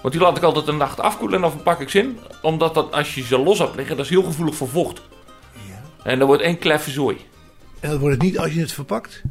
Want 0.00 0.14
die 0.14 0.22
laat 0.22 0.36
ik 0.36 0.42
altijd 0.42 0.66
een 0.66 0.76
nacht 0.76 1.00
afkoelen 1.00 1.36
en 1.36 1.42
dan 1.42 1.50
verpak 1.50 1.80
ik 1.80 1.88
ze 1.88 1.98
in. 1.98 2.18
Omdat 2.42 2.74
dat, 2.74 2.92
als 2.92 3.14
je 3.14 3.22
ze 3.22 3.38
los 3.38 3.58
hebt 3.58 3.76
liggen, 3.76 3.96
dat 3.96 4.04
is 4.04 4.10
heel 4.10 4.22
gevoelig 4.22 4.54
voor 4.54 4.68
vocht. 4.68 5.02
Ja. 5.52 6.10
En 6.10 6.18
dan 6.18 6.26
wordt 6.26 6.42
één 6.42 6.58
kleffe 6.58 6.90
zooi. 6.90 7.16
En 7.80 7.90
dat 7.90 7.98
wordt 7.98 8.14
het 8.14 8.24
niet 8.24 8.38
als 8.38 8.52
je 8.52 8.60
het 8.60 8.72
verpakt? 8.72 9.22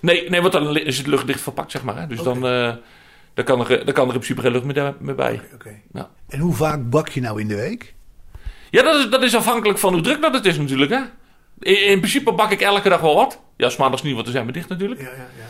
Nee, 0.00 0.30
nee, 0.30 0.40
want 0.40 0.52
dan 0.52 0.76
is 0.76 0.98
het 0.98 1.06
luchtdicht 1.06 1.40
verpakt, 1.40 1.70
zeg 1.70 1.82
maar. 1.82 1.96
Hè? 1.96 2.06
Dus 2.06 2.22
dan, 2.22 2.46
eh, 2.46 2.72
dan, 3.36 3.44
kan 3.44 3.60
er, 3.60 3.66
kan 3.92 4.08
er 4.08 4.14
in 4.14 4.20
principe 4.20 4.40
geen 4.40 4.52
lucht 4.52 4.64
meer, 4.64 4.94
meer 4.98 5.14
bij. 5.14 5.40
Oké. 5.54 5.80
Ja, 5.92 6.10
En 6.28 6.38
hoe 6.38 6.54
vaak 6.54 6.90
bak 6.90 7.08
je 7.08 7.20
nou 7.20 7.40
in 7.40 7.48
de 7.48 7.54
week? 7.56 7.94
ja 8.70 8.82
dat, 8.82 8.94
is, 8.94 9.10
dat 9.10 9.22
is 9.22 9.34
afhankelijk 9.36 9.78
van 9.78 9.92
hoe 9.92 10.02
druk 10.02 10.22
dat 10.22 10.34
het 10.34 10.46
is 10.46 10.58
natuurlijk. 10.58 10.90
Hè? 10.90 11.00
In, 11.58 11.84
in 11.84 11.98
principe 11.98 12.32
bak 12.32 12.50
ik 12.50 12.60
elke 12.60 12.88
dag 12.88 13.00
wel 13.00 13.14
wat. 13.14 13.40
Ja, 13.56 13.68
's 13.68 13.76
maandags 13.76 14.02
niet, 14.02 14.12
want 14.12 14.24
dan 14.24 14.34
zijn 14.34 14.46
we 14.46 14.52
dicht 14.52 14.68
natuurlijk. 14.68 15.00
Ja, 15.00 15.06
ja, 15.06 15.12
ja. 15.12 15.44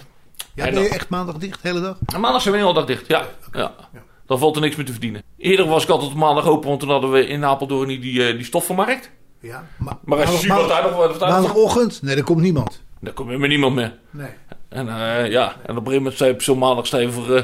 Ja, 0.55 0.65
En 0.67 0.75
ben 0.75 0.83
je 0.83 0.89
echt 0.89 1.09
maandag 1.09 1.37
dicht 1.37 1.63
de 1.63 1.69
hele 1.69 1.81
dag? 1.81 1.99
En 2.15 2.21
maandag 2.21 2.43
zijn 2.43 2.55
we 2.55 2.61
de 2.61 2.67
hele 2.67 2.79
dag 2.79 2.87
dicht, 2.89 3.07
ja. 3.07 3.25
ja. 3.53 3.75
ja. 3.93 4.03
Dan 4.27 4.39
valt 4.39 4.55
er 4.57 4.63
niks 4.63 4.77
meer 4.77 4.85
te 4.87 4.93
verdienen. 4.93 5.23
Eerder 5.39 5.67
was 5.67 5.83
ik 5.83 5.89
altijd 5.89 6.11
op 6.11 6.17
maandag 6.17 6.47
open, 6.47 6.69
want 6.69 6.81
toen 6.81 6.91
hadden 6.91 7.11
we 7.13 7.27
in 7.27 7.45
Apeldoorn 7.45 7.89
die, 7.89 7.99
die, 7.99 8.27
eh, 8.29 8.35
die 8.37 8.45
stoffenmarkt. 8.45 9.11
Ja. 9.41 9.67
Ma 9.79 9.99
Maar 10.05 10.27
als 10.27 10.41
je 10.41 10.49
daar 10.49 10.59
nog 10.59 10.69
daar 10.69 10.83
nog- 10.83 11.19
maandagochtend? 11.21 12.03
Nee, 12.03 12.17
er 12.17 12.25
komt 12.25 12.41
niemand. 12.41 12.83
Daar 13.01 13.13
komt 13.13 13.39
met 13.39 13.49
niemand 13.49 13.75
meer. 13.75 13.95
Nee. 14.11 14.29
En 14.69 14.89
eh, 14.89 15.31
ja, 15.31 15.47
en 15.49 15.61
op 15.63 15.69
een 15.69 15.75
gegeven 15.77 15.93
moment 15.93 16.17
zei 16.17 16.31
op 16.33 16.43
zo'n 16.43 16.59
maandag 16.59 16.89
voor 16.89 17.37
eh, 17.37 17.43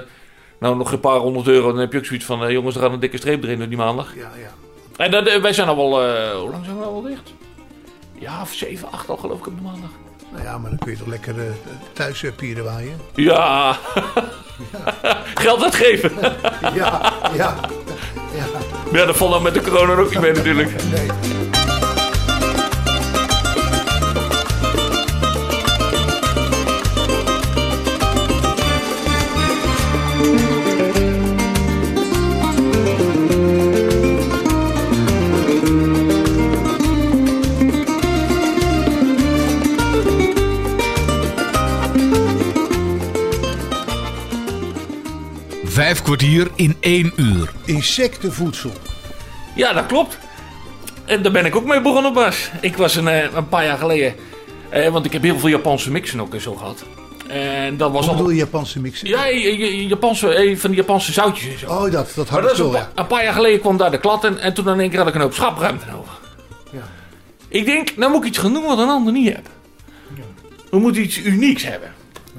nou, 0.63 0.77
nog 0.77 0.93
een 0.93 1.01
paar 1.01 1.19
honderd 1.19 1.47
euro. 1.47 1.69
Dan 1.69 1.81
heb 1.81 1.93
je 1.93 1.99
ook 1.99 2.05
zoiets 2.05 2.25
van, 2.25 2.45
eh, 2.45 2.51
jongens, 2.51 2.75
er 2.75 2.83
gaat 2.83 2.93
een 2.93 3.01
dikke 3.01 3.17
streep 3.17 3.43
erin 3.43 3.59
door 3.59 3.69
die 3.69 3.77
maandag. 3.77 4.15
Ja, 4.15 4.31
ja. 4.41 4.51
En 4.97 5.11
dat, 5.11 5.27
eh, 5.27 5.41
wij 5.41 5.53
zijn 5.53 5.69
al 5.69 5.77
wel, 5.77 6.03
eh, 6.05 6.31
hoe 6.41 6.51
lang 6.51 6.65
zijn 6.65 6.79
we 6.79 6.85
al 6.85 6.93
wel 6.93 7.11
dicht? 7.11 7.35
Ja, 8.19 8.41
of 8.41 8.53
zeven, 8.53 8.93
acht 8.93 9.09
al 9.09 9.17
geloof 9.17 9.39
ik 9.39 9.47
op 9.47 9.57
de 9.57 9.63
maandag. 9.63 9.91
Nou 10.33 10.45
ja, 10.45 10.59
maar 10.59 10.71
dan 10.71 10.79
kun 10.79 10.91
je 10.91 10.99
toch 10.99 11.07
lekker 11.07 11.39
eh, 11.39 11.47
thuis 11.93 12.23
uh, 12.23 12.31
pieren 12.37 12.65
waaien? 12.65 13.01
Ja. 13.15 13.77
Geld 15.35 15.63
uitgeven. 15.63 16.13
Ja, 16.75 17.13
ja, 17.35 17.55
ja. 18.35 18.45
Ja, 18.93 19.05
dat 19.05 19.17
valt 19.17 19.31
nou 19.31 19.43
met 19.43 19.55
de 19.55 19.61
corona 19.61 19.95
ook 19.95 20.11
niet 20.11 20.21
mee 20.21 20.33
natuurlijk. 20.33 20.71
Nee. 20.91 21.62
Kwartier 46.17 46.51
in 46.55 46.77
één 46.81 47.13
uur. 47.17 47.53
Insectenvoedsel. 47.65 48.73
Ja, 49.55 49.73
dat 49.73 49.87
klopt. 49.87 50.19
En 51.05 51.23
daar 51.23 51.33
ben 51.33 51.45
ik 51.45 51.57
ook 51.57 51.65
mee 51.65 51.81
begonnen, 51.81 52.13
Bas. 52.13 52.51
Ik 52.61 52.77
was 52.77 52.97
een, 52.97 53.09
eh, 53.09 53.35
een 53.35 53.49
paar 53.49 53.65
jaar 53.65 53.79
geleden... 53.79 54.15
eh, 54.69 54.89
want 54.89 55.05
ik 55.05 55.13
heb 55.13 55.23
heel 55.23 55.39
veel 55.39 55.49
Japanse 55.49 55.91
mixen 55.91 56.21
ook 56.21 56.35
en 56.35 56.41
zo 56.41 56.55
gehad. 56.55 56.85
En 57.27 57.77
dat 57.77 57.93
was 57.93 58.07
Wat 58.07 58.17
bedoel 58.17 58.31
je 58.31 58.37
Japanse 58.37 58.81
mixen? 58.81 59.09
Ja, 59.09 59.31
Japanse, 59.89 60.35
eh, 60.35 60.57
van 60.57 60.71
die 60.71 60.79
Japanse 60.79 61.13
zoutjes 61.13 61.53
en 61.53 61.59
zo. 61.59 61.67
Oh, 61.67 61.83
dat, 61.83 62.13
dat 62.15 62.29
dat 62.29 62.53
is 62.53 62.59
een, 62.59 62.71
ja. 62.71 62.91
een 62.95 63.07
paar 63.07 63.25
jaar 63.25 63.35
geleden 63.35 63.61
kwam 63.61 63.77
daar 63.77 63.91
de 63.91 64.01
klad 64.01 64.25
in. 64.25 64.39
En 64.39 64.55
toen 64.55 64.69
in 64.69 64.81
één 64.81 64.91
keer 64.91 64.99
had 64.99 65.09
ik 65.09 65.15
een 65.15 65.21
hoop 65.21 65.35
schapruimte 65.35 65.87
nodig. 65.91 66.21
Ja. 66.71 66.89
Ik 67.49 67.65
denk, 67.65 67.97
nou 67.97 68.11
moet 68.13 68.21
ik 68.21 68.29
iets 68.29 68.39
gaan 68.39 68.53
doen 68.53 68.65
wat 68.65 68.79
een 68.79 68.89
ander 68.89 69.13
niet 69.13 69.29
heeft. 69.29 69.49
We 70.71 70.79
moeten 70.79 71.03
iets 71.03 71.19
unieks 71.19 71.63
hebben. 71.63 71.93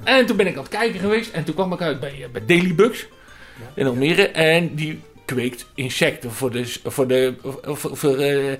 En 0.04 0.26
toen 0.26 0.38
ben 0.38 0.48
ik 0.48 0.56
aan 0.56 0.64
het 0.64 0.72
kijken 0.72 1.00
geweest. 1.00 1.32
En 1.32 1.44
toen 1.44 1.56
kwam 1.56 1.74
ik 1.74 1.82
uit 1.82 2.00
bij, 2.00 2.14
eh, 2.24 2.30
bij 2.32 2.46
Daily 2.46 2.76
Bugs 2.76 3.06
in 3.76 3.88
Almere. 3.88 4.28
En 4.28 4.76
die 4.76 5.02
kweekt 5.26 5.66
insecten 5.76 6.32
voor, 6.32 6.52
de, 6.52 6.80
voor, 6.84 7.08
de, 7.08 7.34
voor, 7.64 7.98
voor, 7.98 8.18
eh, 8.18 8.52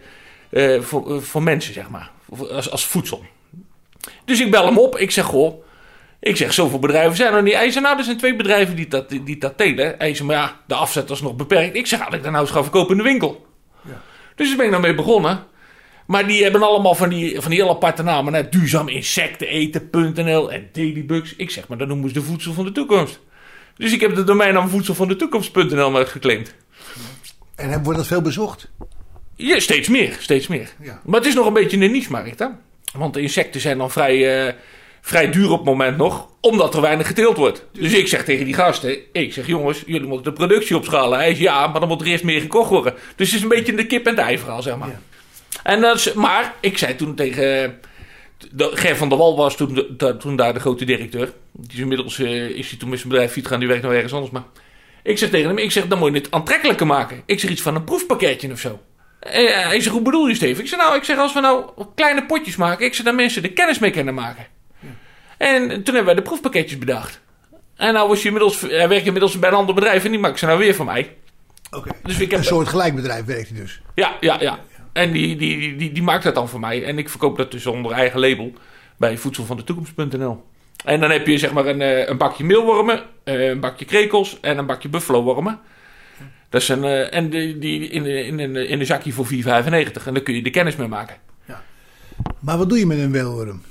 eh, 0.50 0.82
voor, 0.82 1.22
voor 1.24 1.44
mensen, 1.44 1.74
zeg 1.74 1.90
maar. 1.90 2.12
Als, 2.52 2.72
als 2.72 2.86
voedsel. 2.86 3.26
Dus 4.26 4.42
ik 4.42 4.52
bel 4.52 4.66
hem 4.66 4.78
op. 4.78 4.98
Ik 4.98 5.12
zeg, 5.12 5.26
goh. 5.26 5.64
Ik 6.20 6.38
zeg, 6.38 6.54
zoveel 6.54 6.80
bedrijven 6.80 7.16
zijn 7.16 7.34
er 7.34 7.44
niet. 7.44 7.54
Hij 7.54 7.72
zei, 7.72 7.84
nou, 7.84 7.98
er 7.98 8.04
zijn 8.04 8.18
twee 8.18 8.36
bedrijven 8.36 8.76
die 8.76 8.88
dat, 8.88 9.10
die 9.10 9.38
dat 9.38 9.58
telen. 9.58 9.96
Hij 9.98 10.16
zei, 10.16 10.28
maar 10.28 10.38
ja, 10.38 10.60
de 10.68 10.76
afzet 10.76 11.10
was 11.10 11.22
nog 11.22 11.36
beperkt. 11.36 11.76
Ik 11.76 11.88
zeg, 11.88 12.00
had 12.00 12.14
ik 12.14 12.24
dat 12.24 12.32
nou 12.32 12.44
eens 12.44 12.54
gaan 12.54 12.64
verkopen 12.64 12.92
in 12.92 12.98
de 12.98 13.10
winkel? 13.10 13.46
Dus 14.36 14.48
daar 14.48 14.58
ben 14.58 14.66
ik 14.66 14.72
nou 14.72 14.84
mee 14.84 14.96
begonnen. 14.96 15.46
Maar 16.06 16.28
die 16.28 16.44
hebben 16.44 16.64
allemaal 16.64 16.96
van 16.96 17.10
die, 17.10 17.42
van 17.42 17.52
die 17.52 17.60
heel 17.60 17.70
aparte 17.70 18.04
namen. 18.04 18.34
Hè? 18.34 18.50
Duurzaam 18.50 18.88
insecteneten.nl 18.88 20.52
en 20.52 20.70
Dailybugs. 20.72 21.36
Ik 21.36 21.50
zeg 21.50 21.68
maar, 21.68 21.78
dat 21.78 21.88
noemen 21.88 22.08
ze 22.08 22.14
de 22.14 22.22
voedsel 22.22 22.54
van 22.54 22.66
de 22.66 22.72
toekomst. 22.72 23.20
Dus 23.78 23.94
ik 23.94 24.02
heb 24.02 24.16
de 24.16 24.24
domeinnaam 24.24 24.70
voedsel 24.70 24.96
van 24.96 25.08
de 25.08 25.16
toekomst.nl 25.16 25.92
maar 25.92 26.08
geclaimd. 26.08 26.56
En 27.56 27.84
wordt 27.84 28.00
dat 28.00 28.08
veel 28.08 28.22
bezocht? 28.22 28.72
Ja, 29.36 29.60
steeds 29.60 29.88
meer, 29.88 30.16
steeds 30.20 30.48
meer. 30.48 30.74
Ja. 30.82 31.02
Maar 31.04 31.20
het 31.20 31.30
is 31.30 31.36
nog 31.36 31.46
een 31.46 31.54
beetje 31.54 31.78
een 31.78 31.92
niche-markt, 31.92 32.40
hè? 32.40 32.48
Want 32.94 33.14
de 33.14 33.22
insecten 33.22 33.62
zijn 33.62 33.78
dan 33.78 33.92
vrij, 33.92 34.48
eh, 34.48 34.54
vrij 35.02 35.32
duur 35.32 35.52
op 35.52 35.58
het 35.58 35.66
moment 35.66 35.98
nog, 35.98 36.28
omdat 36.42 36.76
er 36.76 36.82
weinig 36.82 37.08
geteeld 37.08 37.38
wordt. 37.38 37.66
Dus 37.72 37.94
ik 37.94 38.08
zeg 38.08 38.24
tegen 38.24 38.46
die 38.46 38.54
gasten, 38.54 38.98
ik 39.12 39.34
zeg 39.34 39.48
jongens, 39.48 39.84
jullie 39.86 40.08
moeten 40.08 40.32
de 40.32 40.38
productie 40.38 40.76
opschalen. 40.78 41.18
Hij 41.18 41.28
zegt 41.28 41.40
ja, 41.40 41.68
maar 41.68 41.80
dan 41.80 41.90
moet 41.90 42.02
er 42.02 42.08
eerst 42.08 42.24
meer 42.24 42.42
gekocht 42.42 42.70
worden. 42.70 42.94
Dus 43.16 43.28
het 43.28 43.36
is 43.36 43.42
een 43.42 43.50
beetje 43.50 43.76
de 43.76 43.86
kip 43.86 44.06
en 44.06 44.16
het 44.16 44.26
ei 44.26 44.38
verhaal, 44.38 44.62
zeg 44.62 44.78
maar. 44.78 44.90
Ja. 44.90 45.00
En 45.64 45.82
dat 45.82 45.96
is, 45.96 46.14
maar 46.14 46.54
ik 46.60 46.78
zei 46.78 46.96
toen 46.96 47.16
tegen... 47.16 47.80
De, 48.52 48.70
Ger 48.74 48.96
van 48.98 49.10
der 49.10 49.18
Wal 49.18 49.36
was 49.38 49.56
toen, 49.58 49.74
de- 49.98 50.18
toen 50.18 50.36
daar 50.36 50.54
de 50.54 50.60
grote 50.60 50.86
directeur. 50.86 51.34
Die 51.52 51.72
is 51.74 51.80
inmiddels 51.80 52.20
eh, 52.20 52.50
is 52.50 52.70
hij 52.70 52.80
toen 52.80 52.90
met 52.90 52.98
zijn 53.00 53.10
bedrijf 53.12 53.32
fiets 53.32 53.48
gaan, 53.48 53.60
die 53.60 53.68
werkt 53.68 53.84
nou 53.84 53.96
ergens 53.96 54.14
anders. 54.14 54.32
Maar 54.32 54.44
ik 55.04 55.18
zeg 55.18 55.30
tegen 55.30 55.48
hem, 55.48 55.58
ik 55.58 55.72
zeg, 55.72 55.88
dan 55.88 55.98
moet 56.00 56.12
je 56.14 56.18
het 56.18 56.32
aantrekkelijker 56.32 56.86
maken. 56.88 57.22
Ik 57.26 57.40
zeg 57.40 57.50
iets 57.50 57.62
van 57.62 57.76
een 57.76 57.84
proefpakketje 57.84 58.52
of 58.52 58.60
zo. 58.60 58.80
En 59.20 59.46
hij 59.68 59.80
zegt, 59.80 59.94
hoe 59.96 60.02
bedoel 60.02 60.28
je 60.28 60.36
Steven? 60.36 60.64
Ik 60.64 60.70
zeg, 60.70 60.80
nou, 60.80 60.96
ik 60.96 61.04
zeg, 61.04 61.18
als 61.18 61.34
we 61.34 61.40
nou 61.40 61.66
kleine 61.96 62.26
potjes 62.26 62.56
maken, 62.56 62.86
ik 62.86 62.94
zeg, 62.94 63.06
dat 63.06 63.16
mensen 63.16 63.44
er 63.44 63.52
kennis 63.52 63.80
mee 63.80 63.92
kunnen 63.92 64.14
maken. 64.14 64.46
En 65.38 65.68
toen 65.68 65.96
hebben 65.96 66.06
wij 66.06 66.16
de 66.16 66.22
proefpakketjes 66.22 66.78
bedacht. 66.78 67.22
En 67.76 67.94
nou 67.94 68.08
was 68.08 68.18
hij 68.18 68.26
inmiddels, 68.26 68.62
hij 68.62 68.88
werkt 68.88 69.06
inmiddels 69.06 69.40
bij 69.40 69.50
een 69.50 69.56
ander 69.56 69.76
bedrijf 69.76 70.06
en 70.06 70.12
die 70.12 70.20
maakt 70.20 70.40
ze 70.40 70.46
nou 70.46 70.60
weer 70.60 70.76
voor 70.76 70.86
mij. 70.86 71.16
Oké. 71.72 71.90
Dus 72.04 72.20
ik 72.20 72.30
heb, 72.32 72.40
Een 72.40 72.46
soort 72.46 72.68
gelijkbedrijf 72.68 73.26
werkt 73.26 73.50
hij 73.50 73.60
dus. 73.60 73.82
ja, 73.96 74.16
ja, 74.20 74.38
ja. 74.40 74.60
En 74.94 75.12
die, 75.12 75.36
die, 75.36 75.76
die, 75.76 75.92
die, 75.92 76.04
maakt 76.04 76.24
dat 76.24 76.36
dan 76.36 76.50
voor 76.50 76.60
mij. 76.60 76.84
En 76.84 76.98
ik 76.98 77.10
verkoop 77.10 77.38
dat 77.38 77.52
dus 77.52 77.66
onder 77.66 77.92
eigen 77.92 78.20
label 78.20 78.54
bij 78.98 79.18
voedselvandetoekomst.nl. 79.18 80.44
En 80.86 81.00
dan 81.00 81.12
heb 81.12 81.28
je 81.28 81.38
zeg 81.38 81.54
maar 81.54 81.66
een, 81.66 81.82
eh, 81.82 82.08
een 82.08 82.18
bakje 82.18 82.44
meelwormen, 82.44 83.04
eh, 83.24 83.48
een 83.48 83.60
bakje 83.60 83.86
krekels 83.86 84.38
en 84.40 84.58
een 84.58 84.66
bakje 84.66 84.90
buffalo-wormen. 84.90 85.60
Dat 86.50 86.62
is 86.62 86.70
een, 86.70 86.84
eh, 86.84 87.14
en 87.14 87.30
die, 87.30 87.60
die 87.60 87.88
in, 87.88 88.06
in, 88.06 88.40
in, 88.40 88.56
in 88.56 88.80
een 88.80 88.86
zakje 88.86 89.12
voor 89.12 89.26
4,95. 89.26 90.08
En 90.08 90.14
daar 90.14 90.24
kun 90.24 90.36
je 90.36 90.42
de 90.42 90.50
kennis 90.50 90.76
mee 90.76 90.88
maken. 90.88 91.16
Maar 92.40 92.58
wat 92.58 92.70
doe 92.70 92.80
je 92.80 92.86
met 92.86 92.98
een 92.98 93.12
weelworm? 93.12 93.62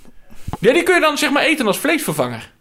Ja, 0.61 0.73
die 0.73 0.83
kun 0.83 0.95
je 0.95 1.01
dan 1.01 1.19
zeg 1.19 1.31
maar 1.31 1.43
eten 1.43 1.67
als 1.67 1.79
vleesvervanger. 1.79 2.53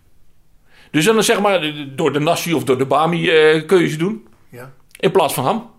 Dus 0.91 1.05
dan 1.05 1.23
zeg 1.23 1.41
maar 1.41 1.73
door 1.95 2.13
de 2.13 2.19
nasi 2.19 2.53
of 2.53 2.63
door 2.63 2.77
de 2.77 2.85
bami 2.85 3.25
kun 3.65 3.79
je 3.79 3.87
ze 3.87 3.97
doen. 3.97 4.27
Ja. 4.49 4.73
In 4.99 5.11
plaats 5.11 5.33
van 5.33 5.43
ham. 5.43 5.71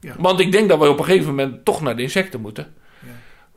Ja. 0.00 0.14
Want 0.18 0.40
ik 0.40 0.52
denk 0.52 0.68
dat 0.68 0.78
we 0.78 0.88
op 0.88 0.98
een 0.98 1.04
gegeven 1.04 1.28
moment 1.28 1.64
toch 1.64 1.80
naar 1.80 1.96
de 1.96 2.02
insecten 2.02 2.40
moeten. 2.40 2.74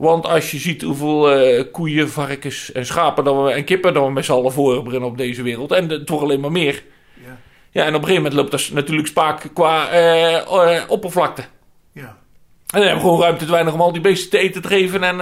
Want 0.02 0.26
als 0.26 0.52
je 0.52 0.58
ziet 0.58 0.82
hoeveel 0.82 1.32
eh, 1.32 1.64
koeien, 1.72 2.10
varkens 2.10 2.72
en 2.72 2.86
schapen 2.86 3.44
we, 3.44 3.52
en 3.52 3.64
kippen 3.64 3.94
dat 3.94 4.06
we 4.06 4.12
met 4.12 4.26
z'n 4.26 4.32
allen 4.32 4.52
voorbrengen 4.52 5.08
op 5.08 5.18
deze 5.18 5.44
wereld. 5.44 5.72
En 5.72 5.88
wordt 5.88 6.12
alleen 6.24 6.40
maar 6.40 6.52
meer. 6.52 6.84
Ja. 7.26 7.38
Ja, 7.72 7.82
en 7.82 7.96
op 7.96 8.02
een 8.02 8.08
gegeven 8.08 8.24
moment 8.24 8.34
loopt 8.34 8.52
dat 8.52 8.70
natuurlijk 8.74 9.08
spaak 9.08 9.50
qua 9.54 9.90
eh, 9.90 10.36
eh, 10.36 10.84
oppervlakte. 10.88 11.44
Ja. 11.92 12.02
En 12.02 12.80
dan 12.80 12.82
hebben 12.82 12.96
we 12.98 13.04
gewoon 13.04 13.22
ruimte 13.22 13.46
te 13.46 13.52
weinig 13.52 13.74
om 13.74 13.82
al 13.82 13.92
die 13.92 14.02
beesten 14.02 14.30
te 14.30 14.38
eten 14.38 14.62
te 14.62 14.68
geven 14.68 15.04
en, 15.04 15.20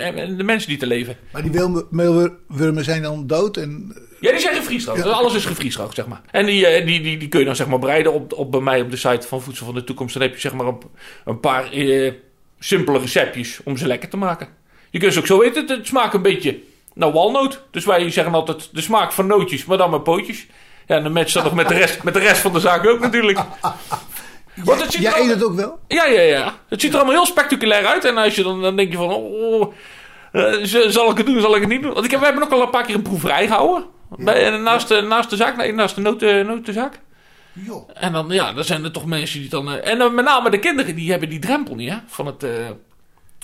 en, 0.00 0.36
de 0.36 0.44
mensen 0.44 0.68
die 0.68 0.78
te 0.78 0.86
leven. 0.86 1.16
Maar 1.32 1.42
die 1.42 1.84
meelwormen 1.90 2.84
zijn 2.84 3.02
dan 3.02 3.26
dood 3.26 3.56
en... 3.56 3.96
Ja, 4.22 4.30
die 4.30 4.40
zijn 4.40 4.54
gevriesdroogd. 4.54 5.04
Ja. 5.04 5.10
Alles 5.10 5.34
is 5.34 5.44
gevriesdroogd, 5.44 5.94
zeg 5.94 6.06
maar. 6.06 6.20
En 6.30 6.46
die, 6.46 6.66
eh, 6.66 6.86
die, 6.86 7.00
die, 7.00 7.18
die 7.18 7.28
kun 7.28 7.40
je 7.40 7.46
dan 7.46 7.56
zeg 7.56 7.66
maar 7.66 7.78
bereiden 7.78 8.12
op, 8.12 8.32
op 8.32 8.50
bij 8.50 8.60
mij 8.60 8.80
op 8.80 8.90
de 8.90 8.96
site 8.96 9.26
van 9.26 9.42
Voedsel 9.42 9.66
van 9.66 9.74
de 9.74 9.84
Toekomst. 9.84 10.14
Dan 10.14 10.22
heb 10.22 10.34
je 10.34 10.40
zeg 10.40 10.52
maar 10.52 10.66
een, 10.66 10.78
een 11.24 11.40
paar 11.40 11.72
eh, 11.72 12.12
simpele 12.58 12.98
receptjes 12.98 13.60
om 13.64 13.76
ze 13.76 13.86
lekker 13.86 14.08
te 14.08 14.16
maken. 14.16 14.48
Je 14.90 14.98
kunt 14.98 15.12
ze 15.12 15.18
ook 15.18 15.26
zo 15.26 15.42
eten. 15.42 15.66
Het, 15.66 15.86
smaakt 15.86 16.14
een 16.14 16.22
beetje 16.22 16.60
naar 16.94 17.12
walnoot. 17.12 17.62
Dus 17.70 17.84
wij 17.84 18.10
zeggen 18.10 18.34
altijd 18.34 18.68
de 18.72 18.80
smaak 18.80 19.12
van 19.12 19.26
nootjes, 19.26 19.64
maar 19.64 19.78
dan 19.78 19.90
met 19.90 20.02
pootjes. 20.02 20.46
Ja, 20.86 20.96
en 20.96 21.02
dan 21.02 21.12
matcht 21.12 21.34
dat 21.34 21.44
nog 21.44 21.54
met 21.54 21.68
de, 21.68 21.74
rest, 21.74 22.02
met 22.02 22.14
de 22.14 22.20
rest 22.20 22.40
van 22.40 22.52
de 22.52 22.60
zaak 22.60 22.86
ook 22.86 23.00
natuurlijk. 23.00 23.38
Want 24.64 24.80
het 24.82 24.92
ziet 24.92 25.02
Jij 25.02 25.20
eet 25.20 25.28
het 25.28 25.44
ook 25.44 25.54
wel? 25.54 25.78
ja, 25.88 26.06
ja, 26.06 26.20
ja. 26.20 26.58
Het 26.68 26.80
ziet 26.80 26.90
er 26.90 26.96
allemaal 26.96 27.14
heel 27.14 27.26
spectaculair 27.26 27.86
uit. 27.86 28.04
En 28.04 28.16
als 28.16 28.34
je 28.34 28.42
dan, 28.42 28.62
dan 28.62 28.76
denk 28.76 28.90
je 28.90 28.96
van, 28.96 29.10
oh, 29.10 29.72
eh, 30.32 30.54
zal 30.88 31.10
ik 31.10 31.16
het 31.16 31.26
doen, 31.26 31.40
zal 31.40 31.54
ik 31.54 31.60
het 31.60 31.70
niet 31.70 31.82
doen? 31.82 31.92
Want 31.92 32.04
ik 32.04 32.10
heb, 32.10 32.20
we 32.20 32.26
hebben 32.26 32.44
ook 32.44 32.52
al 32.52 32.62
een 32.62 32.70
paar 32.70 32.84
keer 32.84 32.94
een 32.94 33.02
proeverij 33.02 33.46
gehouden. 33.46 33.84
Bij, 34.16 34.52
eh, 34.52 34.62
naast, 34.62 34.88
de, 34.88 35.00
naast 35.00 35.30
de 35.30 35.36
zaak, 35.36 35.56
nee, 35.56 35.72
naast 35.72 35.94
de 35.94 36.00
noten, 36.00 36.46
notenzaak. 36.46 37.00
Jo. 37.52 37.86
En 37.94 38.12
dan, 38.12 38.26
ja, 38.30 38.52
dan 38.52 38.64
zijn 38.64 38.84
er 38.84 38.92
toch 38.92 39.06
mensen 39.06 39.40
die 39.40 39.48
dan... 39.48 39.72
eh, 39.72 39.90
en 39.92 39.98
dan 39.98 40.14
met 40.14 40.24
name 40.24 40.50
de 40.50 40.58
kinderen, 40.58 40.94
die 40.94 41.10
hebben 41.10 41.28
die 41.28 41.38
drempel 41.38 41.74
niet, 41.74 41.90
hè. 41.90 41.96
Van 42.06 42.26
het, 42.26 42.42
eh, 42.42 42.50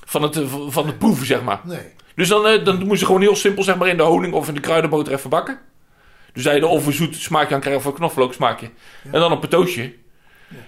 van 0.06 0.22
het, 0.22 0.40
van 0.68 0.86
het 0.86 0.98
proeven, 0.98 1.26
zeg 1.26 1.42
maar. 1.42 1.60
Nee. 1.64 1.86
Dus 2.14 2.28
dan, 2.28 2.64
dan 2.64 2.78
moeten 2.78 2.98
ze 2.98 3.04
gewoon 3.06 3.20
heel 3.20 3.36
simpel, 3.36 3.62
zeg 3.62 3.76
maar, 3.76 3.88
in 3.88 3.96
de 3.96 4.02
honing 4.02 4.32
of 4.34 4.48
in 4.48 4.54
de 4.54 4.60
kruidenboter 4.60 5.12
even 5.12 5.30
bakken. 5.30 5.58
Dus 6.32 6.42
dat 6.44 6.54
je 6.54 6.60
er 6.60 6.66
of 6.66 6.86
een 6.86 6.92
zoet 6.92 7.16
smaakje 7.16 7.54
aan 7.54 7.60
krijgt 7.60 7.78
of 7.80 7.84
een 7.84 7.92
knoflook 7.92 8.32
smaakje. 8.32 8.70
En 9.04 9.20
dan 9.20 9.32
een 9.32 9.38
patootje. 9.38 9.94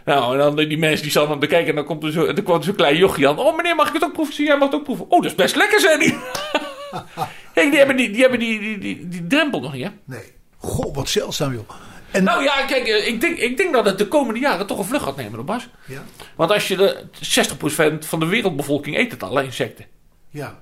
Nou, 0.05 0.33
en 0.33 0.39
dan 0.39 0.57
die 0.57 0.79
mensen 0.79 1.03
die 1.03 1.11
staan 1.11 1.29
aan 1.29 1.41
te 1.41 1.47
kijken 1.47 1.69
en 1.69 1.75
dan 1.75 1.85
komt 1.85 2.05
er 2.05 2.13
zo, 2.13 2.33
dan 2.33 2.57
er 2.57 2.65
zo'n 2.65 2.75
klein 2.75 2.97
jochie 2.97 3.29
aan. 3.29 3.39
Oh 3.39 3.57
meneer, 3.57 3.75
mag 3.75 3.89
ik 3.89 3.95
het 3.95 4.05
ook 4.05 4.13
proeven? 4.13 4.35
Zie, 4.35 4.47
jij 4.47 4.57
mag 4.59 4.69
het 4.69 4.79
ook 4.79 4.85
proeven. 4.85 5.05
Oh, 5.05 5.23
dat 5.23 5.31
is 5.31 5.35
best 5.35 5.57
lekker, 5.57 5.81
zei 5.81 5.99
die. 5.99 6.19
Kijk, 7.55 7.69
die 7.71 7.79
hebben 7.79 7.97
die, 7.97 8.11
die, 8.11 8.21
hebben 8.21 8.39
die, 8.39 8.61
die, 8.61 8.79
die, 8.79 9.09
die 9.09 9.27
drempel 9.27 9.61
nog 9.61 9.73
niet, 9.73 9.83
hè? 9.85 9.91
Nee. 10.05 10.33
Goh, 10.59 10.95
wat 10.95 11.09
zeldzaam 11.09 11.53
joh. 11.53 11.69
En, 12.11 12.25
Nou 12.25 12.43
ja, 12.43 12.65
kijk, 12.67 12.87
eh, 12.87 13.07
ik 13.07 13.21
denk, 13.21 13.39
ik 13.39 13.57
denk 13.57 13.73
dat 13.73 13.85
het 13.87 13.99
de 13.99 14.09
komende 14.09 14.41
jaren 14.41 14.67
toch 14.67 14.79
een 14.79 14.85
vlucht 14.85 15.05
gaat 15.05 15.17
nemen, 15.17 15.45
Bas. 15.45 15.69
ja. 15.87 16.03
Want 16.37 16.51
als 16.51 16.69
je 16.69 16.77
de 16.77 17.05
60% 17.21 18.07
van 18.07 18.21
de 18.21 18.27
wereldbevolking 18.27 18.97
eet 18.99 19.11
het 19.11 19.23
al, 19.23 19.37
hè, 19.37 19.43
insecten. 19.43 19.85
Ja. 20.31 20.59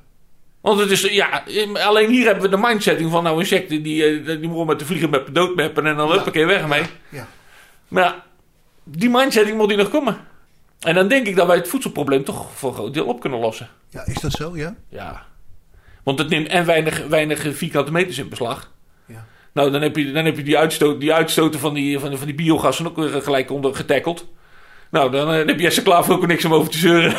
Want 0.61 0.81
het 0.81 0.91
is, 0.91 1.01
ja, 1.01 1.45
alleen 1.75 2.11
hier 2.11 2.25
hebben 2.25 2.43
we 2.43 2.49
de 2.51 2.57
mindsetting 2.57 3.11
van 3.11 3.23
nou 3.23 3.39
insecten 3.39 3.83
die, 3.83 4.05
eh, 4.05 4.27
die 4.27 4.49
moeten 4.49 4.67
met 4.67 4.79
de 4.79 4.85
vliegen 4.85 5.11
met 5.11 5.35
doodmeppen 5.35 5.87
en 5.87 5.97
dan 5.97 6.09
Ja. 6.09 6.15
huppakee 6.15 6.47
weg 6.47 6.67
mee. 6.67 6.83
Ja. 7.09 7.27
Maar 7.89 8.03
ja, 8.03 8.25
die 8.85 9.11
mindsetting 9.11 9.57
moet 9.57 9.69
hier 9.69 9.77
nog 9.79 9.91
komen. 9.91 10.17
En 10.81 10.95
dan 10.95 11.09
denk 11.09 11.27
ik 11.27 11.37
dat 11.37 11.47
wij 11.47 11.57
het 11.57 11.69
voedselprobleem 11.69 12.25
toch 12.25 12.47
voor 12.55 12.69
een 12.69 12.75
groot 12.75 12.95
deel 12.95 13.07
op 13.07 13.21
kunnen 13.21 13.39
lossen. 13.39 13.69
Ja, 13.91 14.07
is 14.07 14.21
dat 14.21 14.33
zo? 14.33 14.57
Ja. 14.57 14.75
Ja. 14.89 15.27
Want 16.09 16.21
het 16.21 16.29
neemt 16.29 16.49
en 16.49 16.67
weinig, 16.67 17.07
weinig 17.09 17.47
vierkante 17.57 17.93
meters 17.93 18.19
in 18.19 18.29
beslag. 18.29 18.71
Ja. 19.07 19.25
Nou, 19.53 19.71
dan 19.71 19.83
heb 19.83 19.97
je, 19.97 20.13
dan 20.13 20.25
heb 20.25 20.37
je 20.37 20.43
die, 20.43 20.59
uitstoot, 20.59 21.01
die 21.01 21.13
uitstoten 21.13 21.61
van 21.61 21.75
die, 21.75 21.99
van, 21.99 22.09
die- 22.09 22.19
van 22.19 22.27
die 22.27 22.35
biogassen 22.37 22.87
ook 22.87 22.97
weer 22.97 23.23
gelijk 23.23 23.51
onder 23.51 23.75
getackeld. 23.75 24.27
Nou, 24.91 25.11
dan, 25.11 25.31
eh, 25.31 25.37
dan 25.39 25.49
heb 25.49 25.61
Jesse 25.61 25.83
Klaver 25.83 26.13
ook 26.15 26.27
niks 26.27 26.45
om 26.45 26.55
over 26.55 26.71
te 26.71 26.79
zeuren. 26.79 27.13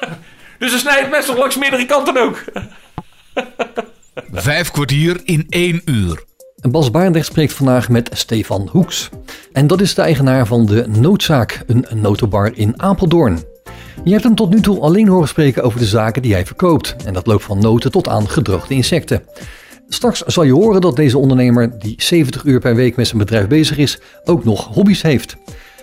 dus 0.58 0.70
dan 0.70 0.78
snijdt 0.78 1.10
mes 1.10 1.26
toch 1.26 1.36
langs 1.36 1.56
meerdere 1.58 1.86
kanten 1.86 2.16
ook. 2.22 2.44
Vijf 4.32 4.70
kwartier 4.70 5.20
in 5.24 5.46
één 5.48 5.82
uur. 5.84 6.24
Bas 6.70 6.90
Baardrecht 6.90 7.26
spreekt 7.26 7.52
vandaag 7.52 7.88
met 7.88 8.10
Stefan 8.12 8.68
Hoeks. 8.72 9.08
En 9.52 9.66
dat 9.66 9.80
is 9.80 9.94
de 9.94 10.02
eigenaar 10.02 10.46
van 10.46 10.66
de 10.66 10.86
Noodzaak, 10.88 11.62
een 11.66 11.86
notenbar 11.94 12.50
in 12.54 12.82
Apeldoorn. 12.82 13.42
Je 14.04 14.10
hebt 14.10 14.24
hem 14.24 14.34
tot 14.34 14.50
nu 14.50 14.60
toe 14.60 14.80
alleen 14.80 15.08
horen 15.08 15.28
spreken 15.28 15.62
over 15.62 15.78
de 15.78 15.84
zaken 15.84 16.22
die 16.22 16.32
hij 16.32 16.46
verkoopt. 16.46 16.96
En 17.04 17.12
dat 17.12 17.26
loopt 17.26 17.44
van 17.44 17.58
noten 17.58 17.90
tot 17.90 18.08
aan 18.08 18.28
gedroogde 18.28 18.74
insecten. 18.74 19.22
Straks 19.88 20.20
zal 20.20 20.42
je 20.44 20.52
horen 20.52 20.80
dat 20.80 20.96
deze 20.96 21.18
ondernemer, 21.18 21.78
die 21.78 21.94
70 21.96 22.44
uur 22.44 22.60
per 22.60 22.74
week 22.74 22.96
met 22.96 23.06
zijn 23.06 23.18
bedrijf 23.18 23.46
bezig 23.46 23.76
is, 23.78 23.98
ook 24.24 24.44
nog 24.44 24.66
hobby's 24.74 25.02
heeft. 25.02 25.36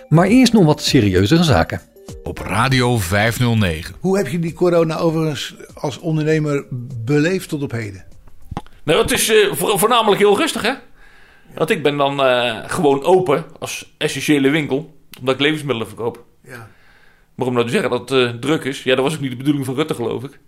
Maar 0.08 0.26
eerst 0.26 0.52
nog 0.52 0.64
wat 0.64 0.82
serieuzere 0.82 1.42
zaken. 1.42 1.80
Op 2.22 2.38
Radio 2.38 2.98
509. 2.98 3.94
Hoe 4.00 4.16
heb 4.16 4.28
je 4.28 4.38
die 4.38 4.52
corona 4.52 4.98
overigens 4.98 5.54
als 5.74 5.98
ondernemer 5.98 6.64
beleefd 7.04 7.48
tot 7.48 7.62
op 7.62 7.70
heden? 7.70 8.04
Nou, 8.84 9.00
het 9.02 9.10
is 9.10 9.28
eh, 9.28 9.52
voor- 9.52 9.78
voornamelijk 9.78 10.20
heel 10.20 10.36
rustig, 10.36 10.62
hè? 10.62 10.72
Want 11.54 11.70
ik 11.70 11.82
ben 11.82 11.96
dan 11.96 12.22
eh, 12.22 12.56
gewoon 12.66 13.02
open 13.04 13.44
als 13.58 13.92
essentiële 13.98 14.50
winkel, 14.50 14.94
omdat 15.18 15.34
ik 15.34 15.40
levensmiddelen 15.40 15.86
verkoop. 15.88 16.24
Ja. 16.44 16.68
Maar 17.34 17.46
om 17.46 17.52
nou 17.52 17.66
te 17.66 17.72
zeggen 17.72 17.90
dat 17.90 18.10
het 18.10 18.18
eh, 18.18 18.38
druk 18.38 18.64
is, 18.64 18.82
ja, 18.82 18.94
dat 18.94 19.04
was 19.04 19.14
ook 19.14 19.20
niet 19.20 19.30
de 19.30 19.36
bedoeling 19.36 19.64
van 19.64 19.74
Rutte, 19.74 19.94
geloof 19.94 20.24
ik. 20.24 20.38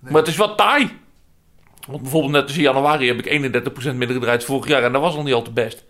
Maar 0.00 0.12
het 0.12 0.26
is 0.26 0.36
wat 0.36 0.56
taai. 0.56 0.98
Want 1.86 2.02
bijvoorbeeld 2.02 2.32
net 2.32 2.42
als 2.42 2.56
in 2.56 2.62
januari 2.62 3.06
heb 3.06 3.26
ik 3.26 3.62
31% 3.92 3.94
minder 3.94 4.12
gedraaid 4.16 4.44
vorig 4.44 4.68
jaar 4.68 4.82
en 4.82 4.92
dat 4.92 5.02
was 5.02 5.14
al 5.14 5.22
niet 5.22 5.34
al 5.34 5.42
te 5.42 5.52
best. 5.52 5.84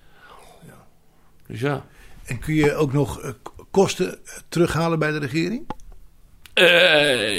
Dus 1.47 1.61
ja. 1.61 1.87
En 2.25 2.39
kun 2.39 2.55
je 2.55 2.75
ook 2.75 2.93
nog 2.93 3.21
eh, 3.21 3.31
kosten 3.71 4.13
eh, 4.13 4.33
terughalen 4.49 4.99
bij 4.99 5.11
de 5.11 5.19
regering? 5.19 5.77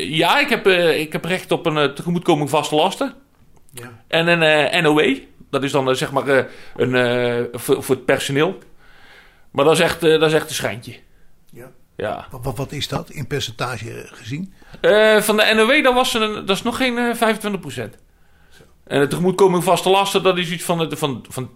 Ja, 0.09 0.39
ik 0.39 0.49
heb, 0.49 0.67
ik 0.97 1.13
heb 1.13 1.25
recht 1.25 1.51
op 1.51 1.65
een 1.65 1.93
tegemoetkoming 1.93 2.49
vaste 2.49 2.75
lasten. 2.75 3.13
Ja. 3.71 4.03
En 4.07 4.27
een 4.27 4.83
NOE. 4.83 5.23
Dat 5.49 5.63
is 5.63 5.71
dan 5.71 5.95
zeg 5.95 6.11
maar 6.11 6.47
een, 6.75 7.47
voor, 7.51 7.83
voor 7.83 7.95
het 7.95 8.05
personeel. 8.05 8.57
Maar 9.51 9.65
dat 9.65 9.73
is 9.73 9.79
echt, 9.79 10.01
dat 10.01 10.21
is 10.21 10.33
echt 10.33 10.49
een 10.49 10.55
schijntje. 10.55 10.95
Ja. 11.99 12.27
Wat, 12.41 12.57
wat, 12.57 12.71
is 12.71 12.87
dat 12.87 13.09
in 13.09 13.27
percentage 13.27 13.91
eh, 13.93 14.11
gezien? 14.13 14.53
Eh, 14.81 15.17
van 15.21 15.37
de 15.37 15.53
NOW, 15.55 15.83
dat, 15.83 15.93
was 15.93 16.13
een, 16.13 16.33
dat 16.45 16.49
is 16.55 16.61
nog 16.63 16.77
geen 16.77 16.97
eh 16.97 17.15
25%. 17.15 17.89
En 18.83 18.99
de 18.99 19.07
tegemoetkoming 19.07 19.63
vaste 19.63 19.89
lasten, 19.89 20.23
dat 20.23 20.37
is 20.37 20.51
iets 20.51 20.63
van, 20.63 20.89
de- 20.89 20.97
van, 20.97 21.25
van 21.29 21.49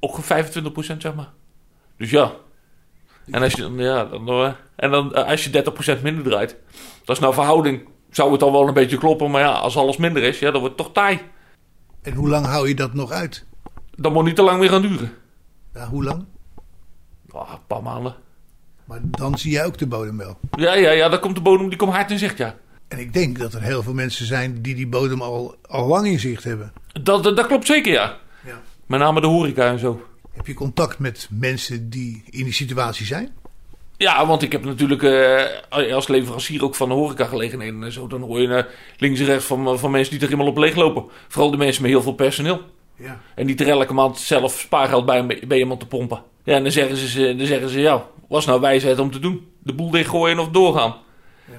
ook 0.00 0.18
25% 0.22 0.22
zeg 0.98 1.14
maar. 1.14 1.28
Dus 1.96 2.10
ja. 2.10 2.32
En 3.30 3.42
als 3.42 3.52
je, 3.52 3.62
dan- 3.62 3.78
ja, 3.78 4.04
dan, 4.04 4.28
eh, 4.28 4.52
en 4.76 4.90
dan 4.90 5.26
als 5.26 5.44
je 5.44 5.50
30% 5.98 6.02
minder 6.02 6.24
draait, 6.24 6.56
dat 7.04 7.16
is 7.16 7.22
nou 7.22 7.34
verhouding, 7.34 7.88
zou 8.10 8.32
het 8.32 8.42
al 8.42 8.52
wel 8.52 8.68
een 8.68 8.74
beetje 8.74 8.98
kloppen. 8.98 9.30
Maar 9.30 9.40
ja, 9.42 9.52
als 9.52 9.76
alles 9.76 9.96
minder 9.96 10.22
is, 10.22 10.38
ja, 10.38 10.50
dan 10.50 10.60
wordt 10.60 10.76
het 10.76 10.84
toch 10.86 10.94
taai. 10.94 11.20
En 12.02 12.14
hoe 12.14 12.28
lang 12.28 12.46
hou 12.46 12.68
je 12.68 12.74
dat 12.74 12.94
nog 12.94 13.10
uit? 13.10 13.46
Dat 13.96 14.12
moet 14.12 14.24
niet 14.24 14.36
te 14.36 14.42
lang 14.42 14.60
meer 14.60 14.68
gaan 14.68 14.82
duren. 14.82 15.12
Ja, 15.74 15.86
hoe 15.88 16.04
lang? 16.04 16.24
Ah, 17.32 17.50
een 17.52 17.66
paar 17.66 17.82
maanden. 17.82 18.14
Maar 18.88 19.00
dan 19.02 19.38
zie 19.38 19.52
jij 19.52 19.64
ook 19.64 19.78
de 19.78 19.86
bodem 19.86 20.16
wel. 20.16 20.38
Ja, 20.50 20.74
ja, 20.74 20.90
ja, 20.90 21.08
dan 21.08 21.20
komt 21.20 21.34
de 21.34 21.40
bodem, 21.40 21.68
die 21.68 21.78
komt 21.78 21.92
hard 21.92 22.10
in 22.10 22.18
zicht, 22.18 22.38
ja. 22.38 22.56
En 22.88 22.98
ik 22.98 23.12
denk 23.12 23.38
dat 23.38 23.54
er 23.54 23.62
heel 23.62 23.82
veel 23.82 23.94
mensen 23.94 24.26
zijn 24.26 24.62
die 24.62 24.74
die 24.74 24.86
bodem 24.86 25.22
al, 25.22 25.56
al 25.66 25.86
lang 25.86 26.06
in 26.06 26.18
zicht 26.18 26.44
hebben. 26.44 26.72
Dat, 27.02 27.22
dat, 27.22 27.36
dat 27.36 27.46
klopt 27.46 27.66
zeker, 27.66 27.92
ja. 27.92 28.16
Ja. 28.46 28.60
Met 28.86 29.00
name 29.00 29.20
de 29.20 29.26
horeca 29.26 29.70
en 29.70 29.78
zo. 29.78 30.06
Heb 30.32 30.46
je 30.46 30.54
contact 30.54 30.98
met 30.98 31.28
mensen 31.30 31.90
die 31.90 32.22
in 32.30 32.44
die 32.44 32.52
situatie 32.52 33.06
zijn? 33.06 33.30
Ja, 33.96 34.26
want 34.26 34.42
ik 34.42 34.52
heb 34.52 34.64
natuurlijk 34.64 35.02
eh, 35.02 35.94
als 35.94 36.08
leverancier 36.08 36.64
ook 36.64 36.74
van 36.74 36.88
de 36.88 36.94
horecagelegenheden 36.94 37.82
en 37.82 37.92
zo. 37.92 38.06
Dan 38.06 38.20
hoor 38.20 38.40
je 38.40 38.54
eh, 38.54 38.64
links 38.96 39.20
en 39.20 39.26
rechts 39.26 39.44
van, 39.44 39.78
van 39.78 39.90
mensen 39.90 40.12
die 40.12 40.20
er 40.20 40.28
helemaal 40.28 40.52
op 40.52 40.58
leeglopen. 40.58 41.04
Vooral 41.28 41.50
de 41.50 41.56
mensen 41.56 41.82
met 41.82 41.90
heel 41.90 42.02
veel 42.02 42.14
personeel. 42.14 42.60
Ja. 42.98 43.20
En 43.34 43.46
die 43.46 43.56
er 43.56 43.68
elke 43.68 44.10
zelf 44.14 44.58
spaargeld 44.58 45.06
bij, 45.06 45.26
bij 45.48 45.58
iemand 45.58 45.80
te 45.80 45.86
pompen. 45.86 46.22
Ja, 46.44 46.54
en 46.54 46.62
dan 46.62 46.72
zeggen 46.72 46.96
ze, 46.96 47.34
dan 47.36 47.46
zeggen 47.46 47.68
ze 47.68 47.80
ja, 47.80 48.06
was 48.28 48.46
nou 48.46 48.60
wijsheid 48.60 48.98
om 48.98 49.10
te 49.10 49.18
doen? 49.18 49.46
De 49.62 49.74
boel 49.74 49.90
dichtgooien 49.90 50.38
of 50.38 50.48
doorgaan? 50.48 50.94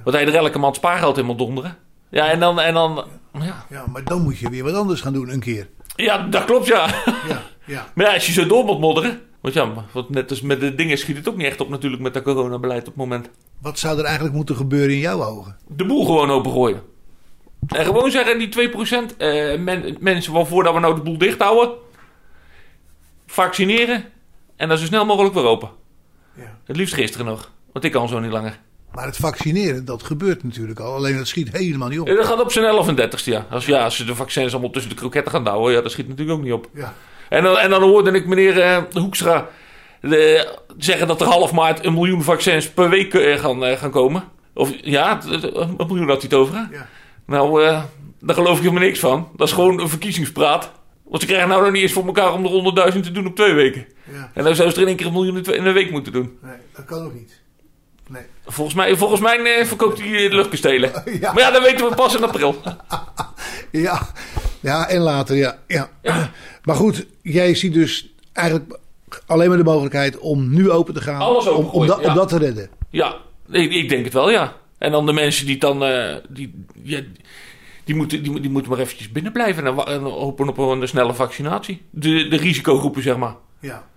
Want 0.04 0.16
hij 0.16 0.26
er 0.26 0.36
elke 0.36 0.60
maand 0.60 0.76
spaargeld 0.76 1.16
helemaal 1.16 1.38
donderen. 1.38 1.78
Ja, 2.10 2.30
en 2.30 2.40
dan, 2.40 2.60
en 2.60 2.74
dan 2.74 3.06
ja. 3.34 3.66
Ja, 3.70 3.86
maar 3.88 4.04
dan 4.04 4.22
moet 4.22 4.38
je 4.38 4.50
weer 4.50 4.64
wat 4.64 4.74
anders 4.74 5.02
gaan 5.02 5.14
doen 5.14 5.30
een 5.30 5.40
keer. 5.40 5.68
ja, 5.96 6.28
dat 6.28 6.46
klopt 6.46 6.68
ja. 6.68 6.88
Ja, 7.28 7.42
ja. 7.66 7.88
Maar 7.96 8.06
ja, 8.06 8.14
als 8.14 8.26
je 8.26 8.32
zo 8.32 8.48
door 8.48 8.66
moet 8.66 8.80
modderen. 8.80 9.22
Want 9.42 9.54
ja, 9.54 9.86
wat 9.92 10.10
net 10.10 10.30
als 10.30 10.42
met 10.42 10.60
de 10.60 10.76
dingen 10.76 10.98
schiet 10.98 11.18
het 11.18 11.30
ook 11.30 11.36
niet 11.36 11.46
echt 11.46 11.62
op 11.62 11.70
natuurlijk 11.70 12.02
met 12.02 12.14
dat 12.14 12.24
coronabeleid 12.24 12.80
op 12.80 12.86
het 12.86 12.96
moment. 12.96 13.30
Wat 13.62 13.80
zou 13.80 13.98
er 14.00 14.06
eigenlijk 14.06 14.36
moeten 14.36 14.56
gebeuren 14.56 14.92
in 14.92 15.00
jouw 15.00 15.24
ogen? 15.24 15.58
de 15.68 15.86
boel 15.86 16.06
gewoon 16.06 16.32
opengooien. 16.32 16.82
En 17.68 17.86
gewoon 17.86 18.12
zeggen, 18.12 18.38
die 18.38 18.70
2% 18.70 19.16
eh, 19.18 19.60
men, 19.60 19.98
mensen 20.00 20.34
dat 20.34 20.50
we 20.50 20.80
nou 20.80 20.96
de 20.96 21.02
boel 21.02 21.18
dicht 21.18 21.42
houden. 21.42 21.70
Vaccineren. 23.28 24.06
En 24.56 24.68
dan 24.68 24.78
zo 24.78 24.86
snel 24.86 25.06
mogelijk 25.06 25.34
weer 25.34 25.44
open. 25.44 25.70
Ja. 26.36 26.58
Het 26.66 26.76
liefst 26.76 26.94
gisteren 26.94 27.26
nog. 27.26 27.52
Want 27.74 27.86
ik 27.86 27.92
kan 27.92 28.08
zo 28.08 28.20
niet 28.20 28.32
langer. 28.32 28.60
Maar 28.92 29.06
het 29.06 29.18
vaccineren, 29.18 29.86
dat 29.86 30.04
gebeurt 30.04 30.44
natuurlijk 30.44 30.80
al. 30.80 30.94
Alleen 30.94 31.18
dat 31.18 31.28
schiet 31.28 31.52
helemaal 31.52 31.88
niet 31.90 32.00
op. 32.00 32.08
Eh, 32.08 32.16
Dat 32.16 32.26
gaat 32.26 32.42
op 32.42 32.52
zijn 32.52 32.66
11 32.66 32.88
en 32.88 32.96
30ste, 32.96 33.24
ja. 33.24 33.46
Als, 33.50 33.66
ja. 33.66 33.84
als 33.84 33.96
ze 33.96 34.06
de 34.06 34.16
vaccins 34.16 34.52
allemaal 34.52 34.70
tussen 34.72 34.92
de 34.92 34.98
kroketten 34.98 35.32
gaan 35.32 35.44
douwen, 35.44 35.74
ja, 35.74 35.82
dat 35.82 35.92
schiet 35.92 36.08
natuurlijk 36.08 36.38
ook 36.38 36.44
niet 36.44 36.54
op. 36.54 36.70
Ja. 36.74 36.94
En 37.30 37.44
dan, 37.44 37.58
en 37.58 37.70
dan 37.70 37.82
hoorde 37.82 38.12
ik 38.12 38.26
meneer 38.26 38.62
eh, 38.62 38.84
Hoekstra 38.94 39.48
eh, 40.02 40.44
zeggen 40.78 41.08
dat 41.08 41.22
er 41.22 41.28
half 41.28 41.52
maart 41.52 41.86
een 41.86 41.94
miljoen 41.94 42.24
vaccins 42.24 42.70
per 42.70 42.90
week 42.90 43.14
eh, 43.14 43.40
gaan, 43.40 43.66
eh, 43.66 43.78
gaan 43.78 43.92
komen. 43.92 44.24
Of 44.54 44.72
ja, 44.82 45.20
een 45.26 45.76
miljoen 45.78 46.08
had 46.08 46.22
hij 46.22 46.30
het 46.30 46.34
over. 46.34 46.68
Ja. 46.72 46.88
Nou, 47.30 47.64
eh, 47.64 47.84
daar 48.20 48.36
geloof 48.36 48.58
ik 48.58 48.64
helemaal 48.64 48.84
niks 48.84 49.00
van. 49.00 49.30
Dat 49.36 49.48
is 49.48 49.54
gewoon 49.54 49.80
een 49.80 49.90
verkiezingspraat. 49.90 50.72
Want 51.04 51.22
ze 51.22 51.28
krijgen 51.28 51.50
nou 51.50 51.64
nog 51.64 51.72
niet 51.72 51.82
eens 51.82 51.92
voor 51.92 52.06
elkaar 52.06 52.34
om 52.34 52.46
er 52.46 52.52
100.000 52.52 53.04
te 53.04 53.12
doen 53.12 53.28
op 53.28 53.36
twee 53.36 53.54
weken. 53.54 53.86
ja. 54.12 54.32
En 54.34 54.44
dan 54.44 54.56
zouden 54.56 54.70
ze 54.70 54.76
er 54.76 54.82
in 54.82 54.88
één 54.88 54.96
keer 54.96 55.06
een 55.06 55.14
miljoen 55.14 55.44
in 55.44 55.66
een 55.66 55.74
week 55.74 55.92
moeten 55.92 56.12
doen. 56.14 56.38
Nee, 56.42 56.56
dat 56.76 56.86
kan 56.86 57.06
ook 57.06 57.14
niet. 57.14 57.42
Nee. 58.08 58.22
Volgens 58.46 58.76
mij, 58.76 58.98
volgens 58.98 59.22
mij 59.22 59.60
eh, 59.60 59.66
verkoopt 59.66 60.00
hij 60.00 60.26
eh, 60.26 60.34
luchtkastelen. 60.34 60.92
Ja. 61.22 61.34
Maar 61.34 61.42
ja, 61.44 61.52
dat 61.52 61.64
weten 61.64 61.90
we 61.90 61.96
pas 61.96 62.16
in 62.16 62.24
april. 62.24 62.56
Ja. 63.72 64.08
ja, 64.60 64.88
en 64.88 65.02
later, 65.02 65.36
ja. 65.36 65.58
ja. 65.68 65.90
Maar 66.64 66.76
goed, 66.76 67.06
jij 67.22 67.56
ziet 67.56 67.74
dus 67.74 68.14
eigenlijk 68.34 68.80
alleen 69.26 69.50
maar 69.50 69.58
de 69.58 69.64
mogelijkheid 69.64 70.18
om 70.18 70.54
nu 70.54 70.72
open 70.72 70.94
te 70.94 71.02
gaan. 71.02 71.20
Alles 71.22 71.48
om, 71.48 71.66
om, 71.66 71.86
ja. 71.86 71.96
om 71.96 72.14
dat 72.14 72.30
te 72.30 72.38
redden. 72.38 72.70
Ja, 72.90 73.16
ik, 73.50 73.74
ik 73.74 73.90
denk 73.90 74.04
het 74.04 74.14
wel, 74.14 74.30
ja. 74.30 74.54
En 74.80 74.92
dan 74.92 75.06
de 75.06 75.14
mensen 75.14 75.46
die 75.46 75.58
dan... 75.58 75.84
eh, 75.84 76.16
die, 76.30 76.64
ja, 76.84 77.02
die, 77.84 77.96
moeten, 77.96 78.24
die, 78.24 78.40
die 78.40 78.50
moeten 78.50 78.72
maar 78.72 78.80
eventjes 78.80 79.12
binnen 79.12 79.32
blijven 79.32 79.66
en, 79.88 80.02
hopen 80.02 80.50
op 80.50 80.58
een 80.58 80.88
snelle 80.88 81.14
vaccinatie. 81.14 81.82
De, 81.90 82.28
de 82.28 82.38
risicogroepen, 82.38 83.02
zeg 83.02 83.18
maar. 83.18 83.36
Ja. 83.60 83.88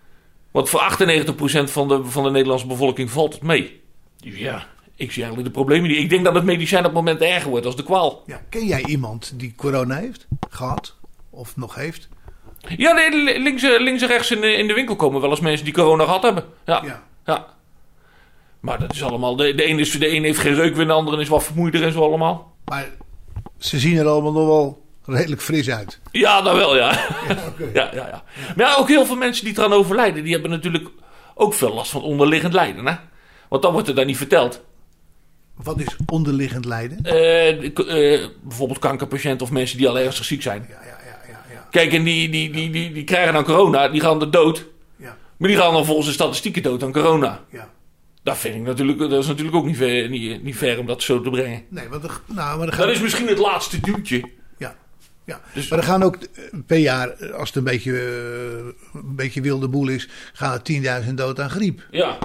Want 0.51 0.69
voor 0.69 0.97
98% 0.99 1.35
van 1.65 1.89
de, 1.89 2.05
van 2.05 2.23
de 2.25 2.31
Nederlandse 2.31 2.67
bevolking 2.67 3.11
valt 3.11 3.33
het 3.33 3.43
mee. 3.43 3.81
Dus 4.17 4.37
ja, 4.39 4.67
ik 4.97 5.13
zie 5.13 5.23
eigenlijk 5.23 5.55
de 5.55 5.61
problemen 5.61 5.89
niet. 5.91 5.99
Ik 5.99 6.11
denk 6.11 6.25
dat 6.25 6.35
het 6.35 6.45
medicijn 6.45 6.81
op 6.81 6.87
het 6.87 6.95
moment 6.95 7.21
erger 7.21 7.51
wordt 7.51 7.67
als 7.67 7.77
de 7.77 7.83
kwaal. 7.85 8.23
ja. 8.27 8.41
Ken 8.49 8.67
jij 8.67 8.85
iemand 8.85 9.33
die 9.37 9.55
corona 9.57 9.97
heeft? 9.97 10.27
Gehad? 10.51 10.97
Of 11.31 11.57
nog 11.57 11.75
heeft? 11.75 12.09
Ja, 12.77 12.93
nee, 12.93 13.39
links, 13.41 13.63
en- 13.63 13.83
links 13.83 14.03
en 14.03 14.09
rechts 14.09 14.31
in 14.31 14.41
de, 14.41 14.53
in 14.53 14.67
de 14.67 14.75
winkel 14.75 14.97
komen 14.97 15.21
wel 15.21 15.31
eens 15.31 15.41
mensen 15.41 15.65
die 15.65 15.75
corona 15.75 16.05
gehad 16.05 16.23
hebben. 16.23 16.45
Ja, 16.67 16.83
ja. 16.85 17.03
Ja. 17.27 17.47
Maar 18.63 18.79
dat 18.79 18.93
is 18.93 19.03
allemaal... 19.03 19.37
De, 19.37 19.55
de, 19.55 19.69
een 19.69 19.79
is, 19.79 19.91
de 19.91 20.15
een 20.15 20.25
heeft 20.25 20.39
geen 20.39 20.55
reukwind, 20.55 20.89
de 20.89 20.95
andere 20.95 21.21
is 21.21 21.29
wat 21.29 21.45
vermoeider 21.45 21.83
en 21.83 21.93
zo 21.93 22.03
allemaal. 22.03 22.55
Maar 22.65 22.89
ze 23.59 23.79
zien 23.79 23.97
er 23.97 24.07
allemaal 24.07 24.33
nog 24.33 24.47
wel 24.47 24.83
redelijk 25.07 25.43
fris 25.43 25.71
uit. 25.71 26.01
Ja, 26.13 26.43
dat 26.43 26.57
wel, 26.57 26.77
ja. 26.77 26.91
Ja, 27.75 27.91
ja, 27.95 28.07
ja. 28.07 28.23
Maar 28.57 28.67
ja, 28.67 28.77
ook 28.77 28.89
heel 28.89 29.07
veel 29.07 29.17
mensen 29.17 29.45
die 29.45 29.59
eraan 29.59 29.73
overlijden, 29.73 30.25
die 30.25 30.33
hebben 30.33 30.51
natuurlijk 30.51 30.89
ook 31.35 31.55
veel 31.55 31.75
last 31.75 31.91
van 31.91 32.03
onderliggend 32.03 32.53
lijden, 32.53 32.87
hè? 32.87 32.95
Want 33.49 33.63
dat 33.63 33.73
wordt 33.73 33.89
er 33.89 33.95
dan 33.95 34.07
niet 34.07 34.17
verteld. 34.17 34.63
Wat 35.55 35.81
is 35.81 35.97
onderliggend 36.07 36.65
lijden? 36.65 36.99
Eh, 37.03 37.65
eh, 38.15 38.29
bijvoorbeeld 38.43 38.79
kankerpatiënten 38.79 39.47
of 39.47 39.53
mensen 39.53 39.79
die 39.79 39.89
al 39.89 39.99
ernstig 39.99 40.25
ziek 40.25 40.43
zijn. 40.43 40.67
Ja, 40.69 40.75
ja, 40.81 40.87
ja, 40.87 41.19
ja. 41.29 41.55
ja. 41.55 41.67
Kijk, 41.71 41.93
en 41.93 42.03
die, 42.03 42.29
die, 42.29 42.51
die, 42.51 42.71
die, 42.71 42.93
die 42.93 43.05
krijgen 43.05 43.33
dan 43.33 43.45
corona, 43.45 43.89
die 43.89 44.01
gaan 44.01 44.21
er 44.21 44.31
dood. 44.31 44.67
ja, 44.97 45.17
Maar 45.37 45.49
die 45.49 45.59
gaan 45.59 45.73
dan 45.73 45.85
volgens 45.85 46.07
de 46.07 46.13
statistieken 46.13 46.63
dood 46.63 46.83
aan 46.83 46.93
corona. 46.93 47.41
ja. 47.51 47.69
Dat 48.23 48.39
vind 48.39 48.55
ik 48.55 48.63
natuurlijk, 48.63 48.99
dat 48.99 49.13
is 49.13 49.27
natuurlijk 49.27 49.57
ook 49.57 49.65
niet 49.67 49.77
ver, 49.77 50.09
niet, 50.09 50.43
niet 50.43 50.57
ver 50.57 50.79
om 50.79 50.87
dat 50.87 51.03
zo 51.03 51.21
te 51.21 51.31
brengen. 51.31 51.63
Nee, 51.69 51.89
want 51.89 52.05
er, 52.05 52.21
nou, 52.27 52.59
maar 52.59 52.69
er 52.69 52.77
Dat 52.77 52.89
is 52.89 53.01
misschien 53.01 53.27
het 53.29 53.39
laatste 53.39 53.81
duwtje. 53.81 54.31
ja, 54.59 54.75
ja. 55.25 55.41
Dus- 55.55 55.69
maar 55.69 55.79
er 55.79 55.85
gaan 55.85 56.03
ook 56.03 56.17
eh, 56.17 56.43
per 56.67 56.79
jaar, 56.79 57.09
eh, 57.11 57.31
als 57.35 57.49
het 57.49 57.57
een 57.57 57.65
beetje, 57.65 57.93
eh, 57.99 59.01
een 59.01 59.17
beetje 59.17 59.41
wilde 59.41 59.69
boel 59.69 59.89
is, 59.89 60.09
gaan 60.33 60.53
er 60.53 60.63
10.000 60.63 61.15
dood 61.15 61.41
aan 61.41 61.51
griep. 61.51 61.87
Ja. 61.91 62.19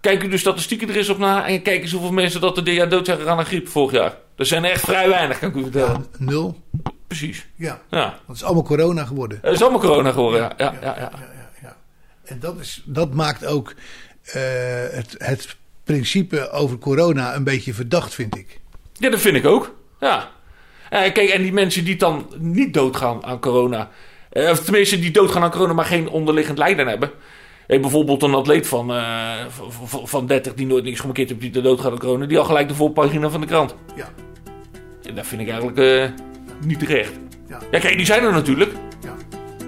Kijk 0.00 0.22
u 0.22 0.28
de 0.28 0.38
statistieken 0.38 0.88
er 0.88 0.96
eens 0.96 1.08
op 1.08 1.18
na 1.18 1.46
en 1.46 1.62
kijk 1.62 1.82
eens 1.82 1.92
hoeveel 1.92 2.12
mensen 2.12 2.40
dat 2.40 2.56
er 2.56 2.64
dit 2.64 2.74
jaar 2.74 2.88
dood 2.88 3.06
zijn 3.06 3.18
gegaan 3.18 3.38
aan 3.38 3.44
griep 3.46 3.68
vorig 3.68 3.92
jaar. 3.92 4.16
Dat 4.36 4.46
zijn 4.46 4.64
er 4.64 4.70
echt 4.70 4.84
vrij 4.84 5.08
weinig, 5.08 5.38
kan 5.38 5.48
ik 5.48 5.54
u 5.54 5.62
vertellen. 5.62 6.06
Ja, 6.18 6.24
nul. 6.24 6.62
Precies. 7.06 7.46
Ja, 7.54 7.80
Ja. 7.90 8.18
dat 8.26 8.36
is 8.36 8.42
allemaal 8.42 8.62
corona 8.62 9.04
geworden. 9.04 9.38
Het 9.42 9.52
is 9.52 9.62
allemaal 9.62 9.80
corona 9.80 10.10
geworden, 10.12 10.40
ja. 10.40 10.52
ja, 10.56 10.72
ja, 10.72 10.78
ja. 10.82 10.94
ja, 10.98 11.10
ja, 11.34 11.50
ja. 11.62 11.76
En 12.24 12.38
dat, 12.40 12.58
is, 12.60 12.82
dat 12.84 13.14
maakt 13.14 13.46
ook 13.46 13.74
het, 14.92 15.14
het 15.18 15.56
principe 15.84 16.50
over 16.50 16.78
corona 16.78 17.34
een 17.34 17.44
beetje 17.44 17.74
verdacht, 17.74 18.14
vind 18.14 18.36
ik. 18.36 18.60
Ja, 18.92 19.10
dat 19.10 19.20
vind 19.20 19.36
ik 19.36 19.46
ook. 19.46 19.74
Ja. 20.00 20.28
Eh, 20.90 21.12
kijk, 21.12 21.28
en 21.30 21.42
die 21.42 21.52
mensen 21.52 21.84
die 21.84 21.96
dan 21.96 22.26
niet 22.38 22.74
doodgaan 22.74 23.24
aan 23.24 23.40
corona. 23.40 23.88
eh, 24.30 24.50
of 24.50 24.60
tenminste, 24.60 24.98
die 24.98 25.10
doodgaan 25.10 25.42
aan 25.42 25.50
corona, 25.50 25.72
maar 25.72 25.84
geen 25.84 26.08
onderliggend 26.08 26.58
lijden 26.58 26.86
hebben. 26.86 27.10
Eh, 27.66 27.80
bijvoorbeeld 27.80 28.22
een 28.22 28.34
atleet 28.34 28.66
van, 28.66 28.92
eh, 28.92 29.30
van, 29.48 29.88
van- 29.88 30.08
van 30.08 30.26
30 30.26 30.54
die 30.54 30.66
nooit 30.66 30.84
niks 30.84 31.00
gemarkeerd 31.00 31.28
heeft, 31.28 31.40
die 31.40 31.50
de 31.50 31.60
doodgaat 31.60 31.92
aan 31.92 31.98
corona. 31.98 32.26
Die 32.26 32.38
al 32.38 32.44
gelijk 32.44 32.68
de 32.68 32.74
voorpagina 32.74 33.28
van 33.30 33.40
de 33.40 33.46
krant. 33.46 33.74
Ja. 33.96 34.08
En 35.02 35.14
dat 35.14 35.26
vind 35.26 35.40
ik 35.40 35.48
eigenlijk 35.48 35.78
eh, 35.78 36.08
niet 36.66 36.78
terecht. 36.78 37.12
Ja. 37.48 37.58
Ja, 37.70 37.78
kijk, 37.78 37.96
die 37.96 38.06
zijn 38.06 38.24
er 38.24 38.32
natuurlijk. 38.32 38.72
Ja. 39.04 39.14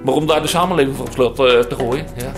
Maar 0.04 0.14
om 0.14 0.26
daar 0.26 0.42
de 0.42 0.48
samenleving 0.48 0.96
voor 0.96 1.06
op 1.06 1.12
slot 1.12 1.38
eh, 1.38 1.58
te 1.60 1.74
gooien. 1.74 2.06
Ja. 2.16 2.32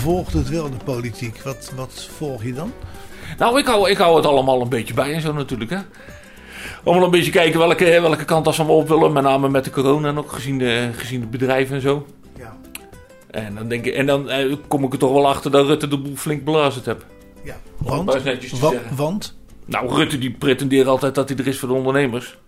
Volgt 0.00 0.32
het 0.32 0.48
wel, 0.48 0.70
de 0.70 0.76
politiek. 0.84 1.40
Wat, 1.42 1.72
wat 1.76 2.08
volg 2.16 2.42
je 2.44 2.52
dan? 2.52 2.72
Nou, 3.38 3.58
ik 3.58 3.66
hou, 3.66 3.90
ik 3.90 3.96
hou 3.96 4.16
het 4.16 4.26
allemaal 4.26 4.60
een 4.60 4.68
beetje 4.68 4.94
bij 4.94 5.12
en 5.14 5.20
zo 5.20 5.32
natuurlijk. 5.32 5.70
Hè. 5.70 5.78
Allemaal 6.84 7.04
een 7.04 7.10
beetje 7.10 7.30
kijken 7.30 7.58
welke, 7.58 7.84
welke 8.00 8.24
kant 8.24 8.46
als 8.46 8.54
ze 8.56 8.62
allemaal 8.62 8.80
op 8.80 8.88
willen. 8.88 9.12
Met 9.12 9.22
name 9.22 9.48
met 9.48 9.64
de 9.64 9.70
corona 9.70 10.08
en 10.08 10.18
ook 10.18 10.32
gezien 10.32 10.58
de, 10.58 10.88
gezien 10.96 11.20
de 11.20 11.26
bedrijven 11.26 11.74
en 11.74 11.80
zo. 11.82 12.06
Ja. 12.38 12.56
En 13.30 13.54
dan, 13.54 13.68
denk 13.68 13.84
ik, 13.84 13.94
en 13.94 14.06
dan 14.06 14.30
eh, 14.30 14.54
kom 14.68 14.84
ik 14.84 14.92
er 14.92 14.98
toch 14.98 15.12
wel 15.12 15.28
achter 15.28 15.50
dat 15.50 15.66
Rutte 15.66 15.88
de 15.88 15.98
boel 15.98 16.16
flink 16.16 16.44
belazerd 16.44 16.86
heb. 16.86 17.04
ja. 17.44 17.56
Om 17.84 18.04
Want? 18.06 18.24
netjes 18.24 18.50
te 18.50 18.58
Wa- 18.60 18.70
zeggen. 18.70 18.96
want? 18.96 19.36
Nou, 19.66 19.94
Rutte 19.94 20.18
die 20.18 20.30
pretendeert 20.30 20.86
altijd 20.86 21.14
dat 21.14 21.28
hij 21.28 21.38
er 21.38 21.46
is 21.46 21.58
voor 21.58 21.68
de 21.68 21.74
ondernemers. 21.74 22.38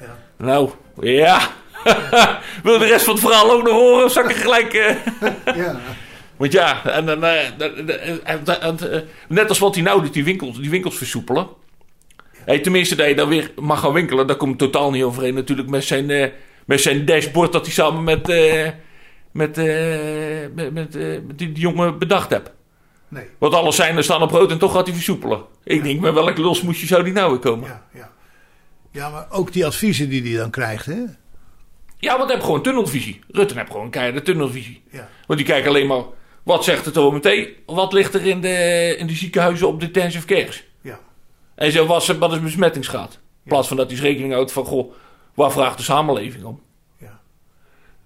Ja. 0.00 0.16
Nou, 0.36 0.70
ja. 1.00 1.40
Wil 2.62 2.78
de 2.78 2.86
rest 2.86 3.04
van 3.04 3.14
het 3.14 3.22
verhaal 3.22 3.50
ook 3.52 3.62
nog 3.62 3.72
horen? 3.72 4.04
Of 4.04 4.12
zal 4.12 4.24
ik 4.24 4.30
er 4.30 4.36
gelijk... 4.36 4.72
eh, 4.74 4.96
Ja. 5.64 5.80
Want 6.40 6.52
ja, 6.52 6.84
en, 6.86 7.08
en, 7.08 7.22
eh, 7.22 7.46
en- 8.24 8.92
eh, 8.92 9.00
net 9.28 9.48
als 9.48 9.58
wat 9.58 9.74
hij 9.74 9.84
nou 9.84 10.02
doet, 10.02 10.12
die 10.12 10.24
winkels, 10.24 10.58
die 10.58 10.70
winkels 10.70 10.96
versoepelen. 10.96 11.48
Hey, 12.44 12.58
tenminste, 12.58 12.94
dat 12.94 13.08
je 13.08 13.14
dan 13.14 13.28
weer 13.28 13.52
mag 13.60 13.80
gaan 13.80 13.92
winkelen, 13.92 14.26
daar 14.26 14.36
komt 14.36 14.58
totaal 14.58 14.90
niet 14.90 15.02
overeen 15.02 15.34
natuurlijk 15.34 15.68
met 15.68 15.84
zijn, 15.84 16.10
eh, 16.10 16.30
met 16.64 16.80
zijn 16.80 17.04
dashboard 17.04 17.52
dat 17.52 17.64
hij 17.64 17.74
samen 17.74 18.04
met, 18.04 18.26
met, 19.32 19.56
met, 20.72 20.92
die, 20.92 21.52
die 21.52 21.52
jongen 21.52 21.98
bedacht 21.98 22.30
hebt. 22.30 22.50
Nee. 23.08 23.24
Want 23.38 23.54
alles 23.54 23.76
zijn 23.76 23.96
er 23.96 24.04
staan 24.04 24.22
op 24.22 24.30
rood 24.30 24.50
en 24.50 24.58
toch 24.58 24.72
gaat 24.72 24.86
hij 24.86 24.94
versoepelen. 24.94 25.42
Ik 25.64 25.82
denk, 25.82 26.00
met 26.00 26.14
welk 26.14 26.38
losmoesje 26.38 26.86
zou 26.86 27.02
die 27.04 27.12
nou 27.12 27.30
weer 27.30 27.40
komen? 27.40 27.68
Ja, 27.68 27.86
Ja, 27.92 27.98
ja. 27.98 28.10
Ja, 28.90 29.10
maar 29.10 29.26
ook 29.30 29.52
die 29.52 29.66
adviezen 29.66 30.08
die 30.08 30.22
hij 30.22 30.40
dan 30.40 30.50
krijgt, 30.50 30.86
hè? 30.86 30.94
want 30.96 32.18
hij 32.18 32.26
heeft 32.28 32.44
gewoon 32.44 32.62
tunnelvisie. 32.62 33.20
Rutte 33.30 33.54
heeft 33.54 33.70
gewoon 33.70 33.84
een 33.84 33.90
keiharde 33.90 34.22
tunnelvisie. 34.22 34.82
Ja. 34.90 35.08
Want 35.26 35.38
die 35.38 35.48
kijken 35.48 35.68
alleen 35.68 35.86
maar, 35.86 36.02
wat 36.50 36.64
zegt 36.64 36.84
het 36.84 36.96
OMT? 36.96 37.48
Wat 37.66 37.92
ligt 37.92 38.14
er 38.14 38.26
in 38.26 38.40
de, 38.40 38.94
in 38.98 39.06
de 39.06 39.14
ziekenhuizen 39.14 39.68
op 39.68 39.80
de 39.80 39.86
intensive 39.86 40.26
cares? 40.26 40.64
Ja. 40.80 40.98
En 41.54 41.72
zo 41.72 41.86
was 41.86 42.06
wat 42.08 42.32
is 42.32 42.42
besmettingsgraad. 42.42 43.12
In 43.44 43.50
plaats 43.50 43.68
van 43.68 43.76
dat 43.76 43.86
hij 43.86 43.96
eens 43.96 44.06
rekening 44.06 44.32
houdt 44.32 44.52
van, 44.52 44.64
goh, 44.64 44.92
waar 45.34 45.52
vraagt 45.52 45.76
de 45.76 45.82
samenleving 45.82 46.44
om? 46.44 46.60
Ja. 46.98 47.20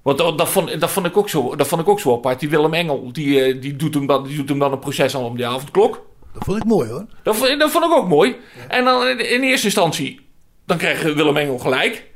Want 0.03 0.19
dat, 0.19 0.39
dat, 0.39 0.49
vond, 0.49 0.81
dat, 0.81 0.91
vond 0.91 1.07
ik 1.07 1.17
ook 1.17 1.29
zo, 1.29 1.57
dat 1.57 1.67
vond 1.67 1.81
ik 1.81 1.89
ook 1.89 2.01
zo 2.01 2.13
apart. 2.13 2.41
Die 2.41 2.49
Willem 2.49 2.75
Engel, 2.75 3.13
die, 3.13 3.43
eh, 3.43 3.61
die, 3.61 3.77
doet 3.77 3.95
hem 3.95 4.07
dan, 4.07 4.25
die 4.25 4.37
doet 4.37 4.49
hem 4.49 4.59
dan 4.59 4.73
een 4.73 4.79
proces 4.79 5.17
aan 5.17 5.23
om 5.23 5.37
die 5.37 5.47
avondklok. 5.47 6.07
Dat 6.33 6.45
vond 6.45 6.57
ik 6.57 6.65
mooi, 6.65 6.91
hoor. 6.91 7.07
Dat, 7.23 7.37
vond- 7.37 7.61
dat 7.61 7.71
vond 7.71 7.85
ik 7.85 7.91
ook 7.91 8.09
mooi. 8.09 8.37
En 8.69 8.85
dan 8.85 9.07
in, 9.07 9.31
in 9.31 9.43
eerste 9.43 9.67
instantie, 9.67 10.21
dan 10.67 10.77
krijgt 10.79 11.03
Willem 11.03 11.37
Engel 11.37 11.59
gelijk. 11.59 12.13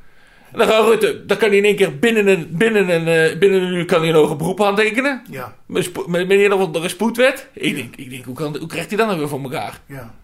En 0.52 0.58
dan 0.58 0.68
gaat 0.68 0.84
Rutte, 0.84 1.24
dan 1.26 1.36
kan 1.36 1.48
hij 1.48 1.58
in 1.58 1.64
één 1.64 1.76
keer 1.76 1.98
binnen 1.98 2.26
een, 2.26 2.48
binnen 2.50 2.88
een, 2.88 3.30
eh, 3.30 3.38
binnen 3.38 3.62
een 3.62 3.72
uur 3.74 3.84
kan 3.84 4.00
hij 4.00 4.08
een 4.08 4.14
hoger 4.14 4.36
beroep 4.36 4.62
aantekenen. 4.62 5.22
Ja. 5.30 5.54
Met, 5.66 5.84
spo- 5.84 6.04
met, 6.06 6.28
met 6.28 6.38
eerder 6.38 6.58
wat 6.58 6.76
er 6.76 6.82
een 6.84 6.90
spoedwet. 6.90 7.48
Ik 7.52 7.74
denk, 7.74 7.96
ik 7.96 8.10
denk 8.10 8.24
hoe, 8.24 8.34
kan, 8.34 8.56
hoe 8.56 8.68
krijgt 8.68 8.88
hij 8.88 8.98
dat 8.98 9.06
nou 9.06 9.18
weer 9.18 9.28
voor 9.28 9.42
elkaar? 9.42 9.80
Ja. 9.86 10.14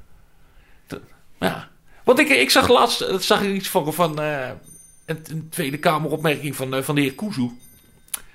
Ja. 1.41 1.69
Want 2.05 2.19
ik, 2.19 2.29
ik 2.29 2.51
zag 2.51 2.69
laatst 2.69 2.99
dat 2.99 3.23
zag 3.23 3.43
ik 3.43 3.55
iets 3.55 3.69
van, 3.69 3.95
van 3.95 4.21
eh, 4.21 4.49
een, 5.07 5.19
een 5.31 5.47
Tweede 5.51 5.79
Kameropmerking 5.79 6.57
van, 6.57 6.75
eh, 6.75 6.83
van 6.83 6.95
de 6.95 7.01
heer 7.01 7.15
Kuzu. 7.15 7.51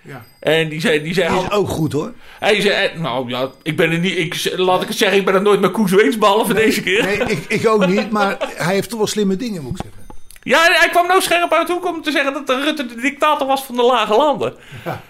Ja. 0.02 0.26
En 0.40 0.70
die 0.70 0.80
zei, 0.82 1.04
die 1.04 1.14
zei, 1.14 1.34
Die 1.34 1.44
is 1.44 1.52
ook 1.52 1.68
goed, 1.70 1.94
hoor. 1.94 2.14
hij 2.40 2.62
zei, 2.62 2.88
eh, 2.88 3.00
nou 3.00 3.30
ja, 3.30 3.50
ik 3.64 3.76
ben 3.78 3.92
er 3.92 4.00
niet, 4.00 4.18
ik, 4.18 4.54
laat 4.58 4.82
ik 4.82 4.88
het 4.88 4.98
zeggen, 4.98 5.18
ik 5.18 5.26
ben 5.26 5.34
er 5.34 5.42
nooit 5.42 5.60
met 5.60 5.72
Kuzu 5.72 5.98
eens, 6.00 6.18
behalve 6.18 6.54
deze 6.54 6.82
keer. 6.82 7.04
Nee, 7.04 7.18
ik, 7.18 7.46
ik 7.48 7.68
ook 7.68 7.88
niet, 7.88 8.10
maar 8.12 8.38
hij 8.56 8.74
heeft 8.74 8.90
toch 8.90 8.98
wel 8.98 9.08
slimme 9.08 9.36
dingen, 9.36 9.62
moet 9.64 9.72
ik 9.80 9.84
zeggen. 9.86 9.99
Ja, 10.50 10.60
hij 10.72 10.90
kwam 10.90 11.08
nou 11.08 11.22
scherp 11.22 11.54
uit 11.54 11.68
de 11.68 11.74
hoek 11.74 11.86
om 11.88 12.02
te 12.02 12.12
zeggen 12.12 12.34
dat 12.34 12.48
de 12.48 12.64
Rutte 12.64 12.86
de 12.86 12.96
dictator 13.02 13.48
was 13.48 13.64
van 13.64 13.76
de 13.76 13.84
lage 13.84 14.16
landen. 14.16 14.54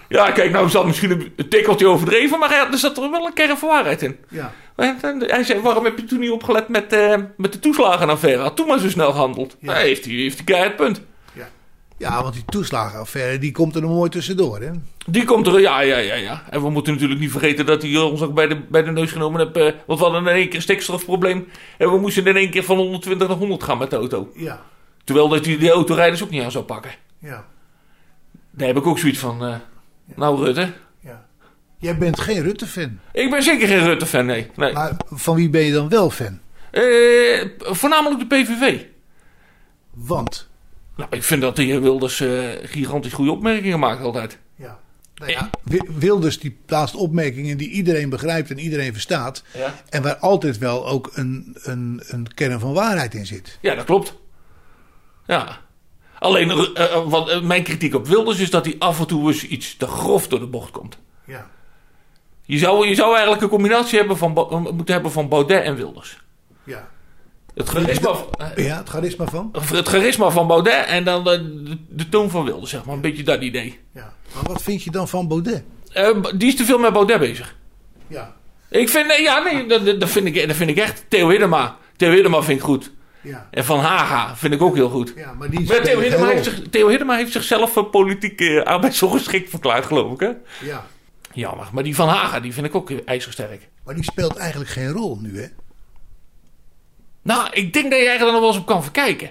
Ja, 0.08 0.30
kijk, 0.30 0.50
nou 0.52 0.66
is 0.66 0.72
dat 0.72 0.86
misschien 0.86 1.10
een, 1.36 1.48
tikkeltje 1.48 1.86
overdreven, 1.86 2.38
maar 2.38 2.48
hij- 2.48 2.66
er 2.72 2.78
zat 2.78 2.96
er 2.96 3.10
wel 3.10 3.26
een 3.26 3.32
kern 3.32 3.56
van 3.58 3.68
waarheid 3.68 4.02
in. 4.02 4.16
Ja. 4.28 4.52
Hij 4.76 5.42
zei, 5.44 5.60
waarom 5.60 5.84
heb 5.84 5.98
je 5.98 6.04
toen 6.04 6.18
niet 6.20 6.30
opgelet 6.30 6.68
met, 6.68 6.92
eh, 6.92 7.14
met 7.36 7.52
de 7.52 7.58
toeslagenaffaire? 7.58 8.42
Had 8.42 8.56
toen 8.56 8.66
maar 8.66 8.78
zo 8.78 8.88
snel 8.88 9.12
gehandeld. 9.12 9.56
Ja. 9.60 9.72
Ja. 9.72 9.78
heeft 9.78 10.04
hij 10.04 10.14
heeft 10.14 10.44
keihard 10.44 10.76
punt. 10.76 11.00
Ja. 11.32 11.48
ja, 11.96 12.22
want 12.22 12.34
die 12.34 12.44
toeslagenaffaire, 12.46 13.38
die 13.38 13.52
komt 13.52 13.74
er 13.74 13.80
nog 13.80 13.90
mooi 13.90 14.10
tussendoor, 14.10 14.60
hè? 14.60 14.70
Die 15.06 15.24
komt 15.24 15.46
er, 15.46 15.60
ja, 15.60 15.80
ja, 15.80 15.96
ja, 15.98 16.14
ja. 16.14 16.42
En 16.50 16.62
we 16.62 16.70
moeten 16.70 16.92
natuurlijk 16.92 17.20
niet 17.20 17.30
vergeten 17.30 17.66
dat 17.66 17.82
hij 17.82 17.96
ons 17.96 18.22
ook 18.22 18.34
bij 18.34 18.46
de, 18.48 18.56
bij 18.56 18.82
de 18.82 18.90
neus 18.90 19.12
genomen 19.12 19.40
heeft. 19.40 19.56
eh, 19.56 19.78
want 19.86 19.98
we 19.98 20.04
hadden 20.04 20.26
in 20.26 20.34
één 20.34 20.46
keer 20.46 20.54
een 20.56 20.62
stikstofprobleem. 20.62 21.48
En 21.78 21.90
we 21.90 21.98
moesten 21.98 22.26
in 22.26 22.36
één 22.36 22.50
keer 22.50 22.64
van 22.64 22.76
120 22.76 23.28
naar 23.28 23.36
100 23.36 23.62
gaan 23.62 23.78
met 23.78 23.90
de 23.90 23.96
auto. 23.96 24.28
Ja. 24.34 24.60
Terwijl 25.04 25.28
dat 25.28 25.44
hij 25.44 25.58
die 25.58 25.70
autorijders 25.70 26.22
ook 26.22 26.30
niet 26.30 26.42
aan 26.42 26.50
zou 26.50 26.64
pakken. 26.64 26.90
Ja. 27.18 27.44
Daar 28.50 28.66
heb 28.68 28.76
ik 28.76 28.86
ook 28.86 28.98
zoiets 28.98 29.18
van, 29.18 29.44
eh, 29.44 29.54
nou 30.14 30.44
Rutte. 30.44 30.72
Ja. 31.00 31.26
Jij 31.78 31.98
bent 31.98 32.20
geen 32.20 32.42
Rutte-fan. 32.42 32.98
Ik 33.12 33.30
ben 33.30 33.42
zeker 33.42 33.68
geen 33.68 33.84
Rutte-fan, 33.84 34.26
nee. 34.26 34.50
nee. 34.56 34.72
Maar 34.72 34.96
van 35.10 35.34
wie 35.34 35.50
ben 35.50 35.62
je 35.62 35.72
dan 35.72 35.88
wel 35.88 36.10
fan? 36.10 36.38
Eh, 36.70 37.46
voornamelijk 37.58 38.20
de 38.20 38.26
PVV. 38.36 38.82
Want. 39.90 40.48
Nou, 40.96 41.10
ik 41.16 41.22
vind 41.22 41.40
dat 41.42 41.56
de 41.56 41.62
heer 41.62 41.82
Wilders 41.82 42.20
eh, 42.20 42.48
gigantisch 42.62 43.12
goede 43.12 43.30
opmerkingen 43.30 43.78
maakt 43.78 44.02
altijd. 44.02 44.38
Ja. 44.56 44.78
Nou 45.14 45.32
ja, 45.32 45.50
Wi- 45.62 45.88
Wilders 45.98 46.38
die 46.40 46.58
plaatst 46.66 46.94
opmerkingen 46.94 47.56
die 47.56 47.70
iedereen 47.70 48.08
begrijpt 48.10 48.50
en 48.50 48.58
iedereen 48.58 48.92
verstaat. 48.92 49.42
Ja. 49.54 49.74
En 49.88 50.02
waar 50.02 50.16
altijd 50.16 50.58
wel 50.58 50.86
ook 50.88 51.10
een, 51.14 51.56
een, 51.62 52.02
een 52.06 52.34
kern 52.34 52.60
van 52.60 52.72
waarheid 52.72 53.14
in 53.14 53.26
zit. 53.26 53.58
Ja, 53.60 53.74
dat 53.74 53.84
klopt. 53.84 54.14
Ja. 55.30 55.58
Alleen, 56.18 56.50
eh, 56.50 56.84
eh, 56.94 57.02
wat, 57.06 57.28
eh, 57.28 57.40
mijn 57.42 57.62
kritiek 57.62 57.94
op 57.94 58.06
Wilders 58.06 58.38
is 58.38 58.50
dat 58.50 58.64
hij 58.64 58.76
af 58.78 58.98
en 59.00 59.06
toe 59.06 59.26
eens 59.28 59.46
iets 59.46 59.76
te 59.76 59.86
grof 59.86 60.28
door 60.28 60.38
de 60.38 60.46
bocht 60.46 60.70
komt. 60.70 60.98
Ja. 61.26 61.46
Je 62.44 62.58
zou, 62.58 62.88
je 62.88 62.94
zou 62.94 63.10
eigenlijk 63.12 63.42
een 63.42 63.48
combinatie 63.48 63.98
hebben 63.98 64.16
van, 64.16 64.32
moeten 64.74 64.94
hebben 64.94 65.12
van 65.12 65.28
Baudet 65.28 65.62
en 65.64 65.74
Wilders. 65.76 66.18
Ja. 66.64 66.88
Het 67.54 67.68
charisma, 67.68 68.14
Ja, 68.56 68.76
het 68.76 68.88
charisma 68.88 69.24
van. 69.26 69.50
het 69.72 69.88
charisma 69.88 70.30
van 70.30 70.46
Baudet 70.46 70.84
en 70.86 71.04
dan 71.04 71.24
de, 71.24 71.62
de, 71.62 71.76
de 71.88 72.08
toon 72.08 72.30
van 72.30 72.44
Wilders, 72.44 72.70
zeg 72.70 72.84
maar. 72.84 72.94
Een 72.94 73.00
beetje 73.00 73.22
dat 73.22 73.42
idee. 73.42 73.78
Ja. 73.94 74.12
Maar 74.34 74.42
wat 74.42 74.62
vind 74.62 74.82
je 74.82 74.90
dan 74.90 75.08
van 75.08 75.28
Baudet? 75.28 75.62
Eh, 75.92 76.08
die 76.36 76.48
is 76.48 76.56
te 76.56 76.64
veel 76.64 76.78
met 76.78 76.92
Baudet 76.92 77.18
bezig. 77.18 77.56
Ja. 78.06 78.34
Ik 78.68 78.88
vind, 78.88 79.06
nee, 79.06 79.22
ja, 79.22 79.38
nee, 79.42 79.66
dat, 79.66 79.84
dat- 79.86 80.00
dat, 80.00 80.08
vind 80.08 80.26
ik, 80.26 80.46
dat 80.46 80.56
vind 80.56 80.70
ik 80.70 80.76
echt. 80.76 81.04
Theo 81.08 81.28
Hiddema. 81.28 81.76
Theo 81.96 82.10
Hiddema 82.12 82.42
vind 82.42 82.58
ik 82.58 82.64
goed. 82.64 82.90
Ja. 83.22 83.48
En 83.50 83.64
Van 83.64 83.78
Haga 83.78 84.36
vind 84.36 84.54
ik 84.54 84.62
ook 84.62 84.74
heel 84.74 84.88
goed. 84.88 85.12
Ja, 85.16 85.32
maar 85.32 85.50
die 85.50 85.66
Maar 85.68 85.80
Theo 85.82 86.00
Hiddema, 86.00 86.26
heeft 86.26 86.46
rol. 86.46 86.54
zich, 86.56 86.68
Theo 86.70 86.88
Hiddema 86.88 87.16
heeft 87.16 87.32
zichzelf 87.32 87.72
voor 87.72 87.84
politiek 87.84 88.40
uh, 88.40 88.62
arbeidsongeschikt 88.62 89.50
verklaard, 89.50 89.84
geloof 89.86 90.12
ik. 90.12 90.20
Hè? 90.20 90.30
Ja. 90.66 90.86
Jammer. 91.32 91.68
Maar 91.72 91.82
die 91.82 91.94
Van 91.94 92.08
Haga, 92.08 92.40
die 92.40 92.52
vind 92.52 92.66
ik 92.66 92.74
ook 92.74 92.90
ijzersterk. 92.90 93.68
Maar 93.84 93.94
die 93.94 94.04
speelt 94.04 94.36
eigenlijk 94.36 94.70
geen 94.70 94.92
rol 94.92 95.18
nu, 95.20 95.40
hè? 95.40 95.46
Nou, 97.22 97.48
ik 97.52 97.72
denk 97.72 97.90
dat 97.90 97.98
je 98.00 98.06
eigenlijk 98.08 98.20
er 98.20 98.32
nog 98.32 98.40
wel 98.40 98.48
eens 98.48 98.58
op 98.58 98.66
kan 98.66 98.82
verkijken. 98.82 99.30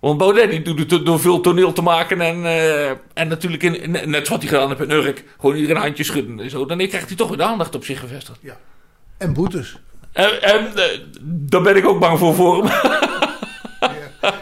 Want 0.00 0.18
Baudet 0.18 0.50
die 0.50 0.62
doet 0.62 0.90
het 0.90 1.06
door- 1.06 1.20
veel 1.20 1.40
toneel 1.40 1.72
te 1.72 1.82
maken. 1.82 2.20
En, 2.20 2.44
eh, 2.44 2.88
en 2.90 3.28
natuurlijk, 3.28 3.62
in, 3.62 3.90
net 3.90 4.04
zoals 4.10 4.28
wat 4.28 4.40
hij 4.40 4.48
gedaan 4.48 4.68
heeft 4.68 4.80
in 4.80 4.90
Urk. 4.90 5.24
Gewoon 5.38 5.54
iedereen 5.56 5.76
een 5.76 5.82
handje 5.82 6.04
schudden 6.04 6.40
en 6.40 6.50
zo. 6.50 6.66
Dan 6.66 6.78
krijgt 6.78 7.08
hij 7.08 7.16
toch 7.16 7.28
weer 7.28 7.36
de 7.36 7.42
aandacht 7.44 7.74
op 7.74 7.84
zich 7.84 8.00
gevestigd. 8.00 8.38
Ja. 8.42 8.56
En 9.18 9.32
boetes. 9.32 9.78
En, 10.12 10.42
en 10.42 10.76
eh, 10.76 11.00
daar 11.22 11.62
ben 11.62 11.76
ik 11.76 11.86
ook 11.86 12.00
bang 12.00 12.18
voor 12.18 12.34
voor 12.34 12.64
hem. 12.64 12.72
Ja. 14.20 14.34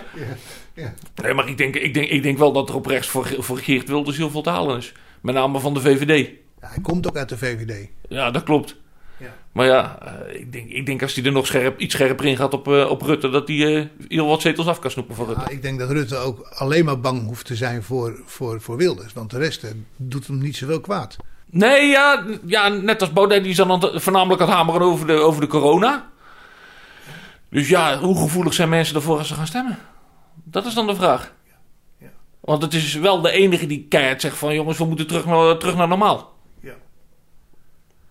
Ja. 0.75 0.95
Nee, 1.23 1.35
maar 1.35 1.49
ik 1.49 1.57
denk, 1.57 1.77
ik, 1.77 1.95
denk, 1.95 2.11
ik 2.11 2.23
denk 2.23 2.39
wel 2.39 2.53
dat 2.53 2.69
er 2.69 2.75
op 2.75 2.87
rechts 2.87 3.09
voor, 3.09 3.35
voor 3.39 3.59
Geert 3.59 3.89
Wilders 3.89 4.17
heel 4.17 4.31
veel 4.31 4.43
te 4.43 4.51
halen 4.51 4.77
is. 4.77 4.93
Met 5.21 5.35
name 5.35 5.61
van 5.61 5.75
de 5.75 5.81
VVD. 5.81 6.31
Ja, 6.61 6.69
hij 6.69 6.83
komt 6.83 7.09
ook 7.09 7.17
uit 7.17 7.29
de 7.29 7.39
VVD. 7.39 7.89
Ja, 8.09 8.31
dat 8.31 8.43
klopt. 8.43 8.77
Ja. 9.19 9.35
Maar 9.53 9.67
ja, 9.67 9.99
eh, 10.03 10.41
ik, 10.41 10.53
denk, 10.53 10.71
ik 10.71 10.87
denk 10.87 11.03
als 11.03 11.15
hij 11.15 11.25
er 11.25 11.33
nog 11.33 11.47
scherp, 11.47 11.81
iets 11.81 11.95
scherper 11.95 12.27
in 12.27 12.37
gaat 12.37 12.53
op, 12.53 12.69
eh, 12.69 12.91
op 12.91 13.03
Rutte, 13.03 13.29
dat 13.29 13.49
hij 13.49 13.91
heel 14.09 14.27
wat 14.27 14.41
zetels 14.41 14.67
af 14.67 14.79
kan 14.79 14.91
snoepen 14.91 15.15
voor 15.15 15.27
Rutte. 15.27 15.41
Ja, 15.41 15.49
ik 15.49 15.63
denk 15.63 15.79
dat 15.79 15.91
Rutte 15.91 16.17
ook 16.17 16.41
alleen 16.49 16.85
maar 16.85 17.01
bang 17.01 17.27
hoeft 17.27 17.47
te 17.47 17.57
zijn 17.57 17.83
voor, 17.83 18.21
voor, 18.25 18.61
voor 18.61 18.77
Wilders. 18.77 19.13
Want 19.13 19.31
de 19.31 19.39
rest 19.39 19.65
doet 19.97 20.27
hem 20.27 20.39
niet 20.39 20.57
zoveel 20.57 20.81
kwaad. 20.81 21.17
Nee, 21.51 21.87
ja, 21.87 22.25
ja 22.47 22.69
net 22.69 23.01
als 23.01 23.13
Baudet, 23.13 23.43
die 23.43 23.51
is 23.51 23.57
dan 23.57 23.91
voornamelijk 23.95 24.41
aan 24.41 24.49
het 24.49 24.57
hameren 24.57 24.83
over 24.83 25.07
de, 25.07 25.13
over 25.13 25.41
de 25.41 25.47
corona. 25.47 26.11
Dus 27.51 27.69
ja, 27.69 27.99
hoe 27.99 28.19
gevoelig 28.19 28.55
zijn 28.55 28.69
mensen 28.69 28.95
ervoor 28.95 29.19
als 29.19 29.29
ze 29.29 29.35
gaan 29.35 29.47
stemmen? 29.47 29.79
Dat 30.45 30.67
is 30.67 30.75
dan 30.75 30.87
de 30.87 30.95
vraag. 30.95 31.33
Ja. 31.99 32.07
Want 32.41 32.63
het 32.63 32.75
is 32.75 32.95
wel 32.95 33.21
de 33.21 33.31
enige 33.31 33.67
die 33.67 33.87
keihard 33.89 34.21
zegt 34.21 34.37
van... 34.37 34.55
jongens, 34.55 34.79
we 34.79 34.85
moeten 34.85 35.07
terug 35.07 35.27
naar, 35.27 35.57
terug 35.57 35.77
naar 35.77 35.89
normaal. 35.89 36.33
Ja. 36.61 36.75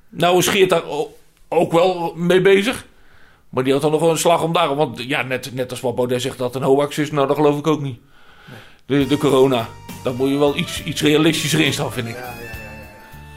Nou 0.10 0.38
is 0.38 0.48
Geert 0.48 0.70
daar 0.70 0.84
ook 1.48 1.72
wel 1.72 2.14
mee 2.16 2.42
bezig. 2.42 2.86
Maar 3.50 3.64
die 3.64 3.74
had 3.74 3.82
dan 3.82 3.92
nog 3.92 4.02
wel 4.02 4.10
een 4.10 4.18
slag 4.18 4.44
om 4.44 4.54
daarom. 4.54 4.78
Want 4.78 5.04
ja, 5.04 5.22
net, 5.22 5.54
net 5.54 5.72
als 5.72 5.82
wat 5.82 5.96
Baudet 5.96 6.22
zegt 6.22 6.38
dat 6.38 6.54
het 6.54 6.64
een 6.64 6.70
hoax 6.70 6.98
is... 6.98 7.12
nou, 7.12 7.28
dat 7.28 7.36
geloof 7.36 7.58
ik 7.58 7.68
ook 7.68 7.82
niet. 7.82 8.00
De, 8.86 9.08
de 9.08 9.18
corona. 9.18 9.68
Daar 10.04 10.14
moet 10.14 10.30
je 10.30 10.38
wel 10.38 10.58
iets, 10.58 10.84
iets 10.84 11.02
realistischer 11.02 11.60
in 11.60 11.74
staan, 11.74 11.92
vind 11.92 12.08
ik. 12.08 12.18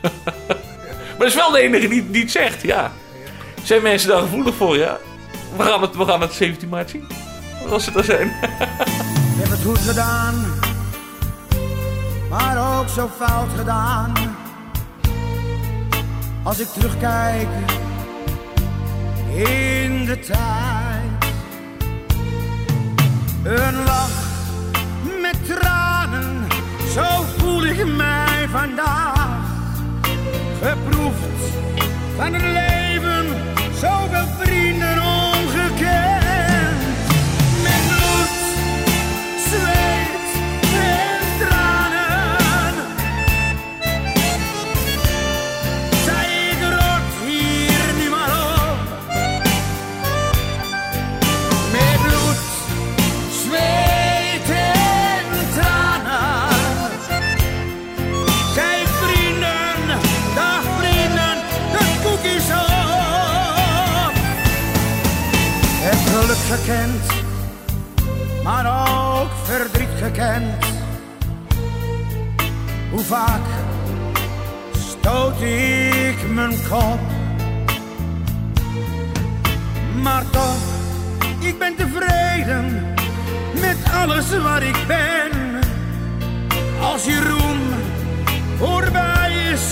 Maar 1.20 1.28
dat 1.28 1.28
is 1.28 1.34
wel 1.34 1.51
de 1.51 1.61
enige 1.61 1.88
die, 1.88 2.11
die 2.11 2.22
het 2.22 2.30
zegt, 2.30 2.62
ja. 2.62 2.92
Zijn 3.62 3.82
mensen 3.82 4.09
daar 4.09 4.20
gevoelig 4.20 4.55
voor, 4.55 4.76
ja? 4.76 4.98
We 5.57 5.62
gaan 5.62 5.82
het, 5.82 5.96
we 5.96 6.05
gaan 6.05 6.20
het 6.20 6.32
17 6.32 6.68
maart 6.68 6.90
zien. 6.90 7.07
Als 7.70 7.84
ze 7.84 7.90
er 7.96 8.05
zijn. 8.05 8.26
Ik 8.26 9.46
heb 9.46 9.51
het 9.51 9.62
goed 9.62 9.78
gedaan, 9.78 10.34
maar 12.30 12.80
ook 12.80 12.88
zo 12.88 13.11
fout 13.18 13.48
gedaan. 13.57 14.12
Als 16.42 16.59
ik 16.59 16.66
terugkijk 16.66 17.48
in 19.34 20.05
de 20.05 20.18
tijd, 20.18 21.20
111. 32.33 32.70
Maar 68.43 68.66
ook 69.23 69.31
verdriet 69.45 69.89
gekend. 70.03 70.64
Hoe 72.91 73.05
vaak 73.05 73.47
stoot 74.79 75.41
ik 75.41 76.16
mijn 76.35 76.57
kop? 76.68 77.01
Maar 80.03 80.25
toch, 80.31 80.62
ik 81.39 81.59
ben 81.59 81.75
tevreden 81.77 82.95
met 83.61 83.77
alles 83.95 84.39
waar 84.39 84.62
ik 84.62 84.85
ben. 84.87 85.59
Als 86.81 87.05
je 87.05 87.25
roem 87.29 87.61
voorbij 88.59 89.33
is, 89.53 89.62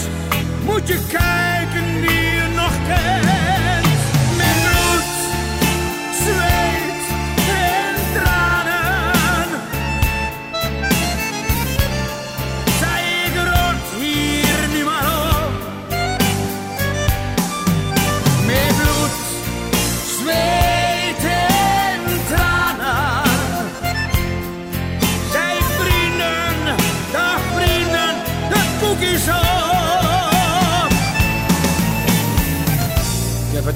moet 0.64 0.88
je 0.88 0.98
kijken 1.08 2.00
wie 2.00 2.20
je 2.20 2.52
nog 2.56 2.72
kent. 2.86 3.57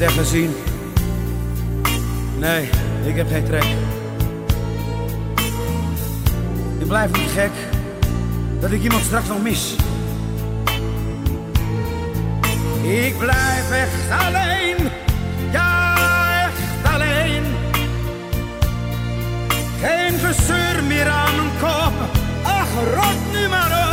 Echt 0.03 0.13
gezien. 0.13 0.55
Nee, 2.39 2.69
ik 3.05 3.17
heb 3.17 3.29
geen 3.29 3.45
trek. 3.45 3.65
Ik 6.79 6.87
blijf 6.87 7.13
niet 7.13 7.31
gek 7.31 7.51
dat 8.61 8.71
ik 8.71 8.83
iemand 8.83 9.03
straks 9.03 9.29
nog 9.29 9.43
mis. 9.43 9.77
Ik 12.83 13.19
blijf 13.19 13.71
echt 13.71 14.27
alleen, 14.27 14.77
ja 15.53 15.97
echt 16.45 16.95
alleen. 16.95 17.45
Geen 19.81 20.19
gezeur 20.19 20.85
meer 20.85 21.09
aan 21.09 21.37
mijn 21.37 21.51
kop, 21.61 21.93
ach 22.43 22.69
rot 22.95 23.33
nu 23.33 23.49
maar 23.49 23.87
op. 23.87 23.92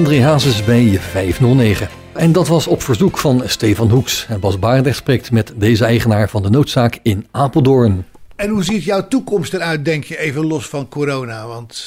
André 0.00 0.22
Hazes 0.22 0.64
bij 0.64 0.98
509. 0.98 1.88
En 2.12 2.32
dat 2.32 2.48
was 2.48 2.66
op 2.66 2.82
verzoek 2.82 3.18
van 3.18 3.42
Stefan 3.44 3.90
Hoeks. 3.90 4.26
En 4.28 4.40
Bas 4.40 4.58
Barendrecht 4.58 4.96
spreekt 4.96 5.30
met 5.30 5.52
deze 5.56 5.84
eigenaar 5.84 6.28
van 6.28 6.42
de 6.42 6.50
noodzaak 6.50 6.98
in 7.02 7.26
Apeldoorn. 7.30 8.06
En 8.36 8.48
hoe 8.48 8.64
ziet 8.64 8.84
jouw 8.84 9.08
toekomst 9.08 9.54
eruit, 9.54 9.84
denk 9.84 10.04
je, 10.04 10.18
even 10.18 10.46
los 10.46 10.66
van 10.66 10.88
corona? 10.88 11.46
Want 11.46 11.84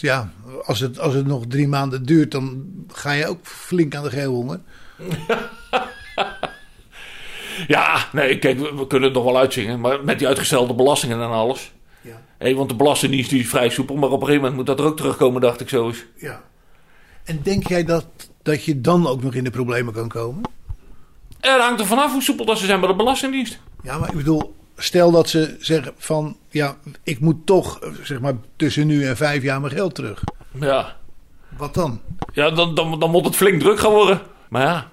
ja, 0.00 0.32
als 0.64 0.80
het, 0.80 0.98
als 0.98 1.14
het 1.14 1.26
nog 1.26 1.42
drie 1.48 1.68
maanden 1.68 2.06
duurt, 2.06 2.30
dan 2.30 2.64
ga 2.92 3.12
je 3.12 3.26
ook 3.26 3.38
flink 3.42 3.94
aan 3.94 4.04
de 4.04 4.10
geelhonger. 4.10 4.60
Ja, 7.66 8.08
nee, 8.12 8.38
kijk, 8.38 8.58
we, 8.58 8.74
we 8.74 8.86
kunnen 8.86 9.08
het 9.08 9.18
nog 9.18 9.24
wel 9.24 9.38
uitzingen. 9.38 9.80
Maar 9.80 10.04
met 10.04 10.18
die 10.18 10.28
uitgestelde 10.28 10.74
belastingen 10.74 11.20
en 11.20 11.30
alles. 11.30 11.72
Ja. 12.00 12.20
Hé, 12.38 12.54
want 12.54 12.68
de 12.68 12.74
belastingdienst 12.74 13.30
die 13.30 13.40
is 13.40 13.48
vrij 13.48 13.68
soepel. 13.68 13.96
Maar 13.96 14.10
op 14.10 14.20
een 14.20 14.26
gegeven 14.26 14.40
moment 14.40 14.56
moet 14.56 14.66
dat 14.66 14.78
er 14.78 14.90
ook 14.90 14.96
terugkomen, 14.96 15.40
dacht 15.40 15.60
ik 15.60 15.68
zo 15.68 15.86
eens. 15.86 16.04
Ja. 16.16 16.42
En 17.24 17.40
denk 17.42 17.66
jij 17.66 17.84
dat 17.84 18.06
dat 18.42 18.64
je 18.64 18.80
dan 18.80 19.06
ook 19.06 19.22
nog 19.22 19.34
in 19.34 19.44
de 19.44 19.50
problemen 19.50 19.92
kan 19.94 20.08
komen? 20.08 20.42
Er 21.40 21.60
hangt 21.60 21.80
er 21.80 21.86
vanaf 21.86 22.12
hoe 22.12 22.22
soepel 22.22 22.44
dat 22.44 22.58
ze 22.58 22.66
zijn 22.66 22.80
bij 22.80 22.88
de 22.88 22.94
Belastingdienst. 22.94 23.58
Ja, 23.82 23.98
maar 23.98 24.08
ik 24.08 24.16
bedoel, 24.16 24.54
stel 24.76 25.10
dat 25.10 25.28
ze 25.28 25.56
zeggen 25.58 25.92
van, 25.96 26.36
ja, 26.48 26.76
ik 27.02 27.20
moet 27.20 27.46
toch, 27.46 27.78
zeg 28.02 28.20
maar, 28.20 28.34
tussen 28.56 28.86
nu 28.86 29.06
en 29.06 29.16
vijf 29.16 29.42
jaar 29.42 29.60
mijn 29.60 29.72
geld 29.72 29.94
terug. 29.94 30.22
Ja, 30.60 30.96
Wat 31.56 31.74
dan? 31.74 32.00
ja 32.32 32.50
dan, 32.50 32.74
dan, 32.74 32.98
dan 33.00 33.10
moet 33.10 33.24
het 33.24 33.36
flink 33.36 33.60
druk 33.60 33.78
gaan 33.78 33.92
worden. 33.92 34.20
Maar 34.48 34.62
ja, 34.62 34.90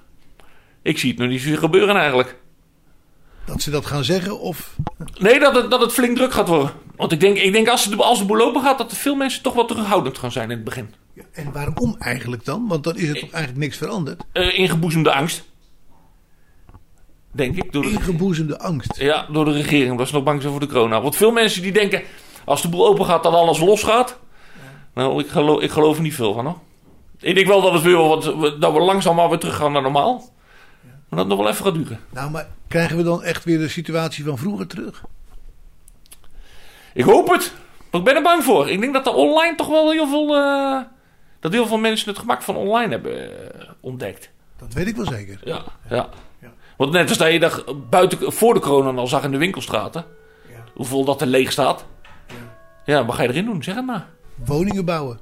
ik 0.82 0.98
zie 0.98 1.10
het 1.10 1.18
nog 1.18 1.28
niet 1.28 1.40
zo 1.40 1.56
gebeuren 1.56 1.96
eigenlijk. 1.96 2.36
Dat 3.44 3.62
ze 3.62 3.70
dat 3.70 3.86
gaan 3.86 4.04
zeggen 4.04 4.40
of... 4.40 4.76
Nee, 5.18 5.40
dat 5.40 5.54
het, 5.54 5.70
dat 5.70 5.80
het 5.80 5.92
flink 5.92 6.16
druk 6.16 6.32
gaat 6.32 6.48
worden. 6.48 6.72
Want 6.96 7.12
ik 7.12 7.20
denk, 7.20 7.36
ik 7.36 7.52
denk 7.52 7.68
als, 7.68 7.84
het, 7.84 8.00
als 8.00 8.18
de 8.18 8.24
boel 8.24 8.40
open 8.40 8.62
gaat, 8.62 8.78
dat 8.78 8.90
er 8.90 8.96
veel 8.96 9.14
mensen 9.14 9.42
toch 9.42 9.54
wat 9.54 9.68
terughoudend 9.68 10.18
gaan 10.18 10.32
zijn 10.32 10.50
in 10.50 10.56
het 10.56 10.64
begin. 10.64 10.94
Ja, 11.14 11.22
en 11.32 11.52
waarom 11.52 11.96
eigenlijk 11.98 12.44
dan? 12.44 12.68
Want 12.68 12.84
dan 12.84 12.96
is 12.96 13.08
er 13.08 13.14
toch 13.18 13.30
eigenlijk 13.30 13.56
niks 13.64 13.76
veranderd? 13.76 14.22
Eh, 14.32 14.58
ingeboezemde 14.58 15.12
angst. 15.12 15.44
Denk 17.30 17.56
ik. 17.56 17.72
Door 17.72 17.82
de, 17.82 17.90
Ingeboezemde 17.90 18.58
angst. 18.58 18.96
ja, 18.96 19.26
door 19.30 19.44
de 19.44 19.52
regering. 19.52 19.90
omdat 19.90 20.08
ze 20.08 20.14
nog 20.14 20.22
bang 20.22 20.40
zijn 20.40 20.52
voor 20.52 20.60
de 20.60 20.66
corona. 20.72 21.00
Want 21.00 21.16
veel 21.16 21.30
mensen 21.32 21.62
die 21.62 21.72
denken, 21.72 22.02
als 22.44 22.62
de 22.62 22.68
boel 22.68 22.86
open 22.86 23.04
gaat, 23.04 23.22
dat 23.22 23.32
alles 23.32 23.58
losgaat. 23.60 24.18
Nou, 24.94 25.20
ik 25.22 25.28
geloof, 25.28 25.60
ik 25.60 25.70
geloof 25.70 25.96
er 25.96 26.02
niet 26.02 26.14
veel 26.14 26.34
van 26.34 26.44
hoor. 26.46 26.58
Ik 27.20 27.34
denk 27.34 27.46
wel 27.46 27.60
dat, 27.62 27.72
het 27.72 27.82
weer 27.82 27.96
wel 27.96 28.08
wat, 28.08 28.60
dat 28.60 28.72
we 28.72 28.80
langzaam 28.80 29.16
maar 29.16 29.28
weer 29.28 29.38
terug 29.38 29.56
gaan 29.56 29.72
naar 29.72 29.82
normaal. 29.82 30.30
Maar 31.08 31.18
dat 31.18 31.28
nog 31.28 31.38
wel 31.38 31.48
even 31.48 31.64
gaat 31.64 31.74
duren. 31.74 32.00
Nou, 32.10 32.30
maar 32.30 32.48
krijgen 32.68 32.96
we 32.96 33.02
dan 33.02 33.22
echt 33.22 33.44
weer 33.44 33.58
de 33.58 33.68
situatie 33.68 34.24
van 34.24 34.38
vroeger 34.38 34.66
terug? 34.66 35.04
Ik 36.94 37.04
hoop 37.04 37.28
het. 37.30 37.52
Maar 37.90 38.00
ik 38.00 38.06
ben 38.06 38.16
er 38.16 38.22
bang 38.22 38.44
voor. 38.44 38.70
Ik 38.70 38.80
denk 38.80 38.92
dat 38.92 39.06
er 39.06 39.14
online 39.14 39.54
toch 39.56 39.68
wel 39.68 39.90
heel 39.90 40.06
veel... 40.08 40.36
eh, 40.36 40.80
dat 41.42 41.52
heel 41.52 41.66
veel 41.66 41.78
mensen 41.78 42.08
het 42.08 42.18
gemak 42.18 42.42
van 42.42 42.56
online 42.56 42.90
hebben 42.90 43.14
eh, 43.60 43.68
ontdekt. 43.80 44.30
Dat 44.58 44.72
weet 44.72 44.86
ik 44.86 44.96
wel 44.96 45.06
zeker. 45.06 45.38
Ja, 45.44 45.62
ja. 45.88 46.08
Want 46.76 46.92
net 46.92 47.08
als 47.08 47.18
dat 47.18 47.32
je 47.32 47.40
dat 47.40 47.64
buiten, 47.90 48.32
voor 48.32 48.54
de 48.54 48.60
corona 48.60 49.00
al 49.00 49.06
zag 49.06 49.24
in 49.24 49.30
de 49.30 49.38
winkelstraten. 49.38 50.04
Ja. 50.48 50.54
Hoeveel 50.74 51.04
dat 51.04 51.20
er 51.20 51.26
leeg 51.26 51.52
staat. 51.52 51.84
Ja, 52.84 53.04
wat 53.04 53.14
ga 53.14 53.22
je 53.22 53.28
erin 53.28 53.44
doen? 53.44 53.62
Zeg 53.62 53.74
het 53.74 53.86
maar. 53.86 54.06
Woningen 54.44 54.84
bouwen. 54.84 55.20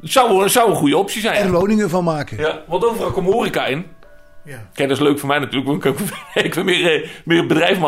Zou, 0.00 0.42
het 0.42 0.52
zou 0.52 0.70
een 0.70 0.76
goede 0.76 0.96
optie 0.96 1.20
zijn. 1.20 1.34
Er 1.36 1.44
Ja. 1.44 1.50
woningen 1.50 1.90
van 1.90 2.04
maken. 2.04 2.38
Ja, 2.38 2.62
want 2.66 2.84
overal 2.84 3.10
komt 3.10 3.32
horeca 3.32 3.66
in. 3.66 3.86
Ja. 4.44 4.68
Kijk, 4.74 4.88
dat 4.88 4.98
is 4.98 5.02
leuk 5.04 5.18
voor 5.18 5.28
mij 5.28 5.38
natuurlijk. 5.38 5.82
Want 5.82 5.98
ik 6.34 6.54
wil 6.54 6.64
meer, 6.70 7.02
eh, 7.02 7.08
meer 7.24 7.46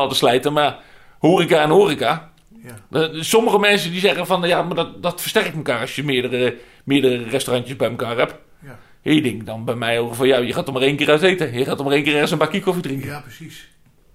te 0.08 0.14
slijten. 0.14 0.52
Maar 0.52 0.78
horeca 1.18 1.62
en 1.62 1.70
horeca. 1.70 2.30
Ja. 2.64 3.00
Eh, 3.00 3.22
Sommige 3.22 3.58
mensen 3.58 3.90
die 3.90 4.00
zeggen 4.00 4.26
van... 4.26 4.42
Ja, 4.42 4.62
maar 4.62 4.76
dat, 4.76 5.02
dat 5.02 5.20
versterkt 5.20 5.54
elkaar 5.56 5.80
als 5.80 5.94
je 5.94 6.04
meerdere, 6.04 6.56
meerdere 6.84 7.24
restaurantjes 7.24 7.76
bij 7.76 7.90
elkaar 7.90 8.16
hebt. 8.16 8.34
Ja. 8.64 8.78
Ik 9.02 9.22
denk 9.22 9.46
dan 9.46 9.64
bij 9.64 9.74
mij 9.74 9.98
over 9.98 10.16
van... 10.16 10.26
Ja, 10.26 10.38
je 10.38 10.52
gaat 10.52 10.66
er 10.66 10.72
maar 10.72 10.82
één 10.82 10.96
keer 10.96 11.10
uit 11.10 11.22
eten. 11.22 11.58
Je 11.58 11.64
gaat 11.64 11.78
er 11.78 11.84
maar 11.84 11.94
één 11.94 12.02
keer 12.02 12.12
ergens 12.12 12.30
een 12.30 12.38
bakje 12.38 12.62
koffie 12.62 12.82
drinken. 12.82 13.08
Ja, 13.08 13.20
precies. 13.20 13.68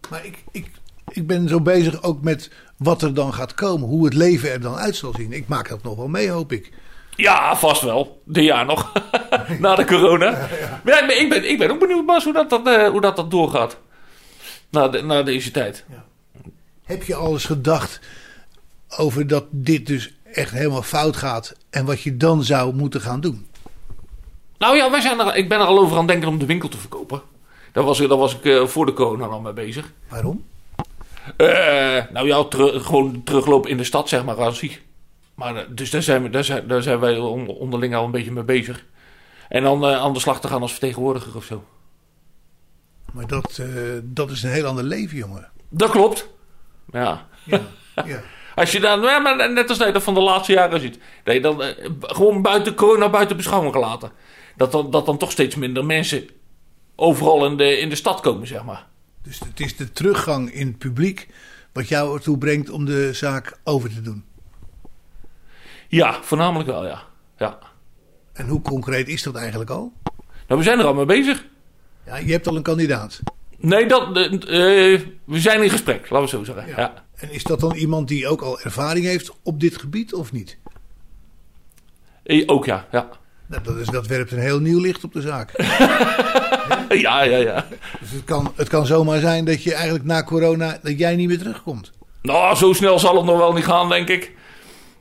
Maar 0.10 0.26
ik, 0.26 0.44
ik, 0.52 0.72
ik 1.10 1.28
ben 1.28 1.48
zo 1.48 1.62
bezig 1.62 2.04
ook 2.04 2.22
met 2.22 2.52
wat 2.78 3.02
er 3.02 3.14
dan 3.14 3.34
gaat 3.34 3.54
komen. 3.54 3.88
Hoe 3.88 4.06
het 4.06 4.14
leven 4.14 4.52
er 4.52 4.62
dan 4.62 4.76
uit 4.76 4.96
zal 4.96 5.14
zien. 5.18 5.32
Ik 5.32 5.48
maak 5.48 5.70
dat 5.70 5.84
nog 5.84 5.96
wel 5.96 6.08
mee, 6.08 6.30
hoop 6.30 6.52
ik. 6.52 6.72
Ja, 7.16 7.56
vast 7.56 7.82
wel. 7.82 8.22
Dit 8.26 8.44
jaar 8.44 8.66
nog. 8.66 8.92
Na 9.60 9.76
de 9.76 9.86
corona. 9.86 10.32
Maar 10.84 11.00
ja, 11.00 11.06
maar 11.06 11.16
ik, 11.16 11.30
ben, 11.30 11.50
ik 11.50 11.58
ben 11.58 11.72
ook 11.72 11.80
benieuwd, 11.80 12.06
Bas, 12.06 12.24
hoe 12.24 12.34
dat, 12.34 12.50
dat, 12.50 12.68
eh, 12.68 12.90
hoe 12.90 13.02
dat, 13.02 13.16
dat 13.16 13.32
doorgaat. 13.32 13.78
Na, 14.70 14.88
de, 14.88 15.02
na 15.02 15.24
deze 15.24 15.52
tijd. 15.52 15.86
Heb 16.84 17.04
je 17.04 17.16
al 17.16 17.32
eens 17.32 17.46
gedacht 17.46 18.00
over 18.98 19.28
dat 19.28 19.46
dit 19.52 19.86
dus 19.88 20.14
echt 20.34 20.52
helemaal 20.52 20.82
fout 20.82 21.16
gaat. 21.18 21.56
En 21.70 21.86
wat 21.86 22.02
je 22.02 22.18
dan 22.18 22.44
zou 22.44 22.74
moeten 22.76 23.02
gaan 23.02 23.22
doen? 23.22 23.48
Nou 24.58 24.76
ja, 24.78 24.92
wij 24.92 25.02
zijn 25.02 25.20
er, 25.20 25.36
ik 25.36 25.50
ben 25.50 25.60
er 25.60 25.66
al 25.66 25.80
over 25.80 25.92
aan 25.94 25.98
het 26.04 26.08
denken 26.08 26.28
om 26.28 26.38
de 26.40 26.46
winkel 26.46 26.70
te 26.70 26.78
verkopen. 26.78 27.22
Daar 27.72 27.84
was, 27.84 27.98
daar 27.98 28.08
was 28.18 28.36
ik 28.36 28.46
eh, 28.46 28.66
voor 28.66 28.86
de 28.86 28.94
corona 28.94 29.26
al 29.26 29.40
mee 29.42 29.54
bezig. 29.54 29.92
Waarom? 30.10 30.46
Eh, 31.38 31.48
nou 32.12 32.28
ja, 32.28 32.46
gewoon 32.82 33.24
teruglopen 33.24 33.70
in 33.70 33.78
de 33.78 33.84
stad, 33.84 34.10
zeg 34.10 34.24
maar, 34.26 34.44
aan 34.44 34.54
zich. 34.56 34.82
Maar, 35.36 35.56
eh, 35.56 35.64
dus 35.70 35.90
daar 35.90 36.04
zijn, 36.04 36.24
we, 36.24 36.30
daar, 36.30 36.44
zijn, 36.44 36.68
daar 36.68 36.82
zijn 36.82 37.00
wij 37.00 37.18
on- 37.18 37.48
onderling 37.48 37.96
al 37.96 38.06
een 38.06 38.12
beetje 38.12 38.32
mee 38.32 38.44
bezig. 38.44 38.86
En 39.50 39.64
dan 39.64 39.86
aan 39.86 40.14
de 40.14 40.20
slag 40.20 40.42
te 40.42 40.48
gaan 40.48 40.62
als 40.62 40.72
vertegenwoordiger 40.72 41.36
of 41.36 41.44
zo. 41.44 41.64
Maar 43.14 43.28
dat, 43.28 43.60
dat 44.04 44.30
is 44.32 44.44
een 44.44 44.52
heel 44.52 44.66
ander 44.66 44.84
leven, 44.84 45.18
jongen. 45.18 45.50
Dat 45.70 45.90
klopt. 45.90 46.28
Ja. 46.92 47.28
Ja, 47.44 47.62
ja. 48.06 48.20
Als 48.60 48.72
je 48.72 48.80
dan, 48.80 49.02
ja, 49.02 49.20
maar 49.20 49.52
net 49.52 49.70
als 49.70 49.78
dat 49.78 50.04
van 50.04 50.14
de 50.14 50.20
laatste 50.20 50.52
jaren 50.52 50.80
ziet. 50.80 51.00
Dat 51.24 51.34
je 51.34 51.42
dan 51.42 51.64
eh, 51.64 51.90
gewoon 52.02 52.42
buiten 52.42 52.76
corona, 52.76 53.10
buiten 53.10 53.38
beschouwing 53.38 53.74
gelaten. 53.74 54.12
Dat 54.56 54.72
dan, 54.72 54.92
dat 54.92 55.06
dan 55.06 55.18
toch 55.18 55.32
steeds 55.32 55.56
minder 55.56 55.86
mensen 55.86 56.30
overal 56.96 57.46
in 57.46 57.58
de, 57.58 57.78
in 57.78 57.90
de 57.90 57.96
stad 57.96 58.20
komen, 58.20 58.48
zeg 58.48 58.64
maar. 58.64 58.88
Dus 59.24 59.40
het 59.40 59.60
is 59.60 59.76
de 59.76 59.92
teruggang 59.92 60.52
in 60.52 60.68
het 60.68 60.78
publiek 60.78 61.28
wat 61.74 61.88
jou 61.88 62.16
ertoe 62.16 62.38
brengt 62.38 62.70
om 62.70 62.86
de 62.86 63.14
zaak 63.14 63.60
over 63.64 63.90
te 63.90 64.02
doen. 64.02 64.26
Ja, 65.88 66.24
voornamelijk 66.24 66.70
wel, 66.70 66.86
ja. 66.86 67.02
ja. 67.38 67.58
En 68.34 68.48
hoe 68.48 68.62
concreet 68.62 69.08
is 69.08 69.24
dat 69.24 69.36
eigenlijk 69.36 69.70
al? 69.70 69.94
Nou, 70.48 70.60
we 70.60 70.64
zijn 70.64 70.80
er 70.80 70.86
al 70.86 70.94
mee 70.94 71.06
bezig. 71.06 71.46
Ja, 72.06 72.18
je 72.18 72.32
hebt 72.32 72.48
al 72.48 72.56
een 72.56 72.62
kandidaat. 72.62 73.20
Nee, 73.60 73.86
dat, 73.86 74.18
eh, 74.18 74.94
eh, 74.94 75.02
we 75.26 75.40
zijn 75.40 75.64
in 75.64 75.70
gesprek, 75.70 76.10
laten 76.10 76.40
we 76.40 76.46
zo 76.46 76.54
zeggen. 76.54 76.68
Ja. 76.68 76.80
Ja. 76.80 76.94
En 77.16 77.32
is 77.32 77.44
dat 77.44 77.60
dan 77.60 77.76
iemand 77.76 78.08
die 78.08 78.28
ook 78.28 78.42
al 78.42 78.60
ervaring 78.60 79.06
heeft 79.06 79.32
op 79.44 79.60
dit 79.60 79.78
gebied 79.78 80.14
of 80.14 80.32
niet? 80.32 80.58
Eh, 82.24 82.44
Ook 82.46 82.66
ja, 82.66 82.88
ja. 82.92 83.08
Nou, 83.48 83.64
dat, 83.64 83.76
is, 83.76 83.88
dat 83.88 84.08
werpt 84.08 84.32
een 84.32 84.40
heel 84.40 84.60
nieuw 84.60 84.80
licht 84.80 85.04
op 85.04 85.14
de 85.14 85.22
zaak. 85.22 85.52
Ja, 86.90 87.24
ja, 87.24 87.38
ja. 87.38 87.66
Dus 88.00 88.12
het 88.12 88.24
kan, 88.24 88.54
het 88.56 88.68
kan 88.70 88.86
zomaar 88.86 89.20
zijn 89.20 89.46
dat 89.46 89.64
je 89.64 89.74
eigenlijk 89.74 90.06
na 90.06 90.24
corona 90.24 90.80
dat 90.84 91.00
jij 91.00 91.16
niet 91.16 91.28
meer 91.28 91.38
terugkomt. 91.38 91.92
Nou, 92.22 92.56
zo 92.56 92.74
snel 92.74 93.00
zal 93.00 93.16
het 93.16 93.26
nog 93.26 93.38
wel 93.38 93.54
niet 93.54 93.66
gaan, 93.66 93.90
denk 93.90 94.08
ik. 94.08 94.32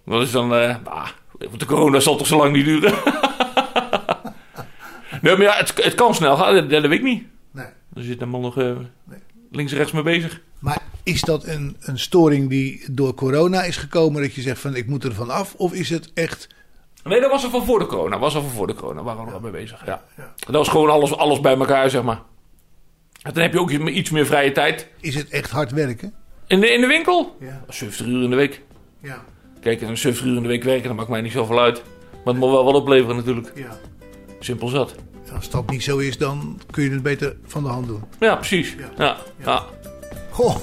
Dat 0.06 0.22
is 0.22 0.30
dan, 0.30 0.54
eh, 0.54 0.76
bah, 0.84 1.09
want 1.38 1.61
de 1.61 1.66
corona 1.66 2.00
zal 2.00 2.16
toch 2.16 2.26
zo 2.26 2.36
lang 2.36 2.52
niet 2.52 2.64
duren. 2.64 2.92
nee, 5.22 5.36
maar 5.36 5.42
ja, 5.42 5.56
het, 5.56 5.84
het 5.84 5.94
kan 5.94 6.14
snel 6.14 6.36
gaan, 6.36 6.54
dat, 6.54 6.70
dat 6.70 6.82
weet 6.82 6.92
ik 6.98 7.02
niet. 7.02 7.24
Er 7.99 8.05
zit 8.05 8.18
helemaal 8.18 8.40
nog 8.40 8.59
eh, 8.59 8.76
links 9.51 9.72
en 9.72 9.78
rechts 9.78 9.92
mee 9.92 10.03
bezig. 10.03 10.40
Maar 10.59 10.82
is 11.03 11.20
dat 11.20 11.44
een, 11.46 11.76
een 11.80 11.99
storing 11.99 12.49
die 12.49 12.84
door 12.90 13.14
corona 13.14 13.62
is 13.62 13.76
gekomen 13.76 14.22
dat 14.22 14.34
je 14.34 14.40
zegt 14.40 14.61
van 14.61 14.74
ik 14.74 14.86
moet 14.86 15.05
er 15.05 15.14
van 15.14 15.30
af? 15.30 15.55
Of 15.55 15.72
is 15.72 15.90
het 15.90 16.11
echt... 16.14 16.49
Nee, 17.05 17.20
dat 17.20 17.30
was 17.30 17.44
er 17.44 17.51
van 17.51 17.64
voor 17.64 17.78
de 17.78 17.86
corona. 17.86 18.18
Was 18.18 18.34
er 18.34 18.40
van 18.40 18.51
voor 18.51 18.66
de 18.66 18.74
corona. 18.74 19.03
Waren 19.03 19.24
we 19.24 19.30
al 19.32 19.40
mee 19.40 19.51
bezig. 19.51 19.86
Ja. 19.86 20.05
Dat 20.36 20.55
was 20.55 20.68
gewoon 20.68 20.90
alles, 20.90 21.16
alles 21.16 21.40
bij 21.40 21.57
elkaar, 21.57 21.90
zeg 21.90 22.03
maar. 22.03 22.22
En 23.22 23.32
dan 23.32 23.42
heb 23.42 23.53
je 23.53 23.61
ook 23.61 23.70
iets 23.70 24.11
meer 24.11 24.26
vrije 24.26 24.53
tijd. 24.53 24.88
Is 25.01 25.14
het 25.14 25.28
echt 25.28 25.51
hard 25.51 25.70
werken? 25.70 26.14
In 26.46 26.61
de, 26.61 26.68
in 26.68 26.80
de 26.80 26.86
winkel? 26.86 27.36
Ja. 27.40 27.64
70 27.68 28.07
uur 28.07 28.22
in 28.22 28.30
de 28.30 28.36
week. 28.36 28.62
Ja. 29.03 29.24
Kijk, 29.61 29.80
een 29.80 29.99
70 29.99 30.26
uur 30.26 30.36
in 30.36 30.42
de 30.42 30.49
week 30.49 30.62
werken, 30.62 30.88
dat 30.88 30.96
maakt 30.96 31.09
mij 31.09 31.20
niet 31.20 31.32
zoveel 31.32 31.61
uit. 31.61 31.82
Maar 32.24 32.34
het 32.34 32.36
moet 32.36 32.51
wel 32.51 32.64
wat 32.64 32.74
opleveren 32.74 33.16
natuurlijk. 33.16 33.53
ja. 33.55 33.76
Simpel 34.40 34.68
zat. 34.68 34.94
Als 35.35 35.51
dat 35.51 35.70
niet 35.70 35.83
zo 35.83 35.99
is, 35.99 36.18
dan 36.18 36.61
kun 36.70 36.85
je 36.85 36.91
het 36.91 37.03
beter 37.03 37.37
van 37.47 37.62
de 37.62 37.68
hand 37.68 37.87
doen. 37.87 38.03
Ja, 38.20 38.37
precies. 38.37 38.76
Ja. 38.99 39.16
Ja. 39.45 39.62
Goh. 40.31 40.57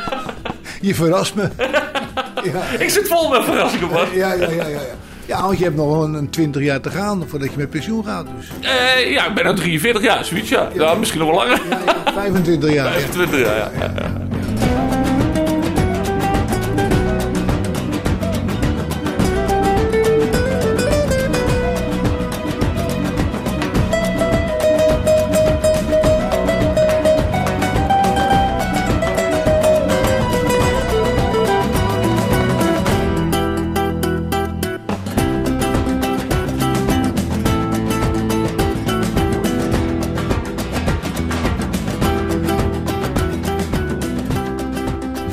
je 0.80 0.94
verrast 0.94 1.34
me. 1.34 1.48
ja. 2.52 2.62
Ik 2.78 2.90
zit 2.90 3.08
vol 3.08 3.28
met 3.28 3.44
verrassingen, 3.44 3.88
man. 3.88 4.06
Ja, 4.14 4.32
ja, 4.32 4.50
ja, 4.50 4.50
ja, 4.50 4.68
ja. 4.68 4.80
Ja, 5.26 5.42
want 5.42 5.58
je 5.58 5.64
hebt 5.64 5.76
nog 5.76 5.88
wel 5.88 6.14
een 6.14 6.30
20 6.30 6.62
jaar 6.62 6.80
te 6.80 6.90
gaan 6.90 7.28
voordat 7.28 7.50
je 7.50 7.56
met 7.56 7.70
pensioen 7.70 8.04
gaat. 8.04 8.26
Dus. 8.36 8.48
Eh, 8.60 9.10
ja, 9.10 9.26
ik 9.26 9.34
ben 9.34 9.46
nu 9.46 9.54
43 9.54 10.02
jaar, 10.02 10.24
zoiets 10.24 10.48
ja. 10.48 10.68
ja. 10.74 10.94
misschien 10.94 11.20
nog 11.20 11.28
wel 11.30 11.38
langer. 11.38 11.60
Ja, 11.70 11.78
ja, 12.04 12.12
25 12.12 12.72
jaar. 12.72 12.92
Ja. 12.92 12.92
25 12.92 13.40
jaar, 13.40 13.70
ja. 13.78 13.92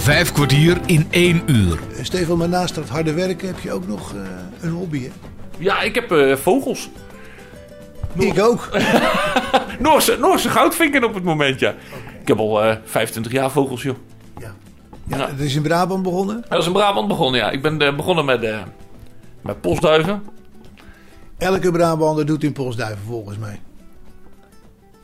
Vijf 0.10 0.32
kwartier 0.32 0.78
in 0.86 1.07
één 1.10 1.41
uur. 1.45 1.80
Eh, 1.97 2.03
Stefan, 2.03 2.38
maar 2.38 2.49
naast 2.49 2.76
dat 2.76 2.89
harde 2.89 3.14
werken 3.14 3.47
heb 3.47 3.60
je 3.60 3.72
ook 3.72 3.88
nog 3.88 4.14
eh, 4.14 4.22
een 4.62 4.72
hobby, 4.72 5.03
hè? 5.03 5.10
Ja, 5.57 5.82
ik 5.82 5.95
heb 5.95 6.12
eh, 6.12 6.36
vogels. 6.36 6.89
Ik 8.14 8.39
ook. 8.39 8.70
Noorse, 9.80 10.18
Noorse 10.20 10.49
goudvinken 10.49 11.03
op 11.03 11.14
het 11.14 11.24
moment, 11.24 11.60
ja. 11.60 11.76
Ik 12.22 12.28
heb 12.28 12.38
al 12.38 12.64
eh 12.64 12.76
25 12.84 13.32
jaar 13.32 13.51
vogels, 13.51 13.82
joh. 13.82 13.95
Ja. 14.39 14.53
Ja, 15.07 15.18
Ja. 15.18 15.28
Het 15.28 15.39
is 15.39 15.55
in 15.55 15.62
Brabant 15.62 16.03
begonnen. 16.03 16.45
Dat 16.49 16.60
is 16.60 16.66
in 16.66 16.74
Brabant 16.74 17.07
begonnen, 17.07 17.39
ja. 17.39 17.49
Ik 17.49 17.62
ben 17.62 17.78
begonnen 17.95 18.26
met, 18.26 18.43
eh 18.43 18.62
met 19.41 19.62
postduiven. 19.62 20.24
Elke 21.38 21.72
Brabander 21.72 22.26
doet 22.26 22.43
in 22.43 22.53
Postduiven 22.53 23.05
volgens 23.05 23.38
mij. 23.38 23.60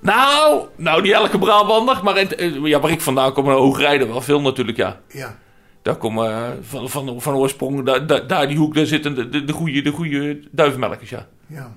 Nou, 0.06 0.66
nou, 0.76 1.02
niet 1.02 1.12
elke 1.12 1.38
Brabander, 1.38 2.04
maar, 2.04 2.16
eh, 2.16 2.66
ja, 2.66 2.80
waar 2.80 2.92
ik 2.92 3.02
vandaan 3.02 3.34
kom, 3.34 3.48
een 3.48 3.54
hoogrijden 3.54 4.08
wel 4.08 4.22
veel 4.22 4.42
natuurlijk, 4.42 4.78
ja. 4.78 5.00
Ja. 5.08 5.38
Daar 5.82 5.96
komen 5.96 6.32
eh, 6.32 6.50
van, 6.62 6.90
van, 6.90 7.22
van 7.22 7.34
oorsprong, 7.34 7.86
daar, 7.86 8.08
daar, 8.08 8.28
daar 8.28 8.48
die 8.48 8.58
hoek, 8.58 8.76
daar 8.76 8.86
zitten 8.86 9.16
de, 9.16 9.30
de, 9.30 9.44
de 9.44 9.54
goede 9.54 9.82
de 9.82 9.92
goede 9.92 10.40
duivenmelkers, 10.52 11.10
ja. 11.10 11.28
ja. 11.48 11.72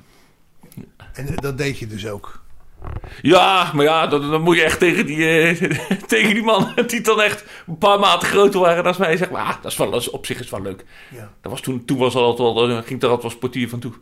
En 1.12 1.26
eh, 1.26 1.36
dat 1.36 1.58
deed 1.58 1.78
je 1.78 1.86
dus 1.86 2.06
ook. 2.06 2.42
Ja, 3.22 3.70
maar 3.74 3.84
ja, 3.84 4.06
dan, 4.06 4.30
dan 4.30 4.42
moet 4.42 4.56
je 4.56 4.62
echt 4.62 4.78
tegen 4.78 5.06
die, 5.06 5.56
tegen 6.06 6.34
die 6.34 6.42
man 6.42 6.72
die 6.86 7.00
dan 7.00 7.20
echt 7.20 7.44
een 7.66 7.78
paar 7.78 7.98
maten 7.98 8.28
groter 8.28 8.60
waren 8.60 8.84
dan 8.84 8.94
mij. 8.98 9.16
Zeg 9.16 9.30
maar, 9.30 9.42
ah, 9.42 9.62
dat 9.62 9.72
is 9.72 9.78
wel, 9.78 9.90
dat 9.90 10.00
is, 10.00 10.10
op 10.10 10.26
zich 10.26 10.40
is 10.40 10.50
wel 10.50 10.62
leuk. 10.62 10.84
Ja. 11.14 11.30
Dat 11.40 11.52
was 11.52 11.60
toen, 11.60 11.84
toen 11.84 11.98
was 11.98 12.14
er 12.14 12.20
altijd 12.20 12.54
wel, 12.54 12.82
ging 12.82 13.02
er 13.02 13.08
altijd 13.08 13.22
wel 13.22 13.30
sportier 13.30 13.68
van 13.68 13.78
toe. 13.78 13.92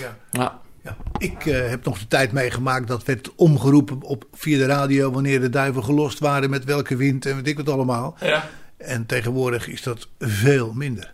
ja. 0.00 0.16
Ja. 0.30 0.62
Ja, 0.84 0.96
ik 1.18 1.46
eh, 1.46 1.68
heb 1.68 1.84
nog 1.84 1.98
de 1.98 2.08
tijd 2.08 2.32
meegemaakt 2.32 2.88
dat 2.88 3.04
werd 3.04 3.34
omgeroepen 3.34 4.02
op, 4.02 4.24
via 4.32 4.58
de 4.58 4.66
radio 4.66 5.10
wanneer 5.10 5.40
de 5.40 5.50
duiven 5.50 5.84
gelost 5.84 6.18
waren, 6.18 6.50
met 6.50 6.64
welke 6.64 6.96
wind 6.96 7.26
en 7.26 7.34
weet 7.36 7.46
ik 7.48 7.56
wat 7.56 7.68
allemaal. 7.70 8.16
Ja. 8.20 8.48
En 8.76 9.06
tegenwoordig 9.06 9.68
is 9.68 9.82
dat 9.82 10.08
veel 10.18 10.72
minder. 10.74 11.12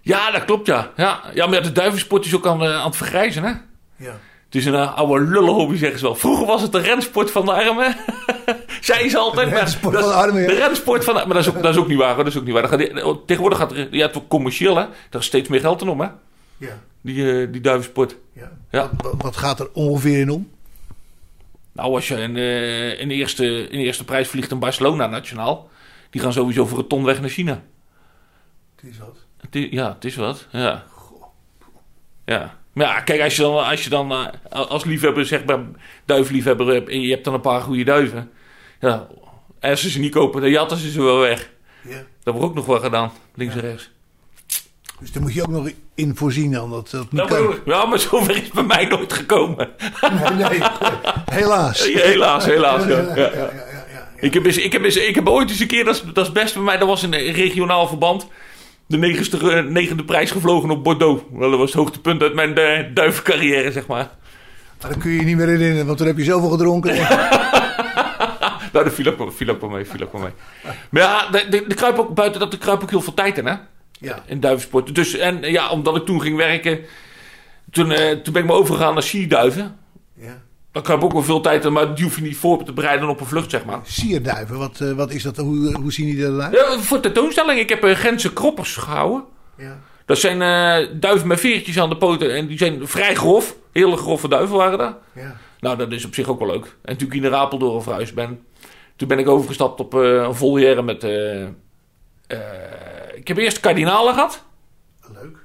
ja, 0.00 0.30
dat 0.30 0.44
klopt 0.44 0.66
ja. 0.66 0.90
Ja, 0.96 1.20
ja 1.34 1.46
maar 1.46 1.62
de 1.62 1.72
duivensport 1.72 2.24
is 2.24 2.34
ook 2.34 2.46
aan, 2.46 2.62
eh, 2.62 2.74
aan 2.74 2.86
het 2.86 2.96
vergrijzen 2.96 3.42
hè. 3.42 3.52
Ja. 3.96 4.18
Het 4.44 4.60
is 4.60 4.66
een 4.66 4.74
uh, 4.74 4.96
oude 4.96 5.24
lullenhobby, 5.24 5.76
zeggen 5.76 5.98
ze 5.98 6.04
wel. 6.04 6.14
Vroeger 6.14 6.46
was 6.46 6.62
het 6.62 6.72
de 6.72 6.78
rensport 6.78 7.30
van 7.30 7.44
de 7.44 7.52
armen. 7.52 7.96
Zei 8.80 9.08
ze 9.08 9.18
altijd. 9.18 9.48
De 9.50 9.54
rensport 9.56 9.94
is- 9.94 10.00
van 10.00 10.08
de 10.10 10.14
armen, 10.16 10.40
ja. 10.42 10.46
De 10.48 10.54
rensport 10.54 11.04
van 11.04 11.14
de 11.14 11.20
Maar 11.24 11.34
dat 11.34 11.46
is 11.46 11.48
ook, 11.48 11.62
dat 11.62 11.72
is 11.74 11.80
ook 11.80 11.88
niet 11.88 11.98
waar. 11.98 12.14
hoor. 12.14 12.24
Dat 12.24 12.32
is 12.32 12.38
ook 12.38 12.44
niet 12.44 12.54
waar. 12.54 12.68
Gaat- 12.68 13.26
tegenwoordig 13.26 13.58
gaat. 13.58 13.72
Ja, 13.90 14.02
het 14.04 14.14
wordt 14.14 14.28
commercieel, 14.28 14.76
hè. 14.76 14.84
Daar 15.10 15.20
is 15.20 15.26
steeds 15.26 15.48
meer 15.48 15.60
geld 15.60 15.80
in 15.80 15.88
om, 15.88 16.00
hè. 16.00 16.08
Ja. 16.68 16.82
Die, 17.00 17.40
eh, 17.42 17.52
die 17.52 17.60
duivensport. 17.60 18.16
Ja. 18.32 18.52
Ja. 18.70 18.90
Wat, 18.96 19.14
wat 19.18 19.36
gaat 19.36 19.60
er 19.60 19.68
ongeveer 19.72 20.18
in 20.20 20.30
om? 20.30 20.50
Nou, 21.72 21.94
als 21.94 22.08
je 22.08 22.14
in, 22.16 22.30
eh, 22.30 23.08
de 23.08 23.14
eerste, 23.14 23.42
de 23.42 23.76
eerste 23.76 24.04
prijs 24.04 24.28
vliegt 24.28 24.50
in 24.50 24.58
Barcelona 24.58 25.06
nationaal... 25.06 25.70
Die 26.10 26.20
gaan 26.20 26.32
sowieso 26.32 26.66
voor 26.66 26.78
een 26.78 26.86
ton 26.86 27.04
weg 27.04 27.20
naar 27.20 27.28
China. 27.30 27.62
Het 28.76 28.90
is 28.90 28.98
wat. 28.98 29.16
Het 29.40 29.54
is- 29.56 29.68
ja, 29.70 29.92
het 29.94 30.04
is 30.04 30.16
wat. 30.16 30.46
Ja. 30.50 30.84
Ja. 32.24 32.58
Maar 32.72 32.86
ja, 32.86 33.00
kijk, 33.00 33.20
als 33.20 33.36
je 33.36 33.42
dan, 33.42 33.64
als, 33.64 33.84
je 33.84 33.90
dan 33.90 34.12
eh, 34.12 34.26
als 34.50 34.84
liefhebber, 34.84 35.26
zeg 35.26 35.44
maar, 35.44 35.60
duivenliefhebber 36.04 36.66
hebt 36.66 36.88
en 36.88 37.00
je 37.00 37.10
hebt 37.10 37.24
dan 37.24 37.34
een 37.34 37.40
paar 37.40 37.60
goede 37.60 37.84
duiven. 37.84 38.30
Ja, 38.80 39.06
en 39.58 39.70
als 39.70 39.80
ze 39.80 39.90
ze 39.90 39.98
niet 39.98 40.12
kopen, 40.12 40.40
dan 40.40 40.50
jatten 40.50 40.76
ze 40.78 40.90
ze 40.90 41.02
wel 41.02 41.18
weg. 41.18 41.50
Ja. 41.88 42.02
Dat 42.22 42.34
wordt 42.34 42.48
ook 42.48 42.54
nog 42.54 42.66
wel 42.66 42.80
gedaan, 42.80 43.12
links 43.34 43.54
en 43.54 43.60
rechts. 43.60 43.90
Dus 45.02 45.12
daar 45.12 45.22
moet 45.22 45.34
je 45.34 45.42
ook 45.42 45.48
nog 45.48 45.70
in 45.94 46.16
voorzien 46.16 46.52
dan. 46.52 46.70
Dat, 46.70 46.90
dat 46.90 47.06
Dat 47.10 47.30
ik. 47.30 47.60
Ja, 47.64 47.86
maar 47.86 47.98
zover 47.98 48.30
is 48.30 48.42
het 48.42 48.52
bij 48.52 48.62
mij 48.62 48.84
nooit 48.84 49.12
gekomen. 49.12 49.68
Nee, 50.00 50.48
nee, 50.48 50.62
helaas. 51.30 51.92
helaas, 51.92 52.44
helaas. 52.44 52.84
Ja. 52.86 53.50
Ik, 54.16 54.34
heb 54.34 54.44
eens, 54.44 54.58
ik, 54.58 54.72
heb 54.72 54.84
eens, 54.84 54.96
ik 54.96 55.14
heb 55.14 55.28
ooit 55.28 55.50
eens 55.50 55.60
een 55.60 55.66
keer, 55.66 55.84
dat 55.84 55.94
is, 55.94 56.02
dat 56.12 56.26
is 56.26 56.32
best 56.32 56.54
bij 56.54 56.62
mij, 56.62 56.78
dat 56.78 56.88
was 56.88 57.02
een 57.02 57.14
regionaal 57.14 57.86
verband. 57.86 58.26
De 58.86 58.96
negende, 58.96 59.52
eh, 59.52 59.64
negende 59.64 60.04
prijs 60.04 60.30
gevlogen 60.30 60.70
op 60.70 60.84
Bordeaux. 60.84 61.22
Wel, 61.32 61.50
dat 61.50 61.58
was 61.58 61.70
het 61.70 61.78
hoogtepunt 61.78 62.22
uit 62.22 62.34
mijn 62.34 62.54
eh, 62.58 62.84
duivencarrière, 62.94 63.72
zeg 63.72 63.86
maar. 63.86 64.10
Maar 64.80 64.90
dan 64.90 65.00
kun 65.00 65.10
je 65.10 65.18
je 65.18 65.24
niet 65.24 65.36
meer 65.36 65.48
herinneren, 65.48 65.86
want 65.86 65.98
toen 65.98 66.06
heb 66.06 66.16
je 66.16 66.24
zoveel 66.24 66.50
gedronken. 66.50 66.96
Nou, 68.72 68.84
dat 68.84 68.94
viel 68.94 69.06
ook, 69.06 69.32
viel 69.32 69.48
ook 69.48 69.60
wel 69.60 69.70
mee, 69.70 69.84
viel 69.84 70.02
ook 70.02 70.12
wel 70.12 70.20
mee. 70.20 70.30
Maar 70.90 71.02
ja, 71.02 71.30
de, 71.30 71.46
de, 71.50 71.64
de 71.68 71.74
kruip 71.74 71.98
ook, 71.98 72.14
buiten 72.14 72.40
dat, 72.40 72.50
de 72.50 72.58
kruip 72.58 72.82
ook 72.82 72.90
heel 72.90 73.00
veel 73.00 73.14
tijd 73.14 73.38
in, 73.38 73.46
hè? 73.46 73.54
Ja. 74.02 74.22
In 74.26 74.40
duivensport. 74.40 74.94
Dus, 74.94 75.16
en 75.16 75.40
ja, 75.40 75.70
omdat 75.70 75.96
ik 75.96 76.04
toen 76.04 76.20
ging 76.20 76.36
werken, 76.36 76.80
toen, 77.70 77.92
eh, 77.92 78.10
toen 78.10 78.32
ben 78.32 78.42
ik 78.42 78.48
me 78.48 78.54
overgegaan 78.54 78.92
naar 78.94 79.02
sierduiven. 79.02 79.76
ja. 80.14 80.42
Dan 80.72 80.82
kruip 80.82 81.04
ook 81.04 81.12
wel 81.12 81.22
veel 81.22 81.40
tijd 81.40 81.70
maar 81.70 81.94
die 81.94 82.04
hoef 82.04 82.16
je 82.16 82.22
niet 82.22 82.36
voor 82.36 82.64
te 82.64 82.72
bereiden 82.72 83.08
op 83.08 83.20
een 83.20 83.26
vlucht, 83.26 83.50
zeg 83.50 83.64
maar. 83.64 83.80
Sierduiven, 83.82 84.58
wat, 84.58 84.80
eh, 84.80 84.92
wat 84.92 85.12
is 85.12 85.22
dat? 85.22 85.36
Hoe, 85.36 85.74
hoe 85.74 85.92
zien 85.92 86.06
die 86.06 86.26
eruit? 86.26 86.54
Ja, 86.54 86.78
voor 86.78 87.00
tentoonstelling, 87.00 87.60
ik 87.60 87.68
heb 87.68 87.84
uh, 87.84 87.96
Gentse 87.96 88.32
kroppers 88.32 88.76
gehouden. 88.76 89.24
Ja. 89.56 89.78
Dat 90.04 90.18
zijn 90.18 90.38
duiven 91.00 91.28
met 91.28 91.40
veertjes 91.40 91.78
aan 91.78 91.88
de 91.88 91.96
poten 91.96 92.34
en 92.34 92.46
die 92.46 92.58
zijn 92.58 92.88
vrij 92.88 93.14
grof. 93.14 93.56
Hele 93.72 93.96
grove 93.96 94.28
duiven 94.28 94.56
waren 94.56 94.78
dat. 94.78 94.96
Ja. 95.14 95.36
Nou, 95.60 95.76
dat 95.76 95.92
is 95.92 96.04
op 96.04 96.14
zich 96.14 96.28
ook 96.28 96.38
wel 96.38 96.48
leuk. 96.48 96.76
En 96.82 96.96
toen 96.96 97.08
ik 97.08 97.14
in 97.14 97.22
de 97.22 97.36
Apeldoorn 97.36 97.82
verhuisd 97.82 98.14
ben, 98.14 98.40
toen 98.96 99.08
ben 99.08 99.18
ik 99.18 99.28
overgestapt 99.28 99.80
op 99.80 99.92
een 99.92 100.34
volière 100.34 100.82
met... 100.82 101.02
ik 103.22 103.28
heb 103.28 103.36
eerst 103.36 103.60
kardinalen 103.60 104.14
gehad. 104.14 104.44
Leuk. 105.22 105.36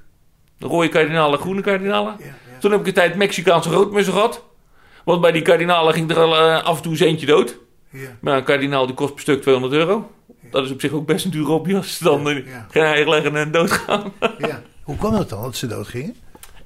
De 0.58 0.66
rode 0.66 0.88
kardinalen, 0.88 1.38
groene 1.38 1.60
kardinalen. 1.60 2.16
Ja, 2.18 2.24
ja. 2.24 2.32
Toen 2.60 2.70
heb 2.70 2.80
ik 2.80 2.86
een 2.86 2.92
tijd 2.92 3.14
Mexicaanse 3.14 3.70
roodmussen 3.70 4.12
gehad. 4.12 4.44
Want 5.04 5.20
bij 5.20 5.32
die 5.32 5.42
kardinalen 5.42 5.94
ging 5.94 6.10
er 6.10 6.16
al 6.18 6.36
eh, 6.36 6.64
af 6.64 6.76
en 6.76 6.82
toe 6.82 6.92
eens 6.92 7.00
eentje 7.00 7.26
dood. 7.26 7.56
Ja. 7.90 8.08
Maar 8.20 8.36
een 8.36 8.44
kardinaal 8.44 8.86
die 8.86 8.94
kost 8.94 9.12
per 9.12 9.22
stuk 9.22 9.40
200 9.42 9.74
euro. 9.74 10.10
Dat 10.50 10.64
is 10.64 10.70
op 10.70 10.80
zich 10.80 10.92
ook 10.92 11.06
best 11.06 11.24
een 11.24 11.30
duur 11.30 11.44
hobby 11.46 11.74
als 11.74 11.96
ze 11.96 12.04
dan 12.04 12.28
eh, 12.28 12.36
geen 12.70 12.82
eier 12.82 13.08
leggen 13.08 13.36
en 13.36 13.50
doodgaan. 13.50 14.12
ja. 14.38 14.62
Hoe 14.82 14.96
kwam 14.96 15.12
dat 15.12 15.28
dan, 15.28 15.42
dat 15.42 15.56
ze 15.56 15.66
doodgingen? 15.66 16.16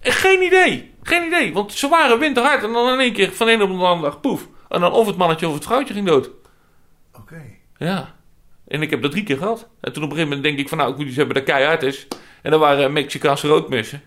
Eh, 0.01 0.13
Geen 0.13 0.43
idee. 0.43 0.95
Geen 1.03 1.27
idee. 1.27 1.53
Want 1.53 1.73
ze 1.73 1.89
waren 1.89 2.19
winterhard 2.19 2.63
en 2.65 2.73
dan 2.73 2.93
in 2.93 3.01
één 3.01 3.13
keer 3.13 3.33
van 3.33 3.47
de 3.47 3.53
een 3.53 3.63
op 3.63 3.69
de 3.69 3.75
andere 3.85 4.11
dag 4.11 4.21
poef. 4.21 4.49
En 4.69 4.81
dan 4.81 4.93
of 4.93 5.07
het 5.07 5.17
mannetje 5.17 5.49
of 5.49 5.55
het 5.55 5.65
vrouwtje 5.65 5.95
ging 5.95 6.07
dood. 6.07 6.31
Oké. 7.19 7.43
Ja. 7.77 8.15
En 8.73 8.83
ik 8.83 8.91
heb 8.91 9.03
dat 9.03 9.11
drie 9.11 9.23
keer 9.23 9.37
gehad. 9.37 9.69
En 9.81 9.93
toen 9.93 10.03
op 10.03 10.11
een 10.11 10.17
gegeven 10.17 10.37
moment 10.37 10.43
denk 10.43 10.59
ik 10.59 10.69
van 10.69 10.79
nou, 10.79 10.91
ik 10.91 10.97
moet 10.97 11.07
iets 11.07 11.17
hebben 11.17 11.35
dat 11.35 11.45
keihard 11.45 11.83
is. 11.83 12.07
En 12.43 12.51
dat 12.51 12.61
waren 12.61 12.93
Mexicaanse 12.93 13.49
roodmussen. 13.49 14.03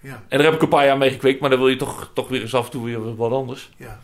Ja. 0.00 0.22
En 0.28 0.38
daar 0.38 0.46
heb 0.46 0.54
ik 0.54 0.62
een 0.62 0.68
paar 0.68 0.86
jaar 0.86 0.98
mee 0.98 1.10
gekweekt, 1.10 1.40
maar 1.40 1.50
dan 1.50 1.58
wil 1.58 1.68
je 1.68 1.76
toch, 1.76 2.10
toch 2.14 2.28
weer 2.28 2.40
eens 2.40 2.54
af 2.54 2.64
en 2.64 2.70
toe 2.70 2.84
weer 2.84 3.16
wat 3.16 3.32
anders. 3.32 3.70
Ja. 3.76 4.00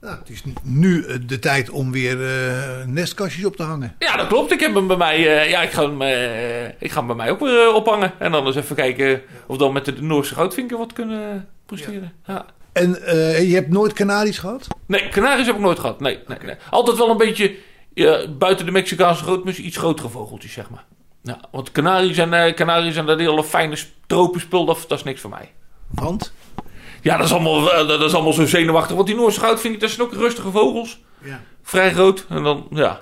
Nou, 0.00 0.18
het 0.18 0.28
is 0.28 0.42
nu 0.62 1.04
eh, 1.04 1.16
de 1.26 1.38
tijd 1.38 1.70
om 1.70 1.92
weer 1.92 2.26
eh, 2.26 2.84
nestkastjes 2.86 3.44
op 3.44 3.56
te 3.56 3.62
hangen. 3.62 3.96
Ja, 3.98 4.16
dat 4.16 4.26
klopt. 4.26 4.52
Ik 4.52 4.60
heb 4.60 4.74
hem 4.74 4.86
bij 4.86 4.96
mij, 4.96 5.16
eh, 5.16 5.50
ja, 5.50 5.62
ik 5.62 5.70
ga 5.70 5.90
hem, 5.90 6.02
ik 6.78 6.90
ga 6.90 6.98
hem 6.98 7.06
bij 7.06 7.16
mij 7.16 7.30
ook 7.30 7.40
weer 7.40 7.72
ophangen. 7.72 8.12
En 8.18 8.32
dan 8.32 8.46
eens 8.46 8.56
even 8.56 8.76
kijken 8.76 9.22
of 9.46 9.56
we 9.56 9.62
dan 9.62 9.72
met 9.72 9.84
de 9.84 10.02
Noorse 10.02 10.34
goudvinken 10.34 10.78
wat 10.78 10.92
kunnen 10.92 11.48
presteren. 11.66 12.12
Ja. 12.26 12.46
En 12.72 12.90
je 13.46 13.54
hebt 13.54 13.68
nooit 13.68 13.92
Canaries 13.92 14.38
gehad? 14.38 14.68
Nee, 14.86 15.08
Canaries 15.08 15.46
heb 15.46 15.54
ik 15.54 15.60
nooit 15.60 15.78
gehad. 15.78 16.00
Nee, 16.00 16.18
nee, 16.26 16.38
nee. 16.42 16.54
Altijd 16.70 16.96
wel 16.96 17.10
een 17.10 17.16
beetje 17.16 17.54
ja, 17.94 18.28
buiten 18.28 18.66
de 18.66 18.72
Mexicaanse 18.72 19.24
roodmus 19.24 19.58
iets 19.58 19.76
grotere 19.76 20.08
vogeltjes, 20.08 20.52
zeg 20.52 20.70
maar. 20.70 20.84
Ja, 21.22 21.40
want 21.50 21.72
Canaries 21.72 22.18
en, 22.18 22.32
eh 22.32 22.54
Canaries 22.54 22.96
en 22.96 23.06
dat 23.06 23.18
hele 23.18 23.44
fijne 23.44 23.76
tropenspul, 24.06 24.64
dat, 24.64 24.84
dat 24.88 24.98
is 24.98 25.04
niks 25.04 25.20
voor 25.20 25.30
mij. 25.30 25.52
Want? 25.90 26.32
Ja, 27.02 27.16
dat 27.16 27.26
is 27.26 27.32
allemaal, 27.32 27.72
eh, 27.72 27.88
dat 27.88 28.00
is 28.00 28.14
allemaal 28.14 28.32
zo 28.32 28.46
zenuwachtig. 28.46 28.94
Want 28.94 29.06
die 29.06 29.16
Noorse 29.16 29.40
goudvinken, 29.40 29.80
dat 29.80 29.90
zijn 29.90 30.06
ook 30.06 30.12
rustige 30.14 30.50
vogels. 30.50 31.00
Ja. 31.22 31.40
Vrij 31.62 31.92
groot. 31.92 32.26
En 32.28 32.42
dan, 32.42 32.66
ja. 32.70 33.00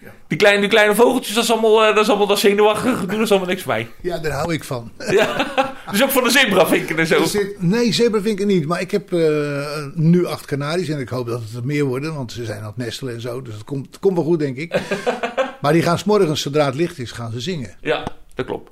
Ja. 0.00 0.10
Die, 0.28 0.38
kleine, 0.38 0.60
die 0.60 0.68
kleine 0.68 0.94
vogeltjes, 0.94 1.34
dat 1.34 1.44
is 1.44 1.50
allemaal, 1.50 1.84
eh, 1.84 1.94
dat 1.94 2.02
is 2.02 2.08
allemaal 2.08 2.26
dat 2.26 2.38
zenuwachtige 2.38 2.96
gedoe. 2.96 3.14
Dat 3.16 3.24
is 3.24 3.30
allemaal 3.30 3.48
niks 3.48 3.62
voor 3.62 3.72
mij. 3.72 3.88
Ja, 4.02 4.18
daar 4.18 4.32
hou 4.32 4.52
ik 4.52 4.64
van. 4.64 4.92
Ja, 5.10 5.36
dus 5.90 6.02
ook 6.02 6.10
van 6.10 6.24
de 6.24 6.30
zebravinken 6.30 6.98
en 6.98 7.06
zo. 7.06 7.24
Zit- 7.24 7.62
nee, 7.62 7.92
zebravinken 7.92 8.46
niet. 8.46 8.66
Maar 8.66 8.80
ik 8.80 8.90
heb 8.90 9.12
eh, 9.12 9.84
nu 9.94 10.26
acht 10.26 10.46
Canaries. 10.46 10.88
En 10.88 10.98
ik 11.00 11.08
hoop 11.08 11.26
dat 11.26 11.40
het 11.40 11.54
er 11.54 11.64
meer 11.66 11.84
worden. 11.84 12.14
Want 12.14 12.32
ze 12.32 12.44
zijn 12.44 12.60
aan 12.60 12.66
het 12.66 12.76
nestelen 12.76 13.14
en 13.14 13.20
zo. 13.20 13.42
Dus 13.42 13.54
het 13.54 13.64
komt, 13.64 13.86
het 13.86 13.98
komt 13.98 14.14
wel 14.16 14.24
goed, 14.24 14.38
denk 14.38 14.56
ik. 14.56 14.80
maar 15.60 15.72
die 15.72 15.82
gaan 15.82 15.98
s'morgens, 15.98 16.40
zodra 16.40 16.64
het 16.64 16.74
licht 16.74 16.98
is, 16.98 17.10
gaan 17.10 17.32
ze 17.32 17.40
zingen. 17.40 17.76
Ja, 17.80 18.04
dat 18.34 18.46
klopt. 18.46 18.70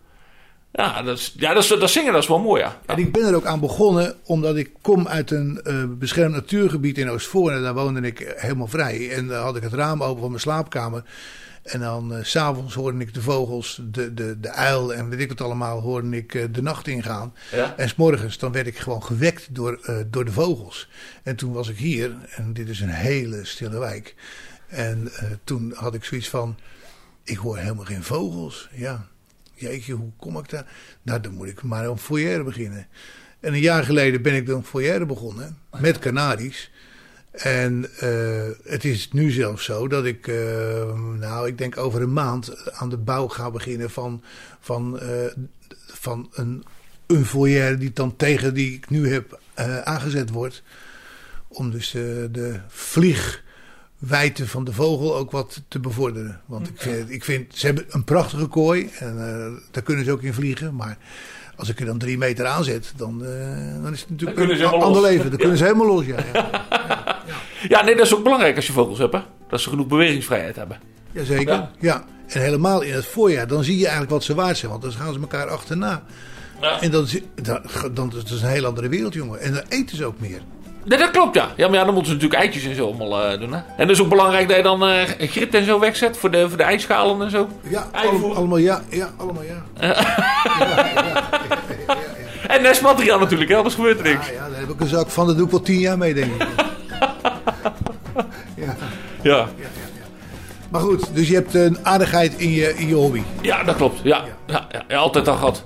Ja, 0.72 1.02
dat, 1.02 1.18
is, 1.18 1.34
ja 1.36 1.54
dat, 1.54 1.62
is, 1.62 1.68
dat 1.68 1.90
zingen 1.90 2.12
dat 2.12 2.22
is 2.22 2.28
wel 2.28 2.38
mooi, 2.38 2.62
ja. 2.62 2.80
En 2.86 2.98
ik 2.98 3.12
ben 3.12 3.26
er 3.26 3.34
ook 3.34 3.44
aan 3.44 3.60
begonnen 3.60 4.14
omdat 4.24 4.56
ik 4.56 4.70
kom 4.80 5.08
uit 5.08 5.30
een 5.30 5.60
eh, 5.64 5.84
beschermd 5.88 6.34
natuurgebied 6.34 6.98
in 6.98 7.10
Oostvoorne. 7.10 7.56
En 7.56 7.62
daar 7.62 7.74
woonde 7.74 8.00
ik 8.00 8.34
helemaal 8.36 8.66
vrij. 8.66 9.10
En 9.10 9.26
daar 9.26 9.42
had 9.42 9.56
ik 9.56 9.62
het 9.62 9.72
raam 9.72 10.02
open 10.02 10.20
van 10.20 10.28
mijn 10.28 10.40
slaapkamer. 10.40 11.02
En 11.62 11.80
dan 11.80 12.18
s 12.22 12.30
s'avonds 12.30 12.74
hoorde 12.74 12.98
ik 12.98 13.14
de 13.14 13.22
vogels, 13.22 13.80
de, 13.90 14.14
de, 14.14 14.40
de 14.40 14.50
uil 14.50 14.94
en 14.94 15.08
weet 15.08 15.20
ik 15.20 15.28
wat 15.28 15.40
allemaal, 15.40 15.80
hoorde 15.80 16.16
ik 16.16 16.34
eh, 16.34 16.44
de 16.50 16.62
nacht 16.62 16.86
ingaan. 16.86 17.34
Ja. 17.50 17.76
En 17.76 17.88
s'morgens 17.88 18.38
dan 18.38 18.52
werd 18.52 18.66
ik 18.66 18.78
gewoon 18.78 19.02
gewekt 19.02 19.54
door, 19.54 19.80
eh, 19.82 19.96
door 20.06 20.24
de 20.24 20.32
vogels. 20.32 20.88
En 21.22 21.36
toen 21.36 21.52
was 21.52 21.68
ik 21.68 21.76
hier, 21.76 22.14
en 22.30 22.52
dit 22.52 22.68
is 22.68 22.80
een 22.80 22.88
hele 22.88 23.44
stille 23.44 23.78
wijk. 23.78 24.14
En 24.68 25.08
eh, 25.14 25.30
toen 25.44 25.72
had 25.76 25.94
ik 25.94 26.04
zoiets 26.04 26.28
van, 26.28 26.56
ik 27.24 27.36
hoor 27.36 27.58
helemaal 27.58 27.84
geen 27.84 28.02
vogels. 28.02 28.68
Ja, 28.72 29.06
jeetje, 29.54 29.92
hoe 29.92 30.12
kom 30.16 30.38
ik 30.38 30.48
daar? 30.48 30.66
Nou, 31.02 31.20
dan 31.20 31.34
moet 31.34 31.48
ik 31.48 31.62
maar 31.62 31.86
een 31.86 31.98
foyer 31.98 32.44
beginnen. 32.44 32.86
En 33.40 33.52
een 33.52 33.60
jaar 33.60 33.84
geleden 33.84 34.22
ben 34.22 34.34
ik 34.34 34.46
dan 34.46 34.64
foyer 34.64 35.06
begonnen, 35.06 35.58
met 35.80 35.98
Canaries. 35.98 36.70
En 37.33 37.87
eh, 37.99 38.70
het 38.72 38.85
is 38.85 39.12
nu 39.12 39.30
zelfs 39.30 39.64
zo 39.64 39.89
dat 39.89 40.05
ik, 40.05 40.26
eh, 40.26 40.99
nou, 41.18 41.47
ik 41.47 41.59
denk 41.59 41.76
over 41.76 42.03
een 42.03 42.12
maand 42.12 42.72
aan 42.72 42.89
de 42.89 42.97
bouw 42.97 43.28
ga 43.28 43.51
beginnen 43.51 43.91
van, 43.91 44.22
van, 44.61 45.01
eh, 45.01 45.09
van 45.87 46.30
een, 46.33 46.64
een 47.07 47.26
foyer 47.26 47.78
die 47.78 47.93
dan 47.93 48.16
tegen 48.16 48.55
die 48.55 48.74
ik 48.74 48.91
nu 48.91 49.12
heb 49.12 49.41
aangezet 49.85 50.30
wordt. 50.30 50.62
Om 51.49 51.70
dus 51.70 51.91
de 52.30 52.61
vliegwijte 52.68 54.49
van 54.49 54.64
de 54.64 54.72
vogel 54.72 55.16
ook 55.16 55.30
wat 55.30 55.62
te 55.68 55.78
bevorderen. 55.78 56.41
Want 56.47 56.68
ik 56.68 56.80
vind, 56.80 57.11
ik 57.11 57.24
vind 57.24 57.57
ze 57.59 57.66
hebben 57.66 57.85
een 57.89 58.05
prachtige 58.05 58.47
kooi 58.47 58.91
en 58.99 59.16
daar 59.70 59.83
kunnen 59.83 60.05
ze 60.05 60.12
ook 60.12 60.22
in 60.22 60.35
vliegen. 60.35 60.74
Maar 60.74 60.99
als 61.62 61.70
ik 61.70 61.80
er 61.80 61.86
dan 61.86 61.98
drie 61.98 62.18
meter 62.18 62.46
aan 62.46 62.64
zet, 62.64 62.92
dan, 62.96 63.24
eh, 63.24 63.82
dan 63.82 63.92
is 63.92 64.00
het 64.00 64.10
natuurlijk 64.10 64.38
een 64.38 64.64
ander 64.66 64.88
los. 64.90 65.00
leven. 65.10 65.30
Dan 65.30 65.38
kunnen 65.38 65.56
ze 65.58 65.64
helemaal 65.64 65.86
los, 65.86 66.04
ja. 66.06 66.16
ja. 66.32 66.50
Ja, 67.68 67.82
nee, 67.84 67.96
dat 67.96 68.06
is 68.06 68.14
ook 68.14 68.22
belangrijk 68.22 68.56
als 68.56 68.66
je 68.66 68.72
vogels 68.72 68.98
hebt, 68.98 69.12
hè. 69.12 69.20
Dat 69.48 69.60
ze 69.60 69.68
genoeg 69.68 69.86
bewegingsvrijheid 69.86 70.56
hebben. 70.56 70.78
Jazeker, 71.12 71.68
Ja. 71.80 72.04
En 72.26 72.40
helemaal 72.40 72.80
in 72.80 72.92
het 72.94 73.06
voorjaar, 73.06 73.46
dan 73.46 73.64
zie 73.64 73.74
je 73.76 73.82
eigenlijk 73.82 74.10
wat 74.10 74.24
ze 74.24 74.34
waard 74.34 74.56
zijn. 74.56 74.70
Want 74.70 74.82
dan 74.82 74.92
gaan 74.92 75.12
ze 75.12 75.20
elkaar 75.20 75.48
achterna. 75.48 76.02
Ja. 76.60 76.80
En 76.80 76.90
dan, 76.90 77.06
zie- 77.06 77.26
dan, 77.42 77.60
dan 77.92 78.12
is 78.24 78.42
een 78.42 78.48
heel 78.48 78.64
andere 78.66 78.88
wereld, 78.88 79.14
jongen. 79.14 79.40
En 79.40 79.52
dan 79.54 79.62
eten 79.68 79.96
ze 79.96 80.04
ook 80.04 80.20
meer. 80.20 80.40
Nee, 80.85 80.99
dat 80.99 81.11
klopt, 81.11 81.35
ja. 81.35 81.49
Ja, 81.57 81.68
maar 81.68 81.78
ja, 81.78 81.85
dan 81.85 81.95
moeten 81.95 82.12
ze 82.12 82.18
natuurlijk 82.18 82.43
eitjes 82.43 82.64
en 82.64 82.74
zo 82.74 82.87
allemaal 82.87 83.22
eh, 83.24 83.39
doen, 83.41 83.53
hè. 83.53 83.59
En 83.76 83.87
dat 83.87 83.91
is 83.91 84.01
ook 84.01 84.09
belangrijk 84.09 84.49
dat 84.49 84.57
je 84.57 84.62
dan 84.62 84.87
eh 84.87 85.03
grit 85.18 85.55
en 85.55 85.64
zo 85.64 85.78
wegzet 85.78 86.16
voor 86.16 86.30
de, 86.30 86.49
voor 86.49 86.57
de 86.57 86.62
ijsschalen 86.62 87.22
en 87.22 87.30
zo. 87.30 87.49
Ja, 87.68 87.89
allemaal 88.35 88.59
ja. 88.59 88.83
Ja, 88.91 89.11
allemaal 89.16 89.43
ja. 89.78 89.95
En 92.49 92.62
nestmateriaal 92.62 93.18
natuurlijk, 93.18 93.51
hè, 93.51 93.57
anders 93.57 93.74
gebeurt 93.74 93.99
er 93.99 94.05
niks. 94.05 94.26
Ja, 94.26 94.33
ja, 94.33 94.49
daar 94.49 94.59
heb 94.61 94.68
ik 94.68 94.80
een 94.80 94.87
zak 94.87 95.09
van. 95.09 95.26
Dat 95.26 95.37
doe 95.37 95.45
ik 95.45 95.51
wel 95.51 95.62
tien 95.62 95.78
jaar 95.78 95.99
mee, 95.99 96.14
denk 96.14 96.43
ik. 96.43 96.49
ja. 98.64 98.76
Ja, 99.22 99.47
Maar 100.68 100.80
goed, 100.80 101.14
dus 101.14 101.28
je 101.28 101.35
hebt 101.35 101.55
een 101.55 101.78
aardigheid 101.83 102.35
in 102.37 102.51
je, 102.53 102.74
in 102.76 102.89
je 102.89 102.95
hobby. 102.95 103.22
ja 103.41 103.64
dat 103.64 103.76
klopt. 103.76 104.01
Ja, 104.03 104.24
ja, 104.47 104.66
ja, 104.72 104.85
ja, 104.89 104.97
altijd 104.97 105.28
al 105.28 105.37
gehad. 105.37 105.64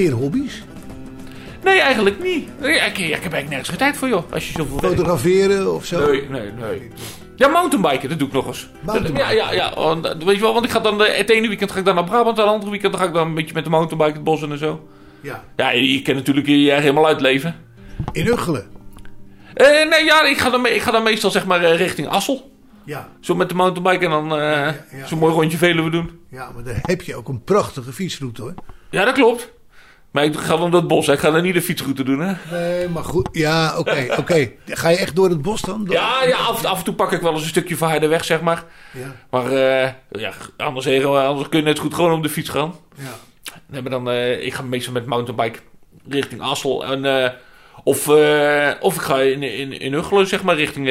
Meer 0.00 0.12
hobby's? 0.12 0.62
Nee, 1.64 1.80
eigenlijk 1.80 2.22
niet. 2.22 2.48
Ik, 2.60 2.98
ik 2.98 2.98
heb 2.98 3.00
eigenlijk 3.08 3.48
nergens 3.48 3.68
geen 3.68 3.78
tijd 3.78 3.96
voor, 3.96 4.08
joh. 4.08 4.32
Als 4.32 4.46
je 4.46 4.52
zoveel 4.52 4.80
werkt. 4.80 4.96
Fotograferen 4.96 5.74
of 5.74 5.84
zo? 5.84 6.06
Nee, 6.06 6.28
nee, 6.28 6.52
nee. 6.52 6.90
Ja, 7.36 7.48
mountainbiken, 7.48 8.08
dat 8.08 8.18
doe 8.18 8.28
ik 8.28 8.34
nog 8.34 8.46
eens. 8.46 8.68
Mountainbiken? 8.80 9.34
Ja, 9.34 9.50
ja, 9.50 9.52
ja. 9.52 9.74
want, 9.74 10.24
weet 10.24 10.34
je 10.34 10.40
wel, 10.40 10.52
want 10.52 10.64
ik 10.64 10.70
ga 10.70 10.80
dan 10.80 11.00
het 11.00 11.30
ene 11.30 11.48
weekend 11.48 11.70
ga 11.70 11.78
ik 11.78 11.84
dan 11.84 11.94
naar 11.94 12.04
Brabant, 12.04 12.38
en 12.38 12.44
het 12.44 12.52
andere 12.52 12.70
weekend 12.70 12.96
ga 12.96 13.04
ik 13.04 13.12
dan 13.12 13.26
een 13.26 13.34
beetje 13.34 13.54
met 13.54 13.64
de 13.64 13.70
mountainbike 13.70 14.12
het 14.12 14.24
bos 14.24 14.42
in 14.42 14.50
en 14.50 14.58
zo. 14.58 14.88
Ja. 15.20 15.44
Ja, 15.56 15.70
je, 15.70 15.92
je 15.92 16.02
kan 16.02 16.14
natuurlijk 16.14 16.46
je 16.46 16.62
je 16.62 16.72
helemaal 16.72 17.06
uitleven. 17.06 17.54
In 18.12 18.26
Uggelen? 18.26 18.66
Eh, 19.54 19.88
nee, 19.88 20.04
ja, 20.04 20.22
ik 20.22 20.38
ga, 20.38 20.50
dan, 20.50 20.66
ik 20.66 20.82
ga 20.82 20.90
dan 20.90 21.02
meestal 21.02 21.30
zeg 21.30 21.46
maar 21.46 21.62
eh, 21.62 21.76
richting 21.76 22.08
Assel. 22.08 22.50
Ja. 22.84 23.08
Zo 23.20 23.34
met 23.34 23.48
de 23.48 23.54
mountainbike 23.54 24.04
en 24.04 24.10
dan 24.10 24.38
eh 24.38 24.74
ja. 24.98 25.06
zo'n 25.06 25.18
mooi 25.18 25.34
rondje 25.34 25.58
Veluwe 25.58 25.90
doen. 25.90 26.20
Ja, 26.30 26.50
maar 26.54 26.64
daar 26.64 26.78
heb 26.82 27.02
je 27.02 27.16
ook 27.16 27.28
een 27.28 27.44
prachtige 27.44 27.92
fietsroute 27.92 28.42
hoor. 28.42 28.54
Ja, 28.90 29.04
dat 29.04 29.14
klopt. 29.14 29.52
Maar 30.10 30.24
ik 30.24 30.36
ga 30.36 30.56
dan 30.56 30.74
het 30.74 30.86
bos. 30.88 31.08
Ik 31.08 31.18
ga 31.18 31.30
dan 31.30 31.42
niet 31.42 31.54
de 31.54 31.62
fietsroute 31.62 32.02
doen, 32.02 32.20
hè? 32.20 32.32
Nee, 32.50 32.88
maar 32.88 33.04
goed. 33.04 33.28
Ja, 33.32 33.78
oké, 33.78 34.06
oké. 34.20 34.50
Ga 34.66 34.88
je 34.88 34.96
echt 34.96 35.16
door 35.16 35.28
het 35.28 35.42
bos 35.42 35.60
dan? 35.60 35.84
Door- 35.84 35.94
Ja, 35.94 36.24
ja 36.24 36.36
af, 36.36 36.64
af 36.64 36.78
en 36.78 36.84
toe 36.84 36.94
pak 36.94 37.12
ik 37.12 37.20
wel 37.20 37.32
eens 37.32 37.42
een 37.42 37.48
stukje 37.48 37.76
verharde 37.76 38.06
weg, 38.06 38.24
zeg 38.24 38.40
maar. 38.40 38.64
Ja, 38.92 39.14
Maar 39.30 39.46
eh, 39.52 39.92
ja, 40.10 40.32
anders, 40.56 40.86
eh, 40.86 41.04
anders 41.26 41.48
kun 41.48 41.58
je 41.58 41.64
net 41.64 41.78
goed 41.78 41.94
gewoon 41.94 42.12
op 42.12 42.22
de 42.22 42.28
fiets 42.28 42.48
gaan. 42.48 42.74
ja. 42.94 43.10
Nee, 43.66 43.82
maar 43.82 43.90
dan, 43.90 44.10
eh, 44.10 44.44
ik 44.46 44.54
ga 44.54 44.62
meestal 44.62 44.92
met 44.92 45.06
mountainbike 45.06 45.58
richting 46.08 46.40
Assel. 46.40 46.84
En, 46.84 47.32
of, 47.84 48.08
of 48.80 48.94
ik 48.94 49.00
ga 49.00 49.20
in, 49.20 49.42
in, 49.42 49.72
in 49.80 49.92
Uggelen, 49.92 50.26
zeg 50.26 50.42
maar, 50.42 50.56
richting 50.56 50.86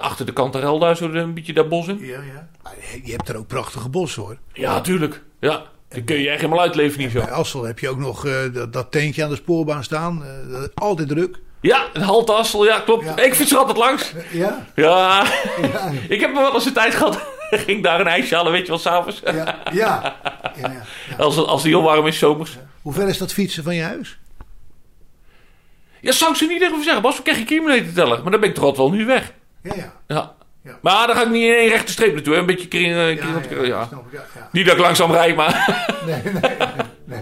achter 0.00 0.26
de 0.26 0.32
kantarel 0.32 0.78
daar, 0.78 0.96
zo 0.96 1.04
een 1.10 1.34
beetje 1.34 1.52
dat 1.52 1.68
bos 1.68 1.88
in. 1.88 1.98
ja, 2.00 2.20
ja. 2.20 2.48
Maar 2.62 2.72
je 3.04 3.10
hebt 3.12 3.28
er 3.28 3.36
ook 3.36 3.46
prachtige 3.46 3.88
bossen 3.88 4.22
hoor. 4.22 4.36
Ja, 4.52 4.80
tuurlijk. 4.80 5.22
Ja, 5.40 5.62
dan 5.94 6.04
kun 6.04 6.20
je 6.20 6.28
echt 6.28 6.40
helemaal 6.40 6.60
uitleven 6.60 7.00
niet 7.00 7.10
zo. 7.10 7.20
Bij 7.20 7.30
Assel 7.30 7.64
heb 7.64 7.78
je 7.78 7.88
ook 7.88 7.98
nog 7.98 8.26
eh, 8.26 8.32
dat, 8.52 8.72
dat 8.72 8.90
tentje 8.90 9.24
aan 9.24 9.30
de 9.30 9.36
spoorbaan 9.36 9.84
staan. 9.84 10.24
Eh, 10.24 10.62
altijd 10.74 11.08
druk. 11.08 11.38
Ja, 11.60 11.86
een 11.92 12.02
halte 12.02 12.32
Assel, 12.32 12.64
ja, 12.64 12.80
klopt. 12.80 13.04
Ja. 13.04 13.16
Ik 13.16 13.34
fiets 13.34 13.52
er 13.52 13.58
altijd 13.58 13.76
langs. 13.76 14.12
Ja, 14.30 14.66
Ja, 14.74 15.26
ja, 15.62 15.92
ik 16.08 16.20
heb 16.20 16.34
wel 16.34 16.54
eens 16.54 16.66
een 16.66 16.72
tijd 16.72 16.94
gehad. 16.94 17.20
ging 17.50 17.82
daar 17.82 18.00
een 18.00 18.06
ijsje 18.06 18.34
halen, 18.34 18.52
weet 18.52 18.62
je 18.62 18.68
wel, 18.68 18.78
s'avonds. 18.78 19.20
ja, 19.24 19.32
ja. 19.32 19.62
ja, 19.72 20.16
ja, 20.56 20.70
ja. 20.70 20.82
Als, 21.24 21.36
als 21.36 21.62
het 21.62 21.72
heel 21.72 21.82
warm 21.82 22.06
is, 22.06 22.18
zomers. 22.18 22.58
Hoe 22.82 22.92
ver 22.92 23.08
is 23.08 23.18
dat 23.18 23.32
fietsen 23.32 23.64
van 23.64 23.74
je 23.74 23.82
huis? 23.82 24.18
Ja, 26.00 26.12
zou 26.12 26.30
ik 26.30 26.36
ze 26.36 26.46
niet 26.46 26.60
tegen 26.60 26.82
zeggen. 26.82 27.02
Bas, 27.02 27.16
we 27.16 27.22
krijg 27.22 27.38
je 27.38 27.44
kilometer 27.44 27.92
tellen. 27.92 28.22
Maar 28.22 28.30
dan 28.30 28.40
ben 28.40 28.48
ik 28.48 28.54
toch 28.54 28.64
altijd 28.64 28.88
wel 28.88 28.96
nu 28.98 29.06
weg. 29.06 29.32
Ja, 29.62 29.74
ja. 29.74 29.92
Ja. 30.06 30.34
Ja. 30.64 30.78
Maar 30.82 31.06
dan 31.06 31.16
ga 31.16 31.22
ik 31.22 31.30
niet 31.30 31.42
in 31.42 31.54
één 31.54 31.68
rechte 31.68 31.92
streep 31.92 32.12
naartoe. 32.14 32.32
hè. 32.34 32.40
Een 32.40 32.46
beetje 32.46 32.68
kring, 32.68 32.92
eh, 32.92 33.14
Ja, 33.14 33.20
kring, 33.46 33.60
ja, 33.60 33.66
ja, 33.66 33.86
snap 33.86 34.04
ik, 34.06 34.12
ja, 34.12 34.24
ja. 34.34 34.48
Niet 34.52 34.66
dat 34.66 34.74
ik 34.74 34.80
langzaam 34.80 35.10
rijd, 35.12 35.36
maar... 35.36 35.52
Nee, 36.06 36.20
nee, 36.24 36.32
nee, 36.32 36.56
nee, 37.04 37.20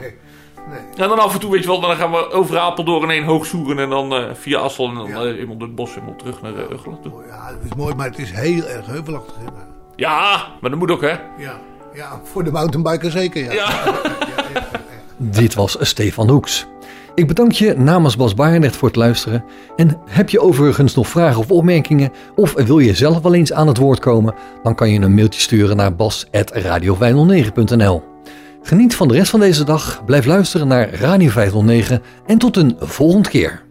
nee. 0.68 0.78
en 0.96 1.08
dan 1.08 1.18
af 1.18 1.34
en 1.34 1.40
toe, 1.40 1.50
weet 1.52 1.62
je 1.62 1.68
wel, 1.68 1.80
dan 1.80 1.96
gaan 1.96 2.10
we 2.10 2.30
over 2.30 2.58
Apeldoorn 2.58 3.10
heen 3.10 3.24
hoog 3.24 3.46
zoeren. 3.46 3.78
En 3.78 3.90
dan 3.90 4.14
eh, 4.14 4.24
via 4.34 4.58
Assel 4.58 4.88
en 4.88 4.94
dan 4.94 5.06
Ja. 5.08 5.14
eh, 5.24 5.46
door 5.48 5.60
het 5.60 5.74
bos 5.74 5.94
helemaal 5.94 6.16
terug 6.16 6.42
naar 6.42 6.52
uh, 6.52 6.70
Uggelen 6.70 7.00
toe. 7.02 7.12
Oh, 7.12 7.26
Ja, 7.26 7.46
het 7.46 7.64
is 7.70 7.74
mooi, 7.76 7.94
maar 7.94 8.06
het 8.06 8.18
is 8.18 8.30
heel 8.30 8.64
erg 8.66 8.86
heuvelachtig. 8.86 9.34
Hè? 9.36 9.44
Ja, 9.96 10.46
maar 10.60 10.70
dat 10.70 10.78
moet 10.78 10.90
ook, 10.90 11.00
hè. 11.02 11.16
Ja, 11.38 11.60
ja, 11.94 12.20
voor 12.24 12.44
de 12.44 12.50
mountainbiker 12.52 13.10
zeker, 13.10 13.42
ja. 13.44 13.52
Ja. 13.52 13.70
Dit 15.16 15.54
was 15.54 15.76
Stefan 15.80 16.28
Hoeks. 16.28 16.66
Ik 17.14 17.26
bedank 17.26 17.52
je 17.52 17.74
namens 17.78 18.16
Bas 18.16 18.34
Barendrecht 18.34 18.76
voor 18.76 18.88
het 18.88 18.96
luisteren. 18.96 19.44
En 19.76 19.98
heb 20.08 20.30
je 20.30 20.40
overigens 20.40 20.94
nog 20.94 21.08
vragen 21.08 21.40
of 21.40 21.50
opmerkingen? 21.50 22.12
Of 22.34 22.52
wil 22.52 22.78
je 22.78 22.94
zelf 22.94 23.22
wel 23.22 23.34
eens 23.34 23.52
aan 23.52 23.66
het 23.66 23.76
woord 23.76 23.98
komen? 23.98 24.34
Dan 24.62 24.74
kan 24.74 24.90
je 24.90 25.00
een 25.00 25.14
mailtje 25.14 25.40
sturen 25.40 25.76
naar 25.76 25.96
bas.radio509.nl 25.96 28.02
Geniet 28.62 28.94
van 28.94 29.08
de 29.08 29.14
rest 29.14 29.30
van 29.30 29.40
deze 29.40 29.64
dag. 29.64 30.04
Blijf 30.04 30.24
luisteren 30.24 30.68
naar 30.68 30.94
Radio 30.94 31.28
509. 31.28 32.02
En 32.26 32.38
tot 32.38 32.56
een 32.56 32.76
volgende 32.78 33.28
keer. 33.28 33.62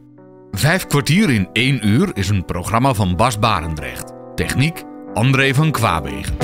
Vijf 0.52 0.88
kwartier 0.88 1.30
in 1.30 1.48
één 1.54 1.88
uur 1.88 2.12
is 2.14 2.30
een 2.30 2.46
programma 2.46 2.94
van 2.94 3.16
Bas 3.16 3.40
Barendrecht. 3.40 4.14
Techniek 4.36 4.84
André 5.14 5.54
van 5.54 5.72
Kwaabegen. 5.72 6.36